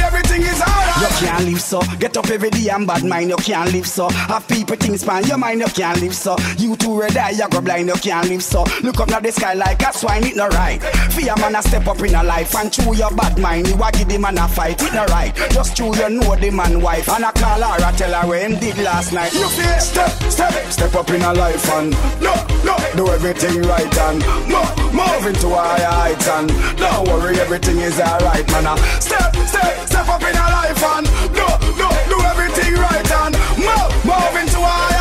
can't 1.15 1.45
live 1.45 1.61
so. 1.61 1.81
Get 1.99 2.17
up 2.17 2.29
every 2.29 2.51
day 2.51 2.69
and 2.69 2.87
bad 2.87 3.05
mind, 3.05 3.31
you 3.31 3.37
can't 3.37 3.73
live 3.73 3.87
so. 3.87 4.09
Have 4.09 4.47
people 4.49 4.77
things 4.77 5.01
span 5.03 5.25
your 5.25 5.39
mind, 5.39 5.61
you 5.61 5.67
can't 5.67 6.01
live 6.01 6.15
so. 6.15 6.37
You 6.59 6.77
too 6.77 7.01
red 7.01 7.17
eye, 7.17 7.31
you 7.31 7.49
go 7.49 7.61
blind, 7.61 7.89
you 7.89 7.95
can't 7.95 8.29
live 8.29 8.43
so. 8.43 8.65
Look 8.83 9.01
up 9.01 9.09
now 9.09 9.21
the 9.21 9.33
sky 9.33 9.55
like 9.55 9.83
a 9.83 9.93
swine, 9.93 10.25
it 10.25 10.37
no 10.37 10.49
right. 10.49 10.83
Fear 11.13 11.37
man 11.37 11.57
a 11.57 11.63
step 11.63 11.87
up 11.87 12.01
in 12.01 12.15
a 12.15 12.23
life 12.23 12.55
and 12.57 12.73
chew 12.73 12.95
your 12.95 13.11
bad 13.15 13.39
mind. 13.39 13.69
You 13.69 13.75
a 13.75 13.93
give 13.93 14.09
the 14.09 14.19
man 14.19 14.39
a 14.39 14.49
fight, 14.49 14.81
it 14.83 14.93
no 14.93 15.05
right. 15.07 15.35
Just 15.51 15.77
chew 15.77 15.95
you 15.95 16.09
know 16.11 16.37
the 16.37 16.51
man 16.51 16.81
wife 16.81 17.09
and 17.09 17.25
a 17.25 17.33
call 17.33 17.63
her, 17.63 17.85
I 17.85 17.93
tell 17.93 18.13
her 18.13 18.27
what 18.29 18.41
him 18.41 18.59
did 18.59 18.79
last 18.79 19.13
night. 19.13 19.33
You 19.33 19.47
see, 19.47 19.79
step, 19.79 20.11
step, 20.31 20.53
step 20.71 20.95
up 20.95 21.09
in 21.11 21.23
a 21.23 21.33
life 21.33 21.71
and 21.73 21.91
no, 22.21 22.35
no, 22.65 22.77
do 22.97 23.09
everything 23.09 23.63
right 23.63 23.99
and 23.99 24.19
move, 24.49 24.95
move 24.95 25.27
into 25.27 25.49
higher 25.51 25.87
heights 25.87 26.29
and 26.29 26.49
don't 26.79 27.07
worry, 27.09 27.39
everything 27.39 27.79
is 27.79 28.01
alright, 28.01 28.47
man. 28.51 28.77
Step, 29.01 29.35
step, 29.47 29.87
step 29.87 30.09
up 30.09 30.23
in 30.23 30.35
a 30.35 30.47
life 30.51 30.83
and 30.85 31.04
no, 31.35 31.47
no, 31.77 31.89
do 32.09 32.19
everything 32.33 32.75
right 32.75 33.11
and 33.23 33.35
move, 33.59 33.91
move 34.05 34.35
into 34.41 34.61
higher 34.61 34.94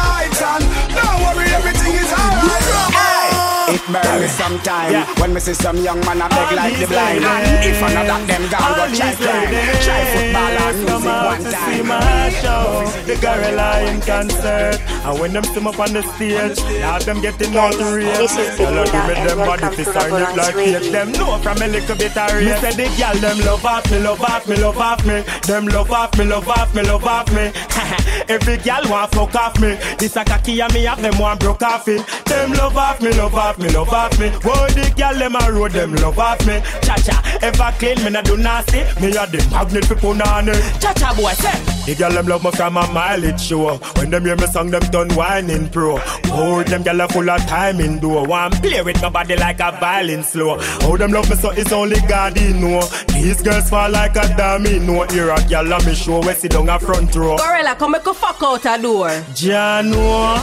It 3.70 3.84
burn 3.88 4.22
me 4.22 4.28
sometime 4.28 5.05
when 5.20 5.34
me 5.34 5.39
see 5.39 5.53
some 5.53 5.78
young 5.78 5.99
man 6.01 6.22
a 6.22 6.30
beg 6.30 6.51
like 6.55 6.78
the 6.80 6.88
blind. 6.88 7.24
If 7.64 7.82
another 7.82 8.26
them 8.26 8.43
gone 8.49 8.74
go 8.76 8.86
try 8.95 9.14
climb, 9.16 9.53
try 9.84 10.01
football 10.14 10.55
and 10.64 10.78
music 10.84 11.18
one 11.32 11.43
time. 11.43 11.74
See 11.74 11.84
my 11.84 12.30
show, 12.41 12.86
the 13.07 13.16
gorilla 13.22 13.82
in 13.89 14.01
concert. 14.01 14.80
And 15.05 15.20
when 15.20 15.34
them 15.34 15.43
come 15.53 15.68
up 15.68 15.80
on 15.80 15.93
the 15.93 16.03
stage, 16.16 16.59
now 16.80 16.99
them 16.99 17.22
getting 17.22 17.55
all 17.57 17.76
the 17.76 17.86
rage. 17.95 18.18
This 18.18 18.38
is 18.38 18.57
Girl, 18.57 18.80
I 18.80 18.86
give 18.86 19.07
me 19.07 19.14
and 19.16 19.30
them 19.30 19.38
body 19.39 19.64
welcome 19.64 19.78
fi 19.78 19.84
to 19.84 19.99
sign 19.99 20.14
it 20.14 20.36
like 20.38 20.55
Radio. 20.55 20.80
Them 20.80 21.11
know 21.14 21.38
from 21.39 21.61
a 21.61 21.68
little 21.68 21.95
bit 21.95 22.18
of 22.18 22.34
race. 22.34 22.61
Me 22.61 22.72
say 22.72 22.74
the 22.76 22.88
girl 22.97 23.16
them 23.22 23.39
love 23.45 23.66
off 23.66 23.91
me, 23.91 23.99
love 23.99 24.22
off 24.22 24.47
me, 24.47 24.55
love 24.57 24.78
off 24.78 25.05
me. 25.05 25.24
Them 25.47 25.68
love 25.68 25.91
off 25.91 26.18
me, 26.18 26.26
love 26.26 26.47
off 26.47 26.76
me, 26.76 26.82
love 26.84 27.05
off 27.05 27.32
me. 27.32 27.51
Every 28.30 28.57
girl 28.57 28.84
want 28.89 29.11
fuck 29.11 29.36
off 29.36 29.59
me. 29.59 29.78
This 29.97 30.16
a 30.16 30.24
cocky 30.24 30.59
and 30.61 30.74
me 30.74 30.84
have 30.84 31.01
them 31.01 31.18
one 31.20 31.38
broke 31.38 31.64
off 31.64 31.88
it. 31.88 32.05
Them 32.26 32.51
love 32.53 32.78
off 32.78 33.01
me, 33.01 33.11
love 33.14 33.36
off 33.36 33.53
me, 33.58 33.70
love 33.70 33.89
off 33.89 34.20
me. 34.20 34.30
Whoa, 34.30 34.68
the 34.70 34.93
girl 34.95 35.18
them 35.18 35.36
a 35.36 35.51
road 35.51 35.72
them 35.72 35.95
love 35.95 36.20
off 36.20 36.45
me. 36.45 36.60
Cha 36.82 36.95
cha, 36.95 37.39
ever 37.41 37.72
clean 37.78 38.04
me 38.04 38.10
nah 38.10 38.22
do 38.22 38.38
nasty. 38.38 38.80
Me 39.01 39.10
a 39.16 39.26
the 39.28 39.47
magnet 39.51 39.86
for 39.86 39.95
punani. 39.95 40.54
Cha 40.82 40.93
cha 40.93 41.14
boy 41.14 41.32
say. 41.34 41.84
The 41.86 41.95
girl 41.95 42.12
them 42.12 42.28
love 42.28 42.43
me 42.43 42.51
from 42.51 42.78
a 42.78 42.88
mileage 42.91 43.41
show. 43.41 43.78
When 43.97 44.10
them 44.10 44.26
hear 44.26 44.36
me 44.36 44.47
song, 44.47 44.72
them 44.72 44.84
done 44.91 45.10
whining 45.16 45.70
pro. 45.70 45.99
Oh, 46.26 46.64
them 46.64 46.84
girl 46.84 47.01
are 47.01 47.10
full 47.10 47.30
of 47.30 47.41
time 47.45 47.80
in 47.80 47.99
door. 47.99 48.26
One 48.26 48.51
play 48.51 48.82
with 48.82 49.01
my 49.01 49.10
body 49.10 49.36
like 49.36 49.60
a 49.60 49.72
violin 49.80 50.24
slow. 50.24 50.58
Oh, 50.82 50.97
them 50.97 51.12
love 51.12 51.30
me 51.30 51.36
so 51.36 51.49
it's 51.51 51.72
only 51.72 51.99
God 52.08 52.38
he 52.38 52.54
know. 52.54 52.82
These 53.10 53.41
girls 53.41 53.70
fall 53.70 53.89
like 53.89 54.16
a 54.16 54.28
domino. 54.38 55.04
Here 55.08 55.30
a 55.30 55.41
girl 55.47 55.74
on 55.74 55.86
me 55.86 55.93
show 55.95 56.22
where 56.22 56.36
sit 56.36 56.51
down 56.51 56.70
a 56.70 56.80
front 56.80 57.14
row. 57.16 57.38
Gorilla, 57.38 57.76
come 57.76 57.91
make 57.91 58.06
a 58.06 58.14
fuck 58.14 58.41
out 58.41 58.66
a 58.66 58.82
door. 58.82 59.10
Jano, 59.34 60.38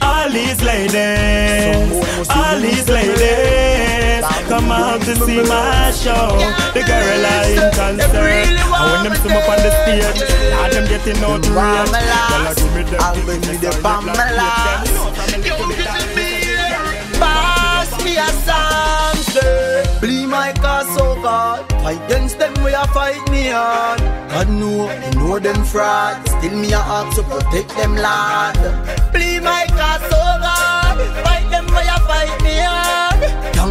all 0.02 0.30
these 0.30 0.62
ladies, 0.62 2.28
all 2.30 2.37
these 2.60 2.88
ladies, 2.88 4.24
come 4.48 4.70
out 4.70 5.00
to 5.02 5.14
see 5.16 5.42
my 5.42 5.90
show. 5.92 6.36
The 6.74 6.82
girl 6.86 7.24
are 7.26 7.46
in 7.50 7.64
concert, 7.74 8.14
and 8.14 8.86
when 8.92 9.00
them 9.04 9.14
come 9.22 9.36
up 9.36 9.48
on 9.48 9.58
the 9.62 9.70
stage, 9.82 10.20
now 10.50 10.68
them 10.70 10.86
getting 10.88 11.22
out 11.24 11.42
to 11.42 11.50
react. 11.50 11.90
Girl, 11.90 12.46
I 12.46 12.54
give 12.54 12.74
me 12.74 12.82
them 12.84 13.00
I'll 13.00 13.14
bring 13.24 13.40
me 13.40 13.56
the 13.58 13.70
Pass 17.18 18.04
me 18.04 18.16
a 18.16 18.28
song, 18.46 19.16
sir. 19.32 19.84
Play 20.00 20.26
my 20.26 20.52
cause, 20.52 20.88
so 20.96 21.20
God. 21.22 21.66
Fight 21.82 22.00
against 22.06 22.38
them, 22.38 22.54
we 22.62 22.72
a 22.72 22.86
fight 22.88 23.28
me 23.30 23.50
on. 23.52 23.98
God 24.28 24.48
know, 24.50 24.90
you 24.92 25.10
know 25.18 25.38
them 25.38 25.64
fraud. 25.64 26.26
Still 26.28 26.56
me 26.56 26.72
a 26.72 26.78
ask 26.78 27.16
to 27.16 27.22
protect 27.24 27.70
them, 27.76 27.96
Lord. 27.96 28.56
Play 29.12 29.40
my 29.40 29.57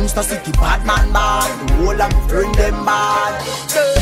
Youngster 0.07 0.23
city, 0.23 0.51
bad 0.53 0.85
man, 0.85 1.11
bad. 1.11 1.67
The 1.67 1.73
whole 1.73 2.01
of 2.01 2.13
me 2.13 2.29
friend 2.29 2.55
them 2.55 2.85
bad. 2.85 3.96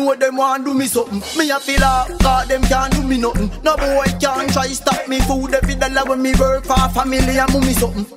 Know 0.00 0.14
them 0.14 0.36
want 0.36 0.64
do 0.64 0.72
me 0.72 0.86
something. 0.86 1.20
Me 1.36 1.50
a 1.50 1.60
feel 1.60 1.78
like 1.78 2.18
God 2.20 2.48
them 2.48 2.62
can't 2.62 2.90
do 2.94 3.02
me 3.02 3.18
nothing. 3.18 3.50
No 3.62 3.76
boy 3.76 4.06
can't 4.18 4.50
try 4.50 4.68
stop 4.68 5.06
me 5.06 5.20
food 5.20 5.52
every 5.52 5.74
dollar 5.74 6.08
when 6.08 6.22
me 6.22 6.32
work 6.40 6.64
for 6.64 6.88
family 6.88 7.36
and 7.36 7.52
mummy 7.52 7.74
something. 7.74 8.06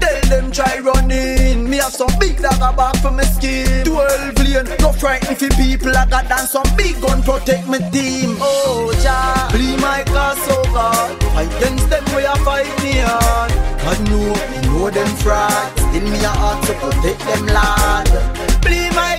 Tell 0.00 0.20
them 0.30 0.52
try 0.52 0.78
running. 0.78 1.68
Me 1.68 1.78
have 1.78 1.92
some 1.92 2.14
big 2.20 2.36
dagger 2.36 2.72
back 2.76 2.96
for 2.98 3.10
my 3.10 3.24
skin. 3.24 3.84
Twelve 3.84 4.38
lane, 4.38 4.70
no 4.78 4.92
frighten 4.92 5.34
for 5.34 5.48
people. 5.56 5.90
I 5.90 6.06
got 6.06 6.28
done 6.28 6.46
some 6.46 6.70
big 6.76 7.00
gun 7.02 7.20
protect 7.24 7.66
my 7.66 7.78
team. 7.90 8.36
Oh 8.38 8.94
Jah, 9.02 9.48
play 9.50 9.76
my 9.76 10.04
God. 10.06 10.38
Fight 11.34 11.50
against 11.56 11.90
them 11.90 12.04
we 12.14 12.24
a 12.26 12.36
fight 12.46 12.70
me 12.84 13.02
on. 13.02 13.50
God 13.82 14.00
know, 14.08 14.34
me 14.50 14.58
know 14.68 14.88
them 14.88 15.08
fraud. 15.16 15.78
Still 15.78 16.06
me 16.12 16.22
a 16.22 16.28
heart 16.30 16.64
to 16.66 16.74
protect 16.74 17.20
them 17.26 17.46
lad. 17.46 18.06
Play 18.62 18.90
my 18.90 19.17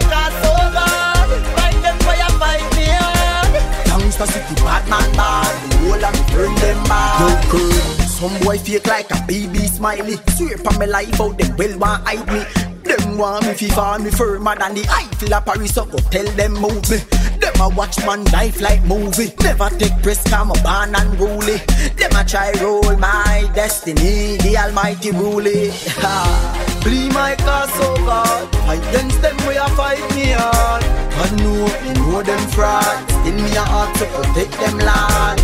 Youngster 4.19 4.39
city 4.41 4.55
bad 4.63 4.89
man 4.89 5.11
bad. 5.15 5.71
The 5.71 5.77
whole 5.77 6.05
of 6.05 6.13
me 6.13 6.35
burn 6.35 6.55
them 6.55 6.83
bad. 6.83 7.53
Yo. 7.53 7.69
Some 8.03 8.37
boy 8.43 8.57
fake 8.57 8.85
like 8.85 9.09
a 9.11 9.23
baby 9.25 9.59
smiley. 9.59 10.17
Swear 10.35 10.57
for 10.57 10.77
my 10.77 10.83
life 10.83 11.21
out, 11.21 11.37
them 11.37 11.55
well 11.55 11.79
want 11.79 12.05
hide 12.05 12.27
me. 12.27 12.43
Them 12.83 13.17
want 13.17 13.47
me 13.47 13.53
fi 13.53 13.69
fall 13.69 13.97
me 13.99 14.11
firmer 14.11 14.57
than 14.57 14.75
the 14.75 14.85
Eiffel 14.89 15.33
of 15.33 15.45
Paris, 15.45 15.73
so 15.73 15.85
go 15.85 15.97
tell 16.11 16.25
them 16.35 16.53
move 16.53 16.89
me. 16.91 16.97
Them 17.39 17.61
a 17.61 17.69
watch 17.69 17.97
man 18.05 18.25
life 18.25 18.59
like 18.59 18.83
movie. 18.83 19.31
Never 19.41 19.69
take 19.69 19.95
press, 20.03 20.21
come 20.29 20.51
a 20.51 20.63
born 20.63 20.95
unruly. 20.95 21.57
Them 21.95 22.11
a 22.11 22.25
try 22.25 22.51
roll 22.61 22.97
my 22.97 23.49
destiny, 23.55 24.35
the 24.35 24.57
Almighty 24.57 25.11
rule 25.11 25.47
it. 25.47 26.65
Ha. 26.83 27.09
My 27.13 27.35
cause, 27.35 27.71
so 27.73 27.95
God. 28.05 28.47
Fight 28.65 28.79
against 28.89 29.21
them, 29.21 29.35
we 29.47 29.57
a 29.57 29.67
fight 29.75 29.99
me 30.15 30.33
on. 30.33 30.81
God 31.13 31.31
know, 31.43 31.67
me 31.83 31.91
know 31.99 32.23
them 32.23 32.39
fraud. 32.49 32.97
Still 33.09 33.35
me 33.35 33.51
a 33.55 33.61
heart 33.61 33.93
to 33.97 34.05
protect 34.15 34.53
them 34.57 34.77
land. 34.79 35.41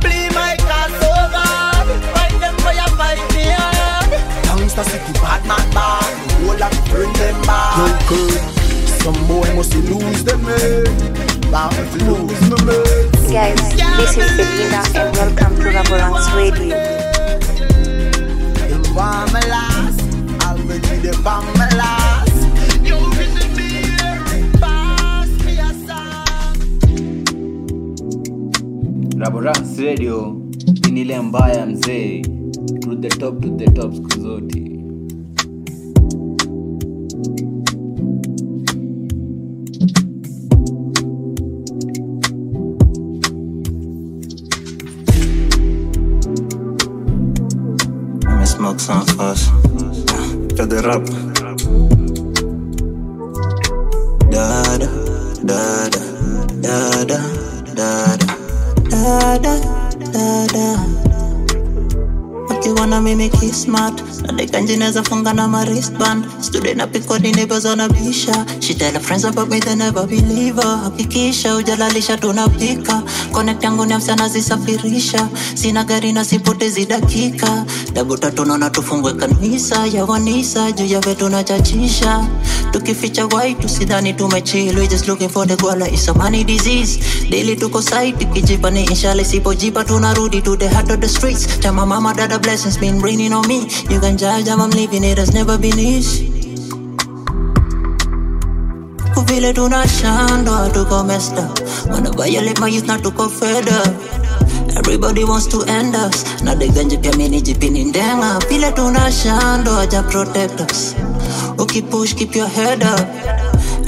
Play 0.00 0.28
my 0.30 0.54
cause, 0.56 0.94
so 1.02 1.12
God. 1.34 1.86
Fight 2.14 2.36
them, 2.40 2.56
we 2.62 2.78
a 2.78 2.86
fight 2.94 3.20
me 3.34 3.50
on. 3.50 4.08
Gangsta 4.46 4.84
city, 4.84 5.12
bad 5.18 5.42
man 5.46 5.66
bad. 5.74 6.06
The 6.28 6.34
whole 6.46 6.62
of 6.62 6.70
me 6.72 6.80
burn 6.92 7.12
them 7.18 7.42
bad. 7.42 8.00
Some 9.02 9.18
boy 9.26 9.48
must 9.54 9.74
lose 9.74 10.24
them 10.24 10.46
eh? 10.46 10.52
head. 10.52 11.16
Lose 12.06 12.40
me 12.46 12.56
eh? 12.56 12.64
man. 12.64 13.16
Guys, 13.32 13.58
this 13.98 14.16
is 14.16 14.30
Belinda 14.36 14.82
and 14.94 15.16
welcome 15.16 15.56
to 15.56 15.68
Raboranks 15.74 16.28
Radio. 16.36 16.85
Raboranks 29.46 29.78
Radio 29.78 30.36
ni 30.92 31.00
ile 31.00 31.20
mbaya 31.20 31.66
mzee, 31.66 32.22
to 32.80 32.96
the 32.96 33.08
top 33.08 33.40
to 33.42 33.48
the 33.48 33.64
top 33.70 33.94
siku 33.94 34.20
zote. 34.20 34.62
Smoke 48.44 48.80
some 48.80 49.06
first. 49.06 49.50
After 50.50 50.66
the 50.66 50.82
rap. 50.82 51.25
Ukiwana 63.56 63.96
mimi 63.96 63.96
kismart 63.96 64.02
nadekanjineza 64.22 65.02
funga 65.02 65.32
na 65.32 65.48
ma 65.48 65.64
wristband. 65.64 66.24
Student 66.42 66.92
pikodi 66.92 67.32
neighbors 67.32 67.64
bisha 67.88 68.46
she 68.60 68.74
friends 69.00 69.24
about 69.24 69.48
me 69.48 69.60
they 69.60 69.74
hakikisha 70.82 71.56
ujalalisha 71.56 72.16
tunapika 72.18 73.02
connect 73.32 73.64
yangu 73.64 73.84
ni 73.86 73.96
msana 73.96 74.28
zisafirisha 74.28 75.28
sina 75.54 75.84
gari 75.84 76.12
na 76.12 76.24
sipotezi 76.24 76.86
dakika 76.86 77.64
dabu 77.96 78.16
tatu 78.16 78.44
naona 78.44 78.70
tufungwe 78.70 79.12
kanisa 79.14 79.86
ya 79.86 80.04
wanisa 80.04 80.72
juu 80.72 80.84
ya 80.86 81.00
vetu 81.00 81.28
na 81.28 81.44
chachisha. 81.44 82.28
Tukificha 82.70 83.26
white 83.26 83.60
tusidhani 83.60 84.12
tumechill 84.14 84.78
we 84.78 84.86
just 84.86 85.08
looking 85.08 85.28
for 85.30 85.46
the 85.46 85.56
gwala 85.56 85.88
is 85.92 86.08
a 86.08 86.14
money 86.14 86.44
disease. 86.44 86.98
Daily 87.30 87.56
tuko 87.56 87.82
site 87.82 88.18
tukijipa 88.18 88.70
ni 88.70 88.84
inshallah 88.84 89.24
sipojipa 89.24 89.84
tunarudi 89.84 90.42
to 90.42 90.56
the 90.56 90.68
heart 90.68 90.90
of 90.90 91.00
the 91.00 91.08
streets. 91.08 91.46
Chama 91.60 91.86
mama 91.86 92.12
dada 92.14 92.38
blessings 92.38 92.76
been 92.78 93.00
raining 93.00 93.32
on 93.32 93.48
me. 93.48 93.66
You 93.88 93.98
can 94.00 94.18
judge 94.18 94.48
how 94.48 94.60
I'm 94.62 94.70
living 94.70 95.02
it 95.04 95.16
has 95.18 95.32
never 95.32 95.56
been 95.58 95.78
easy. 95.78 96.32
Kuvile 99.14 99.52
tunashandwa 99.52 100.68
tuko 100.74 101.04
messed 101.06 101.38
up. 101.38 101.58
Wanna 101.90 102.10
violate 102.12 102.60
my 102.60 102.68
youth 102.68 102.86
na 102.86 102.98
tuko 102.98 103.30
fed 103.30 103.68
up 103.68 103.94
Everybody 104.76 105.24
wants 105.24 105.46
to 105.48 105.62
end 105.66 105.94
us. 105.96 106.24
Na 106.42 106.54
deganje 106.54 106.96
pia 106.96 107.12
mini 107.16 107.40
jipini 107.40 107.84
ndenga. 107.84 108.38
Vile 108.48 108.72
tunashandwa 108.72 109.80
aja 109.80 110.02
protect 110.02 110.60
us. 110.70 110.94
Ukipush 111.58 112.14
keep 112.14 112.36
your 112.36 112.48
head 112.48 112.82
up. 112.82 113.00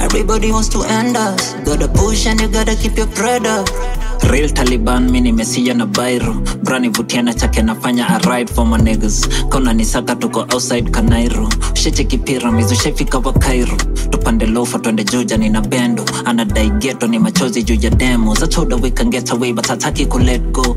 Everybody 0.01 0.51
wants 0.51 0.69
to 0.69 0.83
end 0.83 1.17
us. 1.17 1.55
Gotta 1.65 1.87
push 1.87 2.25
and 2.27 2.41
you 2.41 2.47
gotta 2.47 2.75
keep 2.75 2.97
your 2.97 3.07
bread 3.07 3.45
up 3.45 3.69
Real 4.29 4.49
Taliban 4.53 5.09
mi 5.11 5.21
nimesija 5.21 5.73
na 5.73 5.85
bairo 5.85 6.33
brani 6.63 6.89
vutiana 6.89 7.33
chake 7.33 7.61
nafanya 7.61 8.05
a 8.09 8.19
ride 8.29 8.49
for 8.49 8.65
my 8.65 8.77
niggas. 8.77 9.27
Kona 9.49 9.73
nisaka 9.73 10.15
tuko 10.15 10.41
outside 10.53 10.91
kanairo. 10.91 11.49
Shecheki 11.73 12.17
pyramids 12.25 12.71
ushefika 12.71 13.17
wa 13.25 13.33
Cairo. 13.33 13.75
Tupande 14.11 14.45
lofa 14.45 14.79
twende 14.79 15.03
juja 15.03 15.37
nina 15.37 15.61
bendo. 15.61 16.03
Anadai 16.25 16.69
geto 16.79 17.07
ni 17.07 17.19
machozi 17.19 17.63
juu 17.63 17.77
ya 17.81 17.89
demo. 17.89 18.35
Zachoda 18.35 18.75
wikangeta 18.75 18.95
can 18.95 19.09
get 19.09 19.31
away 19.31 19.51
but 19.53 19.65
hataki 19.67 20.05
ku 20.09 20.19
let 20.19 20.41
go 20.51 20.75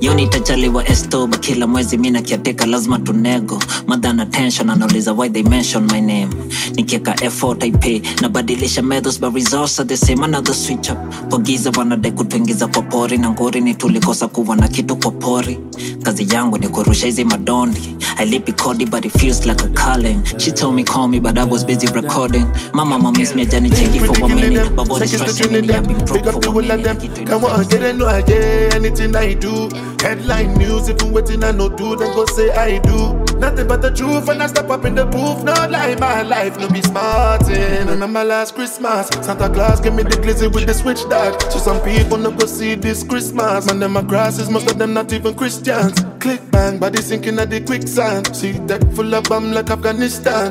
yoni 0.00 0.26
tajaliwa 0.26 0.88
estob 0.88 1.36
kila 1.36 1.66
mwezi 1.66 1.98
mi 1.98 2.10
nakiateka 2.10 2.66
lazima 2.66 2.98
tunego 2.98 3.58
tension 4.30 4.70
anauliza 4.70 5.12
why 5.12 5.28
they 5.28 5.42
mention 5.42 5.84
my 5.92 6.00
name. 6.00 6.28
Nikieka 6.76 7.14
effort 7.24 7.62
i 7.62 7.70
pay. 7.72 8.00
Nabadilisha 8.20 8.82
methods 8.82 9.18
but 9.20 9.34
results 9.34 9.78
are 9.80 9.88
the 9.88 9.96
same. 9.96 10.22
Another 10.24 10.54
switch 10.54 10.90
up. 10.90 10.98
Pogiza 11.30 11.70
wanadai 11.70 12.12
kutuingiza 12.12 12.66
kwa 12.66 12.82
pori. 12.82 13.18
Na 13.18 13.30
ngori 13.30 13.60
ni 13.60 13.74
tulikosa 13.74 14.28
kuwa 14.28 14.56
na 14.56 14.68
kitu 14.68 14.96
kwa 14.96 15.10
pori. 15.10 15.58
Kazi 16.02 16.34
yangu 16.34 16.58
ni 16.58 16.68
kurusha 16.68 17.06
hizi 17.06 17.24
madondi. 17.24 17.96
I 18.18 18.24
lipi 18.26 18.52
kodi 18.52 18.86
but 18.86 19.04
it 19.04 19.12
feels 19.18 19.46
like 19.46 19.64
a 19.64 19.68
calling. 19.68 20.22
She 20.38 20.50
told 20.52 20.74
me 20.74 20.84
call 20.84 21.08
me 21.08 21.20
but 21.20 21.38
I 21.38 21.44
was 21.44 21.64
busy 21.64 21.86
recording. 21.86 22.46
Mama 22.72 22.98
mama 22.98 23.18
miss 23.18 23.34
me 23.34 23.46
jani 23.46 23.70
cheki 23.70 23.98
for 24.06 24.20
one 24.22 24.34
minute. 24.34 24.76
But 24.76 24.88
body 24.88 25.06
stressing 25.06 25.52
me 25.52 25.58
I've 25.74 25.86
been 25.88 26.04
broke 26.04 26.42
for 26.42 26.52
one 26.52 26.68
minute. 26.68 27.26
Come 27.26 27.44
on, 27.44 27.64
get 27.68 27.82
it, 27.82 27.96
no, 27.96 28.06
idea. 28.06 28.70
Anything 28.74 29.16
I 29.16 29.34
do. 29.34 29.49
Headline 30.00 30.54
news, 30.54 30.88
if 30.88 31.02
I'm 31.02 31.12
waiting, 31.12 31.44
I 31.44 31.52
no 31.52 31.68
do, 31.68 31.96
then 31.96 32.14
go 32.14 32.24
say 32.26 32.50
I 32.50 32.78
do. 32.78 33.14
Nothing 33.38 33.68
but 33.68 33.82
the 33.82 33.90
truth 33.90 34.26
when 34.26 34.40
I 34.40 34.46
step 34.46 34.68
up 34.70 34.84
in 34.84 34.94
the 34.94 35.04
booth. 35.04 35.44
No 35.44 35.52
lie, 35.52 35.94
my 35.96 36.22
life, 36.22 36.58
no 36.58 36.68
be 36.68 36.82
smarting. 36.82 37.86
Remember 37.86 38.08
my 38.08 38.22
last 38.22 38.54
Christmas, 38.54 39.08
Santa 39.22 39.48
Claus 39.48 39.80
gave 39.80 39.94
me 39.94 40.02
the 40.02 40.16
glizzy 40.16 40.52
with 40.52 40.66
the 40.66 40.74
switch 40.74 41.02
dog. 41.08 41.40
So 41.50 41.58
some 41.58 41.80
people 41.82 42.18
no 42.18 42.30
go 42.30 42.46
see 42.46 42.74
this 42.74 43.02
Christmas. 43.02 43.66
Man, 43.66 43.80
them 43.80 43.92
my 43.92 44.02
grasses, 44.02 44.50
most 44.50 44.70
of 44.70 44.78
them 44.78 44.94
not 44.94 45.12
even 45.12 45.34
Christians. 45.34 46.04
Click 46.18 46.40
bang, 46.50 46.78
body 46.78 47.00
sinking 47.00 47.38
at 47.38 47.50
the 47.50 47.60
quicksand. 47.60 48.34
See 48.34 48.52
deck 48.66 48.82
full 48.92 49.14
of 49.14 49.24
bomb 49.24 49.52
like 49.52 49.70
Afghanistan. 49.70 50.50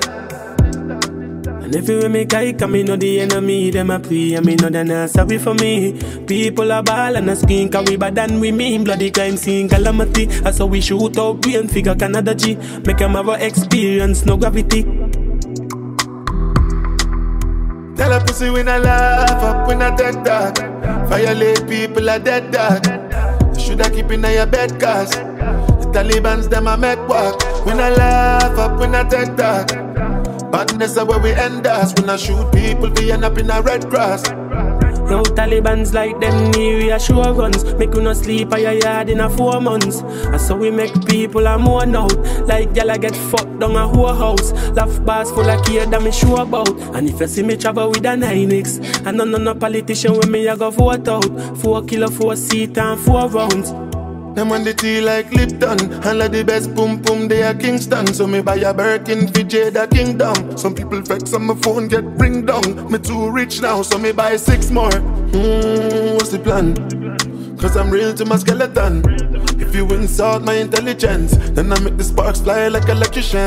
And 1.69 1.75
everywhere 1.75 2.09
me 2.09 2.25
guy 2.25 2.51
come, 2.53 2.71
me 2.71 2.81
know 2.81 2.95
the 2.95 3.19
enemy, 3.19 3.69
them 3.69 3.91
a 3.91 3.99
pray, 3.99 4.33
and 4.33 4.43
me 4.43 4.55
know 4.55 4.69
they 4.69 4.83
not 4.83 5.07
sorry 5.11 5.37
for 5.37 5.53
me. 5.53 5.93
People 6.25 6.71
are 6.71 6.81
ball 6.81 7.15
and 7.15 7.29
a 7.29 7.35
skin, 7.35 7.69
cause 7.69 7.87
we 7.87 7.95
bad 7.95 8.15
than 8.15 8.39
we 8.39 8.51
mean. 8.51 8.83
Bloody 8.83 9.11
crime 9.11 9.37
scene, 9.37 9.69
calamity. 9.69 10.25
That's 10.25 10.57
how 10.57 10.65
we 10.65 10.81
shoot 10.81 11.15
out 11.19 11.41
brain 11.41 11.67
figure 11.67 11.93
Canada 11.93 12.33
G. 12.33 12.55
Make 12.55 12.97
them 12.97 13.11
have 13.11 13.29
a 13.29 13.45
experience, 13.45 14.25
no 14.25 14.35
gravity. 14.35 14.81
Tell 17.95 18.13
a 18.13 18.19
pussy 18.25 18.49
when 18.49 18.67
I 18.67 18.79
laugh 18.79 19.43
up 19.43 19.67
when 19.67 19.83
I 19.83 19.95
dead 19.95 20.23
dog. 20.23 20.57
Violate 21.07 21.67
people 21.67 22.09
are 22.09 22.17
dead 22.17 22.51
dog. 22.51 22.83
Should 23.59 23.79
I 23.81 23.91
keep 23.91 24.09
in 24.09 24.23
your 24.23 24.47
bed 24.47 24.81
cause 24.81 25.11
the 25.11 25.91
Taliban's 25.93 26.47
them 26.47 26.65
a 26.65 26.75
make 26.75 27.07
walk. 27.07 27.39
When 27.63 27.79
I 27.79 27.89
laugh 27.89 28.57
up 28.57 28.79
when 28.79 28.95
I 28.95 29.03
dead 29.07 29.37
dog. 29.37 29.88
Badness 30.51 30.97
is 30.97 31.03
where 31.03 31.19
we 31.19 31.31
end 31.31 31.67
us. 31.67 31.93
When 31.93 32.09
I 32.09 32.17
shoot 32.17 32.51
people, 32.51 32.89
we 32.91 33.11
end 33.11 33.23
up 33.23 33.37
in 33.37 33.49
a 33.49 33.61
red 33.61 33.89
grass. 33.89 34.23
Yo, 35.09 35.23
Taliban's 35.23 35.91
like 35.93 36.19
them 36.19 36.51
new 36.51 36.77
reassurance. 36.77 37.63
Make 37.79 37.95
you 37.95 38.01
no 38.01 38.13
sleep 38.13 38.53
at 38.53 38.61
your 38.61 38.73
yard 38.73 39.09
in 39.09 39.19
a 39.19 39.29
four 39.29 39.59
months. 39.59 40.01
And 40.01 40.39
so 40.39 40.55
we 40.55 40.69
make 40.69 40.93
people 41.05 41.47
a 41.47 41.57
mourn 41.57 41.95
out. 41.95 42.15
Like 42.47 42.75
y'all 42.75 42.95
get 42.97 43.15
fucked 43.15 43.59
down 43.59 43.75
a 43.75 43.87
whole 43.87 44.13
house. 44.13 44.51
Laugh 44.71 45.03
bars 45.05 45.31
full 45.31 45.49
of 45.49 45.65
care 45.65 45.87
that 45.87 46.01
me 46.03 46.11
sure 46.11 46.41
about. 46.41 46.69
And 46.95 47.09
if 47.09 47.19
you 47.19 47.27
see 47.27 47.41
me 47.43 47.57
travel 47.57 47.89
with 47.89 48.05
an 48.05 48.21
Hynix, 48.21 49.05
and 49.05 49.17
none 49.17 49.33
of 49.33 49.41
no 49.41 49.55
politician 49.55 50.13
with 50.13 50.29
me, 50.29 50.47
I 50.47 50.55
go 50.55 50.69
vote 50.69 51.07
out. 51.07 51.57
Four 51.57 51.83
kilo, 51.85 52.09
four 52.09 52.35
seat 52.35 52.77
and 52.77 52.99
four 52.99 53.29
rounds. 53.29 53.88
Them 54.35 54.51
on 54.51 54.63
the 54.63 54.73
tea 54.73 55.01
like 55.01 55.31
Lipton 55.31 55.91
And 56.03 56.19
like 56.19 56.31
the 56.31 56.43
best 56.43 56.73
boom 56.75 57.01
boom 57.01 57.27
they 57.27 57.43
are 57.43 57.53
Kingston. 57.53 58.07
So 58.13 58.27
me 58.27 58.41
buy 58.41 58.55
a 58.55 58.73
Birkin 58.73 59.27
for 59.27 59.41
Jada 59.41 59.89
Kingdom. 59.89 60.57
Some 60.57 60.75
people 60.75 61.01
vex 61.01 61.33
on 61.33 61.45
my 61.45 61.55
phone 61.55 61.87
get 61.87 62.03
ring 62.03 62.45
down. 62.45 62.91
Me 62.91 62.99
too 62.99 63.31
rich 63.31 63.61
now 63.61 63.81
so 63.81 63.97
me 63.97 64.11
buy 64.11 64.37
six 64.37 64.71
more. 64.71 64.91
Hmm, 64.91 66.15
what's 66.15 66.29
the 66.29 66.39
plan? 66.39 66.75
Cause 67.57 67.75
I'm 67.75 67.89
real 67.89 68.13
to 68.13 68.25
my 68.25 68.37
skeleton. 68.37 69.03
If 69.59 69.75
you 69.75 69.85
insult 69.93 70.43
my 70.43 70.53
intelligence 70.55 71.35
Then 71.51 71.71
I 71.71 71.79
make 71.79 71.97
the 71.97 72.03
sparks 72.03 72.39
fly 72.41 72.69
like 72.69 72.87
electrician. 72.87 73.39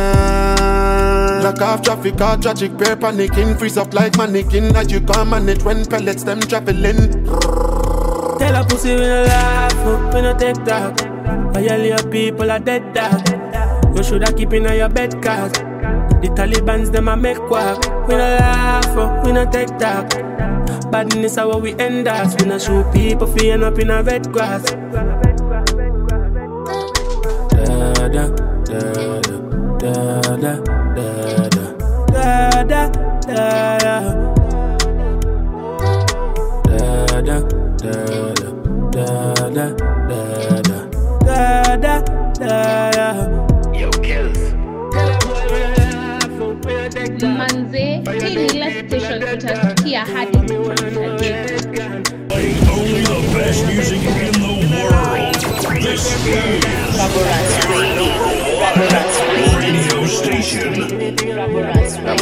Lock 1.43 1.61
off 1.61 1.83
traffic, 1.83 2.20
all 2.20 2.39
tragic, 2.39 2.76
pair 2.78 2.97
panicking 2.97 3.59
Freeze 3.59 3.76
up 3.76 3.93
like 3.95 4.16
mannequin 4.16 4.76
As 4.76 4.93
you 4.93 5.01
come 5.01 5.30
manage 5.30 5.62
when 5.64 5.85
pellets 5.87 6.22
them 6.22 6.41
traveling 6.41 7.26
Tell 8.43 8.57
a 8.57 8.64
pussy 8.66 8.95
we 8.97 9.03
no 9.03 9.22
laugh, 9.22 10.12
we 10.12 10.20
no 10.20 10.36
take 10.36 10.64
talk. 10.64 10.99
Violate 11.55 12.11
people 12.11 12.51
are 12.51 12.59
dead 12.59 12.93
dog. 12.93 13.22
You 13.97 14.03
shoulda 14.03 14.32
keep 14.32 14.53
in 14.53 14.64
your 14.64 14.88
bed 14.88 15.22
cause 15.22 15.53
the 15.53 16.28
Taliban's 16.34 16.90
them 16.90 17.07
a 17.07 17.16
make 17.16 17.38
quack. 17.47 17.78
We 18.09 18.14
no 18.16 18.36
laugh, 18.40 18.84
oh, 18.99 19.22
we 19.24 19.30
no 19.30 19.49
take 19.49 19.78
talk. 19.78 20.11
Badness 20.90 21.32
is 21.32 21.38
how 21.38 21.57
we 21.57 21.74
end 21.78 22.09
us. 22.09 22.34
We 22.40 22.49
no 22.49 22.59
shoot 22.59 22.93
people 22.93 23.28
fi 23.28 23.51
end 23.51 23.62
up 23.62 23.78
in 23.78 23.90
a 23.90 24.03
red 24.03 24.32
grass. 24.32 24.64
Da 24.64 25.05
da 27.95 28.09
da 28.09 28.26
da 28.66 29.20
da 29.78 30.20
da 30.32 30.59
da 32.11 32.62
da 32.64 32.93
da. 33.22 33.82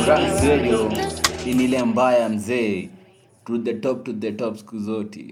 Manze, 0.07 0.61
hii 1.45 1.55
ni 1.55 1.64
ile 1.64 1.83
mbaya 1.85 2.28
mzee 2.28 2.89
to 3.45 3.59
the 3.59 3.74
top 3.74 4.05
to 4.05 4.12
the 4.12 4.33
top 4.33 4.57
siku 4.57 4.78
zote 4.78 5.24